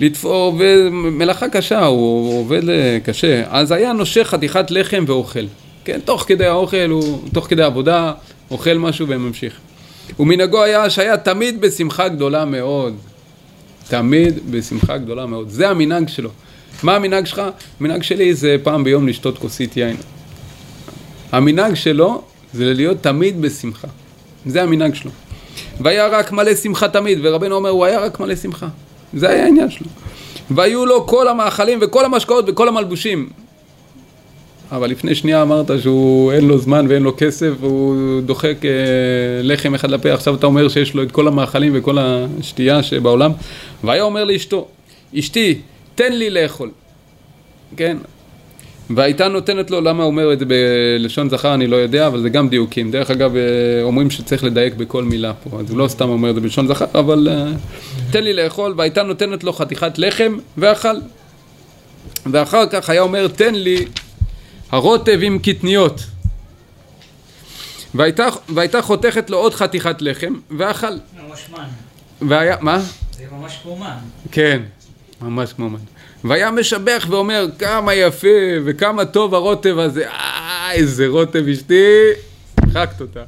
לתפור, 0.00 0.56
ומלאכה 0.58 1.48
קשה, 1.48 1.84
הוא 1.84 2.40
עובד 2.40 2.62
קשה. 3.04 3.42
אז 3.50 3.72
היה 3.72 3.92
נושך 3.92 4.26
חתיכת 4.26 4.70
לחם 4.70 5.04
ואוכל. 5.06 5.44
כן, 5.84 6.00
תוך 6.04 6.24
כדי 6.26 6.46
האוכל, 6.46 6.90
הוא, 6.90 7.28
תוך 7.32 7.46
כדי 7.46 7.62
העבודה, 7.62 8.12
אוכל 8.50 8.74
משהו 8.74 9.08
וממשיך. 9.08 9.60
ומנהגו 10.18 10.62
היה 10.62 10.90
שהיה 10.90 11.16
תמיד 11.16 11.60
בשמחה 11.60 12.08
גדולה 12.08 12.44
מאוד. 12.44 12.96
תמיד 13.88 14.50
בשמחה 14.50 14.98
גדולה 14.98 15.26
מאוד. 15.26 15.48
זה 15.48 15.68
המנהג 15.68 16.08
שלו. 16.08 16.30
מה 16.82 16.96
המנהג 16.96 17.26
שלך? 17.26 17.42
המנהג 17.80 18.02
שלי 18.02 18.34
זה 18.34 18.56
פעם 18.62 18.84
ביום 18.84 19.08
לשתות 19.08 19.38
כוסית 19.38 19.76
יין. 19.76 19.96
המנהג 21.32 21.74
שלו 21.74 22.22
זה 22.52 22.74
להיות 22.74 23.02
תמיד 23.02 23.42
בשמחה. 23.42 23.88
זה 24.46 24.62
המנהג 24.62 24.94
שלו. 24.94 25.10
והיה 25.80 26.06
רק 26.06 26.32
מלא 26.32 26.54
שמחה 26.54 26.88
תמיד, 26.88 27.18
ורבנו 27.22 27.54
אומר, 27.54 27.70
הוא 27.70 27.84
היה 27.84 28.00
רק 28.00 28.20
מלא 28.20 28.36
שמחה. 28.36 28.68
זה 29.14 29.28
היה 29.28 29.44
העניין 29.44 29.70
שלו. 29.70 29.86
והיו 30.50 30.86
לו 30.86 31.06
כל 31.06 31.28
המאכלים 31.28 31.78
וכל 31.82 32.04
המשקאות 32.04 32.44
וכל 32.48 32.68
המלבושים. 32.68 33.28
אבל 34.72 34.90
לפני 34.90 35.14
שנייה 35.14 35.42
אמרת 35.42 35.70
שהוא 35.82 36.32
אין 36.32 36.44
לו 36.44 36.58
זמן 36.58 36.86
ואין 36.88 37.02
לו 37.02 37.12
כסף 37.16 37.50
והוא 37.60 38.20
דוחק 38.20 38.64
אה, 38.64 38.70
לחם 39.42 39.74
אחד 39.74 39.90
לפה, 39.90 40.12
עכשיו 40.12 40.34
אתה 40.34 40.46
אומר 40.46 40.68
שיש 40.68 40.94
לו 40.94 41.02
את 41.02 41.12
כל 41.12 41.28
המאכלים 41.28 41.72
וכל 41.74 41.98
השתייה 42.00 42.82
שבעולם. 42.82 43.32
והיה 43.84 44.02
אומר 44.02 44.24
לאשתו, 44.24 44.68
אשתי, 45.18 45.58
תן 45.94 46.12
לי 46.12 46.30
לאכול. 46.30 46.70
כן? 47.76 47.96
והייתה 48.90 49.28
נותנת 49.28 49.70
לו, 49.70 49.80
למה 49.80 50.04
אומר 50.04 50.32
את 50.32 50.38
זה 50.38 50.44
בלשון 50.44 51.30
זכר 51.30 51.54
אני 51.54 51.66
לא 51.66 51.76
יודע, 51.76 52.06
אבל 52.06 52.22
זה 52.22 52.28
גם 52.28 52.48
דיוקים. 52.48 52.90
דרך 52.90 53.10
אגב, 53.10 53.36
אה, 53.36 53.42
אומרים 53.82 54.10
שצריך 54.10 54.44
לדייק 54.44 54.74
בכל 54.74 55.04
מילה 55.04 55.32
פה, 55.34 55.60
אז 55.60 55.70
הוא 55.70 55.78
לא 55.78 55.88
סתם 55.88 56.08
אומר 56.08 56.30
את 56.30 56.34
זה 56.34 56.40
בלשון 56.40 56.66
זכר, 56.66 56.84
אבל 56.94 57.28
uh, 57.28 58.12
תן 58.12 58.24
לי 58.24 58.32
לאכול, 58.32 58.74
והייתה 58.76 59.02
נותנת 59.02 59.44
לו 59.44 59.52
חתיכת 59.52 59.98
לחם 59.98 60.36
ואכל. 60.56 60.96
ואחר 62.32 62.66
כך 62.66 62.90
היה 62.90 63.00
אומר, 63.00 63.28
תן 63.28 63.54
לי 63.54 63.84
הרוטב 64.70 65.18
עם 65.22 65.38
קטניות. 65.38 66.00
והייתה, 67.94 68.26
והייתה 68.48 68.82
חותכת 68.82 69.30
לו 69.30 69.38
עוד 69.38 69.54
חתיכת 69.54 70.02
לחם 70.02 70.34
ואכל. 70.58 70.86
ממש 70.86 71.46
מן. 71.52 72.28
והיה, 72.28 72.56
מה? 72.60 72.80
זה 73.12 73.24
ממש 73.32 73.58
כמו 73.62 73.76
מן. 73.76 73.96
כן, 74.32 74.62
ממש 75.22 75.52
כמו 75.52 75.70
מן. 75.70 75.78
והיה 76.24 76.50
משבח 76.50 77.06
ואומר, 77.10 77.46
כמה 77.58 77.94
יפה 77.94 78.28
וכמה 78.64 79.04
טוב 79.04 79.34
הרוטב 79.34 79.78
הזה, 79.78 80.08
אה, 80.08 80.72
איזה 80.72 81.06
רוטב 81.06 81.48
אשתי, 81.48 81.92
חקת 82.72 83.00
אותה. 83.00 83.22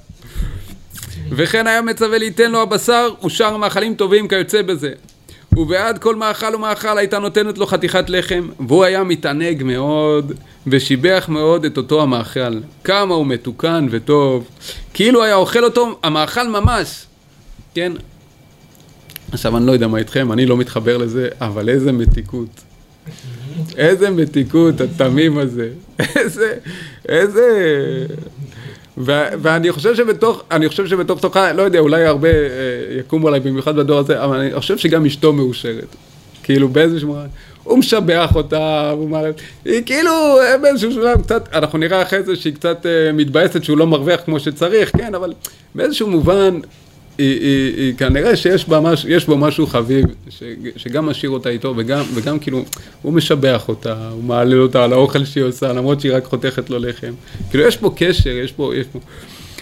וכן 1.30 1.66
היה 1.66 1.82
מצווה 1.82 2.18
ליתן 2.18 2.50
לו 2.50 2.62
הבשר 2.62 3.08
ושאר 3.24 3.56
מאכלים 3.56 3.94
טובים 3.94 4.28
כיוצא 4.28 4.62
בזה. 4.62 4.92
ובעד 5.56 5.98
כל 5.98 6.16
מאכל 6.16 6.54
ומאכל 6.54 6.98
הייתה 6.98 7.18
נותנת 7.18 7.58
לו 7.58 7.66
חתיכת 7.66 8.10
לחם, 8.10 8.48
והוא 8.68 8.84
היה 8.84 9.04
מתענג 9.04 9.62
מאוד, 9.62 10.32
ושיבח 10.66 11.26
מאוד 11.28 11.64
את 11.64 11.76
אותו 11.76 12.02
המאכל. 12.02 12.60
כמה 12.84 13.14
הוא 13.14 13.26
מתוקן 13.26 13.86
וטוב, 13.90 14.48
כאילו 14.94 15.24
היה 15.24 15.34
אוכל 15.34 15.64
אותו 15.64 15.98
המאכל 16.02 16.48
ממש, 16.48 17.06
כן? 17.74 17.92
עכשיו 19.32 19.56
אני 19.56 19.66
לא 19.66 19.72
יודע 19.72 19.86
מה 19.86 19.98
איתכם, 19.98 20.32
אני 20.32 20.46
לא 20.46 20.56
מתחבר 20.56 20.96
לזה, 20.96 21.28
אבל 21.40 21.68
איזה 21.68 21.92
מתיקות. 21.92 22.69
איזה 23.76 24.10
מתיקות, 24.10 24.80
התמים 24.80 25.38
הזה. 25.38 25.68
איזה, 26.16 26.54
איזה... 27.08 27.46
ואני 28.96 29.72
חושב 29.72 29.94
שבתוך, 29.94 30.42
אני 30.50 30.68
חושב 30.68 30.86
שבתוך 30.86 31.20
תוכה, 31.20 31.52
לא 31.52 31.62
יודע, 31.62 31.78
אולי 31.78 32.04
הרבה 32.04 32.28
אה, 32.28 32.34
יקומו 32.98 33.28
עליי 33.28 33.40
במיוחד 33.40 33.76
בדור 33.76 33.98
הזה, 33.98 34.24
אבל 34.24 34.36
אני 34.36 34.60
חושב 34.60 34.78
שגם 34.78 35.06
אשתו 35.06 35.32
מאושרת. 35.32 35.96
כאילו 36.42 36.68
באיזשהו 36.68 37.08
מובן, 37.08 37.26
הוא 37.64 37.78
משבח 37.78 38.34
אותה, 38.34 38.90
הוא 38.90 39.08
מעלה, 39.08 39.30
היא 39.64 39.82
כאילו 39.86 40.10
אה, 40.40 40.58
באיזשהו 40.58 40.92
שלב 40.92 41.22
קצת, 41.22 41.48
אנחנו 41.52 41.78
נראה 41.78 42.02
אחרי 42.02 42.22
זה 42.22 42.36
שהיא 42.36 42.54
קצת 42.54 42.86
אה, 42.86 43.12
מתבאסת 43.12 43.64
שהוא 43.64 43.78
לא 43.78 43.86
מרוויח 43.86 44.20
כמו 44.24 44.40
שצריך, 44.40 44.96
כן, 44.96 45.14
אבל 45.14 45.32
באיזשהו 45.74 46.08
מובן, 46.10 46.60
היא, 47.20 47.40
היא, 47.40 47.76
היא 47.76 47.94
כנראה 47.94 48.36
שיש 48.36 48.68
בה 48.68 48.80
מש, 48.80 49.04
יש 49.08 49.26
בו 49.26 49.36
משהו 49.38 49.66
חביב, 49.66 50.06
ש, 50.28 50.42
שגם 50.76 51.06
משאיר 51.06 51.30
אותה 51.30 51.48
איתו, 51.48 51.74
וגם, 51.76 52.04
וגם 52.14 52.38
כאילו, 52.38 52.62
הוא 53.02 53.12
משבח 53.12 53.68
אותה, 53.68 54.08
הוא 54.12 54.24
מעלה 54.24 54.56
אותה 54.56 54.84
על 54.84 54.92
האוכל 54.92 55.24
שהיא 55.24 55.44
עושה, 55.44 55.72
למרות 55.72 56.00
שהיא 56.00 56.14
רק 56.14 56.24
חותכת 56.24 56.70
לו 56.70 56.78
לחם. 56.78 57.12
כאילו, 57.50 57.64
יש 57.64 57.76
פה 57.76 57.92
קשר, 57.96 58.30
יש 58.30 58.52
פה, 58.52 58.72
יש 58.76 58.86
פה... 58.92 58.98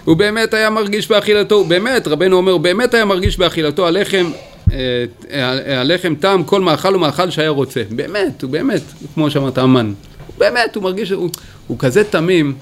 הוא 0.04 0.16
באמת 0.16 0.54
היה 0.54 0.70
מרגיש 0.70 1.09
באכילתו, 1.09 1.64
באמת, 1.64 2.09
רבנו 2.09 2.36
אומר, 2.36 2.52
הוא 2.52 2.61
באמת 2.61 2.94
היה 2.94 3.04
מרגיש 3.04 3.38
באכילתו 3.38 3.86
הלחם, 3.86 4.30
אה, 4.72 5.80
הלחם 5.80 6.14
טעם 6.14 6.44
כל 6.44 6.61
מאכל 6.61 6.96
ומאכל 6.96 7.30
שהיה 7.30 7.50
רוצה. 7.50 7.82
באמת, 7.90 8.42
הוא 8.42 8.50
באמת, 8.50 8.82
כמו 9.14 9.30
שאמרת, 9.30 9.59
אמן. 9.59 9.92
באמת, 10.38 10.74
הוא 10.74 10.82
מרגיש, 10.82 11.11
הוא, 11.11 11.30
הוא 11.66 11.78
כזה 11.78 12.04
תמים, 12.04 12.54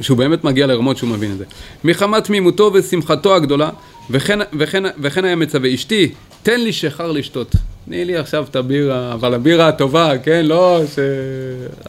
שהוא 0.00 0.18
באמת 0.18 0.44
מגיע 0.44 0.66
לרמות 0.66 0.96
שהוא 0.96 1.10
מבין 1.10 1.32
את 1.32 1.38
זה. 1.38 1.44
מחמת 1.84 2.24
תמימותו 2.24 2.70
ושמחתו 2.74 3.34
הגדולה, 3.34 3.70
וכן, 4.10 4.38
וכן, 4.58 4.82
וכן 5.02 5.24
היה 5.24 5.36
מצווה, 5.36 5.74
אשתי, 5.74 6.12
תן 6.42 6.60
לי 6.60 6.72
שיכר 6.72 7.12
לשתות. 7.12 7.54
תני 7.84 8.04
לי 8.04 8.16
עכשיו 8.16 8.46
את 8.50 8.56
הבירה, 8.56 9.12
אבל 9.12 9.34
הבירה 9.34 9.68
הטובה, 9.68 10.18
כן? 10.18 10.46
לא, 10.46 10.80
ש... 10.94 10.98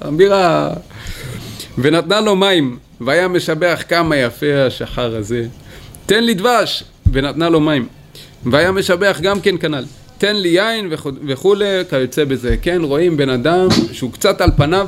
הבירה... 0.02 0.70
ונתנה 1.78 2.22
לו 2.22 2.36
מים, 2.36 2.78
והיה 3.02 3.28
משבח 3.28 3.84
כמה 3.90 4.18
יפה 4.18 4.66
השחר 4.68 5.16
הזה. 5.16 5.46
תן 6.06 6.24
לי 6.24 6.34
דבש, 6.34 6.84
ונתנה 7.12 7.50
לו 7.50 7.60
מים. 7.60 7.88
והיה 8.46 8.72
משבח 8.72 9.20
גם 9.22 9.40
כן 9.40 9.56
כנ"ל. 9.58 9.84
תן 10.18 10.36
לי 10.36 10.50
יין 10.50 10.94
וכולי, 11.28 11.66
כיוצא 11.90 12.24
בזה. 12.26 12.56
כן, 12.62 12.82
רואים 12.84 13.18
בן 13.18 13.30
אדם 13.30 13.68
שהוא 13.92 14.12
קצת 14.12 14.42
על 14.42 14.50
פניו, 14.58 14.88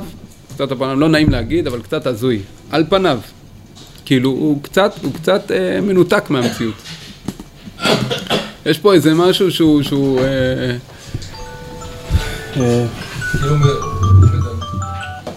קצת 0.54 0.70
על 0.70 0.78
פניו, 0.78 0.94
לא 0.94 1.08
נעים 1.08 1.30
להגיד, 1.30 1.66
אבל 1.66 1.82
קצת 1.82 2.06
הזוי. 2.06 2.40
על 2.70 2.84
פניו. 2.88 3.18
כאילו, 4.04 4.30
הוא 4.30 4.62
קצת, 4.62 4.92
הוא 5.02 5.14
קצת 5.14 5.50
אה, 5.50 5.80
מנותק 5.80 6.24
מהמציאות. 6.30 6.74
יש 8.66 8.78
פה 8.78 8.94
איזה 8.94 9.14
משהו 9.14 9.50
שהוא... 9.50 9.82
שהוא 9.82 10.20
אה, 10.20 10.24
אה, 12.56 12.86
כאילו 13.32 13.56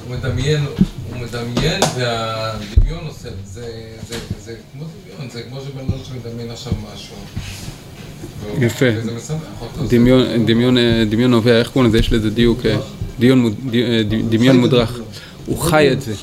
הוא 0.06 0.16
מדמיין, 0.16 0.66
הוא 1.14 1.22
מדמיין 1.22 1.82
והדמיון 1.98 3.08
עושה, 3.08 3.30
זה, 3.46 3.66
זה, 4.10 4.16
זה 4.46 4.54
כמו 4.74 4.84
דמיון, 4.84 5.30
זה 5.34 5.42
כמו 5.50 5.62
שבן 5.62 5.80
אדם 5.80 6.04
שמדמיין 6.04 6.52
עכשיו 6.52 6.74
משהו. 6.94 7.16
יפה. 8.60 8.86
דמיון, 10.46 10.78
אה, 10.78 11.04
דמיון 11.10 11.32
נובע, 11.32 11.60
איך 11.60 11.70
קוראים 11.70 11.90
לזה? 11.90 12.00
יש 12.00 12.14
לזה 12.14 12.30
דיוק, 12.30 12.66
אה, 12.66 12.78
דיון 13.20 13.56
אה, 13.74 14.02
דמיון 14.30 14.58
מודרך. 14.58 15.00
הוא 15.46 15.58
חי 15.58 15.90
את 15.92 16.02
זה. 16.02 16.14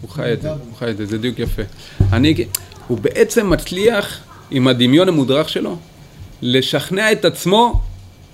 הוא 0.00 0.10
חי 0.10 0.32
את 0.32 0.42
זה, 0.42 0.50
הוא 0.50 0.58
חי 0.78 0.90
את 0.90 0.96
זה, 0.96 1.06
זה 1.06 1.18
דיוק 1.18 1.38
יפה. 1.38 1.62
אני, 2.12 2.44
הוא 2.88 2.98
בעצם 2.98 3.50
מצליח 3.50 4.18
עם 4.50 4.68
הדמיון 4.68 5.08
המודרך 5.08 5.48
שלו 5.48 5.76
לשכנע 6.42 7.12
את 7.12 7.24
עצמו 7.24 7.80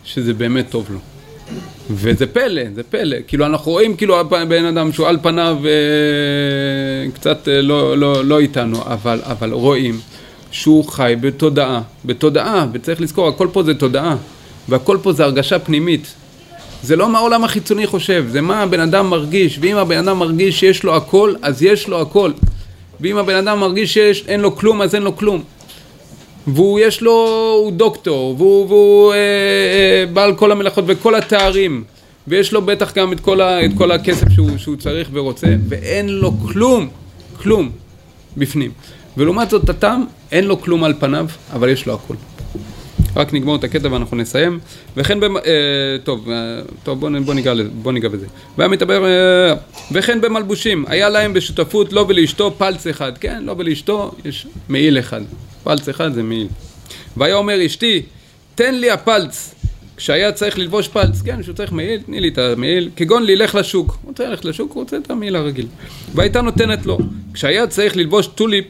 שזה 0.05 0.35
באמת 0.35 0.71
טוב 0.71 0.87
לו. 0.91 0.99
וזה 1.91 2.27
פלא, 2.27 2.63
זה 2.75 2.83
פלא. 2.83 3.17
כאילו 3.27 3.47
אנחנו 3.47 3.73
רואים 3.73 3.97
כאילו 3.97 4.29
בן 4.29 4.65
אדם 4.65 4.93
שהוא 4.93 5.07
על 5.07 5.19
פניו 5.23 5.59
אה, 5.65 7.11
קצת 7.15 7.49
אה, 7.49 7.63
לא, 7.63 7.99
לא, 7.99 8.25
לא 8.25 8.39
איתנו, 8.39 8.83
אבל, 8.83 9.21
אבל 9.23 9.53
רואים 9.53 10.01
שהוא 10.51 10.85
חי 10.85 11.15
בתודעה, 11.21 11.83
בתודעה, 12.05 12.67
וצריך 12.73 13.01
לזכור, 13.01 13.29
הכל 13.29 13.49
פה 13.53 13.63
זה 13.63 13.75
תודעה, 13.75 14.17
והכל 14.69 14.99
פה 15.03 15.13
זה 15.13 15.25
הרגשה 15.25 15.59
פנימית. 15.59 16.15
זה 16.87 16.97
לא 16.97 17.09
מה 17.09 17.19
העולם 17.19 17.45
החיצוני 17.45 17.87
חושב, 17.87 18.25
זה 18.29 18.41
מה 18.41 18.63
הבן 18.63 18.81
אדם 18.81 19.11
מרגיש, 19.11 19.59
ואם 19.63 19.77
הבן 19.77 19.99
אדם 19.99 20.19
מרגיש 20.19 20.61
שיש 20.61 20.85
לו 20.85 20.97
הכל, 20.97 21.35
אז 21.43 21.63
יש 21.63 21.89
לו 21.89 22.01
הכל. 22.01 22.31
ואם 23.01 23.17
הבן 23.17 23.35
אדם 23.35 23.61
מרגיש 23.61 23.99
שאין 23.99 24.41
לו 24.41 24.57
כלום, 24.57 24.83
אז 24.83 24.95
אין 24.95 25.03
לו 25.03 25.17
כלום. 25.17 25.43
והוא 26.47 26.81
יש 26.81 27.03
לו, 27.03 27.13
הוא 27.63 27.73
דוקטור, 27.73 28.35
והוא, 28.39 28.67
והוא 28.67 29.13
אה, 29.13 29.19
אה, 29.19 30.05
בעל 30.13 30.35
כל 30.35 30.53
המלאכות 30.53 30.85
וכל 30.87 31.15
התארים, 31.15 31.85
ויש 32.29 32.53
לו 32.53 32.63
בטח 32.63 32.95
גם 32.95 33.13
את 33.13 33.21
כל, 33.21 33.41
ה, 33.41 33.65
את 33.65 33.71
כל 33.79 33.91
הכסף 33.91 34.29
שהוא, 34.35 34.59
שהוא 34.59 34.77
צריך 34.77 35.09
ורוצה, 35.13 35.47
ואין 35.69 36.09
לו 36.09 36.33
כלום, 36.49 36.89
כלום, 37.43 37.71
בפנים. 38.37 38.71
ולעומת 39.17 39.51
זאת, 39.51 39.69
התם, 39.69 40.05
אין 40.33 40.45
לו 40.45 40.61
כלום 40.61 40.85
על 40.85 40.95
פניו, 40.99 41.27
אבל 41.53 41.69
יש 41.69 41.87
לו 41.87 41.95
הכל. 41.95 42.15
רק 43.17 43.35
נגמור 43.35 43.57
את 43.57 43.65
הקטע 43.65 43.93
ואנחנו 43.93 44.17
נסיים. 44.17 44.59
וכן, 44.97 45.21
במ... 45.21 45.37
אה, 45.37 45.43
טוב, 46.05 46.31
אה, 46.31 46.61
טוב 46.83 47.01
בוא, 47.01 47.11
בוא, 47.25 47.35
ניגע, 47.35 47.53
בוא 47.83 47.93
ניגע 47.93 48.09
בזה. 48.09 48.27
והיה 48.59 48.69
מתבר, 48.69 49.05
אה, 49.05 49.55
וכן 49.93 50.21
במלבושים, 50.21 50.85
היה 50.89 51.09
להם 51.09 51.33
בשותפות 51.33 51.93
לו 51.93 52.09
ולאשתו 52.09 52.55
פלץ 52.59 52.87
אחד. 52.87 53.19
כן, 53.19 53.45
לו 53.45 53.59
ולאשתו 53.59 54.15
יש 54.25 54.47
מעיל 54.69 54.99
אחד. 54.99 55.21
פלץ 55.65 55.89
אחד 55.89 56.15
זה 56.15 56.23
מעיל. 56.23 56.49
והיה 57.17 57.35
אומר, 57.35 57.67
אשתי, 57.67 58.03
תן 58.55 58.75
לי 58.75 58.91
הפלץ. 58.91 59.55
כשהיה 59.97 60.33
צריך 60.33 60.59
ללבוש 60.59 60.89
פלץ, 60.89 61.23
כן, 61.23 61.43
שהוא 61.43 61.55
צריך 61.55 61.73
מעיל, 61.73 62.01
תני 62.01 62.21
לי 62.21 62.29
את 62.29 62.39
המעיל, 62.39 62.91
כגון 62.97 63.23
ללך 63.27 63.55
לשוק. 63.55 63.99
הוא 64.03 64.09
רוצה 64.09 64.29
ללכת 64.29 64.45
לשוק, 64.45 64.73
הוא 64.73 64.83
רוצה 64.83 64.97
את 64.97 65.11
המעיל 65.11 65.37
הרגיל. 65.37 65.67
והייתה 66.15 66.41
נותנת 66.43 66.87
לו. 66.87 66.99
כשהיה 67.35 67.67
צריך 67.67 67.97
ללבוש 67.97 68.27
טוליפ, 68.27 68.65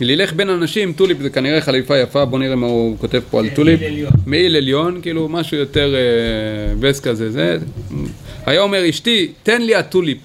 לילך 0.00 0.32
בין 0.32 0.50
אנשים, 0.50 0.92
טוליפ 0.92 1.18
זה 1.22 1.30
כנראה 1.30 1.60
חליפה 1.60 1.98
יפה, 1.98 2.24
בוא 2.24 2.38
נראה 2.38 2.56
מה 2.56 2.66
הוא 2.66 2.98
כותב 2.98 3.20
פה 3.30 3.40
על 3.40 3.50
טוליפ. 3.54 3.80
מעיל 4.26 4.56
עליון. 4.56 5.00
כאילו 5.02 5.28
משהו 5.28 5.56
יותר 5.56 5.94
אה, 5.94 6.74
וסט 6.80 7.08
כזה, 7.08 7.30
זה. 7.30 7.58
היה 8.46 8.60
אומר, 8.60 8.88
אשתי, 8.88 9.32
תן 9.42 9.62
לי 9.62 9.74
הטוליפ. 9.74 10.18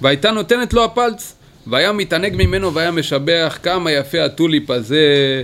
והייתה 0.00 0.30
נותנת 0.30 0.72
לו 0.72 0.84
הפלץ, 0.84 1.34
והיה 1.66 1.92
מתענג 1.92 2.34
ממנו 2.36 2.74
והיה 2.74 2.90
משבח 2.90 3.58
כמה 3.62 3.92
יפה 3.92 4.24
הטוליפ 4.24 4.70
הזה. 4.70 5.42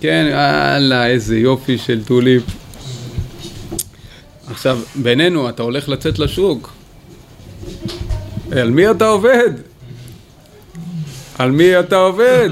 כן, 0.00 0.26
יאללה, 0.30 1.06
איזה 1.06 1.38
יופי 1.38 1.78
של 1.78 2.04
טוליפ. 2.04 2.42
עכשיו, 4.50 4.78
בינינו, 4.94 5.48
אתה 5.48 5.62
הולך 5.62 5.88
לצאת 5.88 6.18
לשוק. 6.18 6.72
על 8.52 8.70
מי 8.70 8.90
אתה 8.90 9.08
עובד? 9.08 9.50
על 11.38 11.50
מי 11.50 11.80
אתה 11.80 11.96
עובד? 11.96 12.50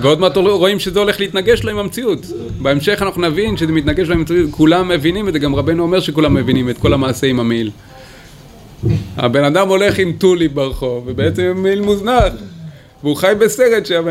ועוד 0.00 0.20
מעט 0.20 0.36
רואים 0.36 0.78
שזה 0.78 0.98
הולך 0.98 1.20
להתנגש 1.20 1.62
לו 1.62 1.70
עם 1.70 1.78
המציאות. 1.78 2.26
בהמשך 2.58 3.02
אנחנו 3.02 3.22
נבין 3.22 3.56
שזה 3.56 3.72
מתנגש 3.72 4.08
לו 4.08 4.14
עם 4.14 4.20
המציאות, 4.20 4.50
כולם 4.50 4.88
מבינים 4.88 5.28
את 5.28 5.32
זה, 5.32 5.38
גם 5.38 5.54
רבנו 5.54 5.82
אומר 5.82 6.00
שכולם 6.00 6.34
מבינים 6.34 6.70
את 6.70 6.78
כל 6.78 6.92
המעשה 6.92 7.26
עם 7.26 7.40
המעיל. 7.40 7.70
הבן 9.16 9.44
אדם 9.44 9.68
הולך 9.68 9.98
עם 9.98 10.12
טולי 10.12 10.48
ברחוב, 10.48 11.04
ובעצם 11.06 11.52
מעיל 11.56 11.80
מוזנח. 11.80 12.32
והוא 13.02 13.16
חי 13.16 13.32
בסרט 13.38 13.86
שם. 13.86 14.04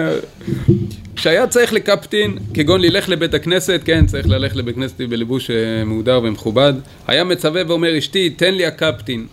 כשהיה 1.15 1.47
צריך 1.47 1.73
לקפטין, 1.73 2.37
כגון 2.53 2.81
ללך 2.81 3.09
לבית 3.09 3.33
הכנסת, 3.33 3.81
כן, 3.85 4.05
צריך 4.05 4.27
ללכת 4.27 4.55
לבית 4.55 4.75
כנסת 4.75 5.01
בלבוש 5.01 5.51
אה, 5.51 5.83
מהודר 5.85 6.21
ומכובד, 6.23 6.73
היה 7.07 7.23
מצווה 7.23 7.61
ואומר, 7.67 7.97
אשתי, 7.97 8.29
תן 8.29 8.53
לי 8.53 8.65
הקפטין. 8.65 9.25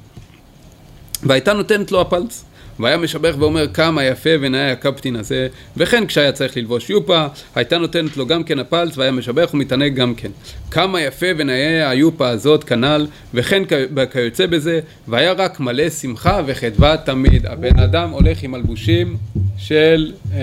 והייתה 1.22 1.52
נותנת 1.52 1.92
לו 1.92 2.00
הפלץ. 2.00 2.44
והיה 2.82 2.96
משבח 2.96 3.34
ואומר 3.38 3.66
כמה 3.74 4.04
יפה 4.04 4.30
ונאה 4.40 4.72
הקפטין 4.72 5.16
הזה, 5.16 5.48
וכן 5.76 6.06
כשהיה 6.06 6.32
צריך 6.32 6.56
ללבוש 6.56 6.90
יופה, 6.90 7.26
הייתה 7.54 7.78
נותנת 7.78 8.16
לו 8.16 8.26
גם 8.26 8.44
כן 8.44 8.58
הפלץ, 8.58 8.98
והיה 8.98 9.10
משבח 9.12 9.50
ומתענג 9.54 9.94
גם 9.94 10.14
כן. 10.14 10.30
כמה 10.70 11.00
יפה 11.00 11.26
ונאה 11.38 11.90
היופה 11.90 12.28
הזאת 12.28 12.64
כנ"ל, 12.64 13.06
וכן 13.34 13.62
כיוצא 14.12 14.46
בזה, 14.46 14.80
והיה 15.08 15.32
רק 15.32 15.60
מלא 15.60 15.90
שמחה 15.90 16.40
וחדווה 16.46 16.96
תמיד. 16.96 17.46
הבן 17.46 17.78
אדם 17.78 18.10
הולך 18.10 18.42
עם 18.42 18.50
מלבושים 18.50 19.16
של, 19.58 20.12
אה, 20.32 20.40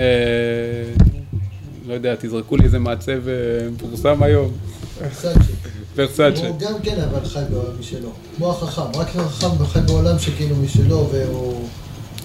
לא 1.86 1.94
יודע, 1.94 2.14
תזרקו 2.20 2.56
לי 2.56 2.64
איזה 2.64 2.78
מעצב 2.78 3.28
אה, 3.28 3.70
מפורסם 3.70 4.22
היום, 4.22 4.52
ורסאצ'ה. 4.98 5.52
ורסאצ'ה. 5.96 6.46
הוא 6.48 6.58
גם 6.60 6.72
כן 6.82 6.96
אבל 7.00 7.24
חי 7.24 7.40
בעולם 7.50 7.80
משלו. 7.80 8.12
כמו 8.36 8.50
החכם, 8.50 9.00
רק 9.00 9.16
החכם 9.16 9.64
חי 9.64 9.80
בעולם 9.86 10.18
שכאילו 10.18 10.56
משלו 10.56 11.08
והוא... 11.12 11.68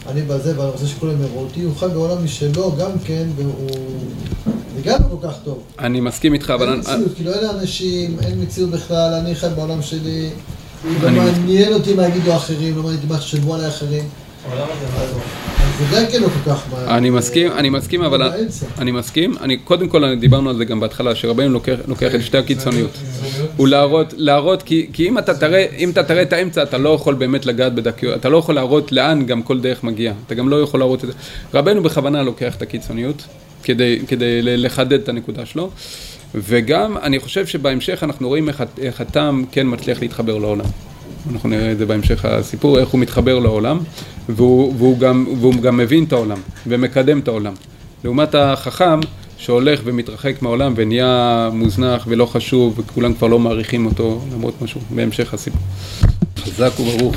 אני 0.09 0.21
בזה 0.21 0.59
ואני 0.59 0.69
רוצה 0.71 0.87
שכולם 0.87 1.21
יראו 1.21 1.39
אותי, 1.43 1.61
הוא 1.63 1.75
חי 1.75 1.85
בעולם 1.93 2.23
משלו 2.25 2.71
גם 2.79 2.91
כן 3.05 3.27
והוא... 3.35 3.69
זה 4.75 4.81
גם 4.83 4.99
לא 5.01 5.17
כל 5.19 5.27
כך 5.27 5.35
טוב. 5.43 5.59
אני 5.79 5.99
מסכים 6.01 6.33
איתך, 6.33 6.49
אבל... 6.49 6.61
אין 6.63 6.71
אני- 6.73 6.79
מציאות, 6.79 7.15
כאילו 7.15 7.33
אלה 7.33 7.49
אנשים, 7.51 8.17
אין 8.19 8.41
מציאות 8.41 8.69
בכלל, 8.69 9.13
אני 9.13 9.35
חי 9.35 9.47
בעולם 9.55 9.81
שלי. 9.81 10.29
לא 11.01 11.07
אני- 11.07 11.19
מעניין 11.19 11.73
אותי 11.73 11.93
מה 11.93 12.07
יגידו 12.07 12.31
האחרים, 12.31 12.75
לא 12.75 12.83
מעניין 12.83 12.97
אותי 13.01 13.07
מה 13.09 13.15
יחשבו 13.15 13.53
עליי 13.55 13.65
האחרים. 13.65 14.03
לא. 14.51 14.65
מה- 16.71 16.97
אני 16.97 17.09
מסכים, 17.09 17.51
אני 17.51 17.69
מסכים, 17.69 18.01
אבל... 18.01 18.31
אני 18.77 18.91
מסכים, 18.91 19.37
אני, 19.41 19.57
קודם 19.57 19.87
כל 19.89 20.15
דיברנו 20.15 20.49
על 20.49 20.57
זה 20.57 20.65
גם 20.65 20.79
בהתחלה, 20.79 21.15
שרבנו 21.15 21.49
לוקח, 21.87 22.15
את 22.15 22.21
שתי 22.21 22.37
הקיצוניות. 22.37 22.91
קיצוניות. 22.91 23.51
הוא 23.57 23.67
להראות, 23.67 24.13
להראות, 24.17 24.63
כי, 24.63 24.87
אם 24.99 25.17
אתה 25.17 25.33
תראה, 25.33 25.65
אם 25.77 25.89
אתה 25.89 26.03
תראה 26.03 26.21
את 26.21 26.33
האמצע, 26.33 26.63
אתה 26.63 26.77
לא 26.77 26.89
יכול 26.89 27.13
באמת 27.13 27.45
לגעת 27.45 27.75
בדקיות, 27.75 28.15
אתה 28.15 28.29
לא 28.29 28.37
יכול 28.37 28.55
להראות 28.55 28.91
לאן 28.91 29.25
גם 29.25 29.41
כל 29.43 29.59
דרך 29.59 29.83
מגיעה, 29.83 30.13
אתה 30.27 30.35
גם 30.35 30.49
לא 30.49 30.61
יכול 30.61 30.79
להראות 30.79 31.03
את 31.03 31.09
זה. 31.09 31.13
רבנו 31.53 31.83
בכוונה 31.83 32.23
לוקח 32.23 32.55
את 32.55 32.61
הקיצוניות, 32.61 33.23
כדי, 33.63 33.99
לחדד 34.41 34.93
את 34.93 35.09
הנקודה 35.09 35.45
שלו. 35.45 35.69
וגם, 36.35 36.97
אני 36.97 37.19
חושב 37.19 37.45
שבהמשך 37.47 38.03
אנחנו 38.03 38.27
רואים 38.27 38.47
איך, 38.47 38.63
איך 38.81 39.01
הטעם 39.01 39.45
כן 39.51 39.67
מצליח 39.69 40.01
להתחבר 40.01 40.37
לעולם. 40.37 40.65
אנחנו 41.31 41.49
נראה 41.49 41.71
את 41.71 41.77
זה 41.77 41.85
בהמשך 41.85 42.25
הסיפור, 42.25 42.79
איך 42.79 42.89
הוא 42.89 43.01
מתחבר 43.01 43.39
לעולם, 43.39 43.79
והוא, 44.29 44.73
והוא, 44.77 44.97
גם, 44.97 45.25
והוא 45.39 45.55
גם 45.55 45.77
מבין 45.77 46.03
את 46.03 46.13
העולם, 46.13 46.37
ומקדם 46.67 47.19
את 47.19 47.27
העולם. 47.27 47.53
לעומת 48.03 48.35
החכם, 48.35 48.99
שהולך 49.37 49.81
ומתרחק 49.83 50.41
מהעולם 50.41 50.73
ונהיה 50.75 51.49
מוזנח 51.53 52.05
ולא 52.07 52.25
חשוב, 52.25 52.79
וכולם 52.79 53.13
כבר 53.13 53.27
לא 53.27 53.39
מעריכים 53.39 53.85
אותו, 53.85 54.21
למרות 54.33 54.61
משהו, 54.61 54.81
בהמשך 54.89 55.33
הסיפור. 55.33 55.61
חזק 56.37 56.79
וברוך. 56.79 57.15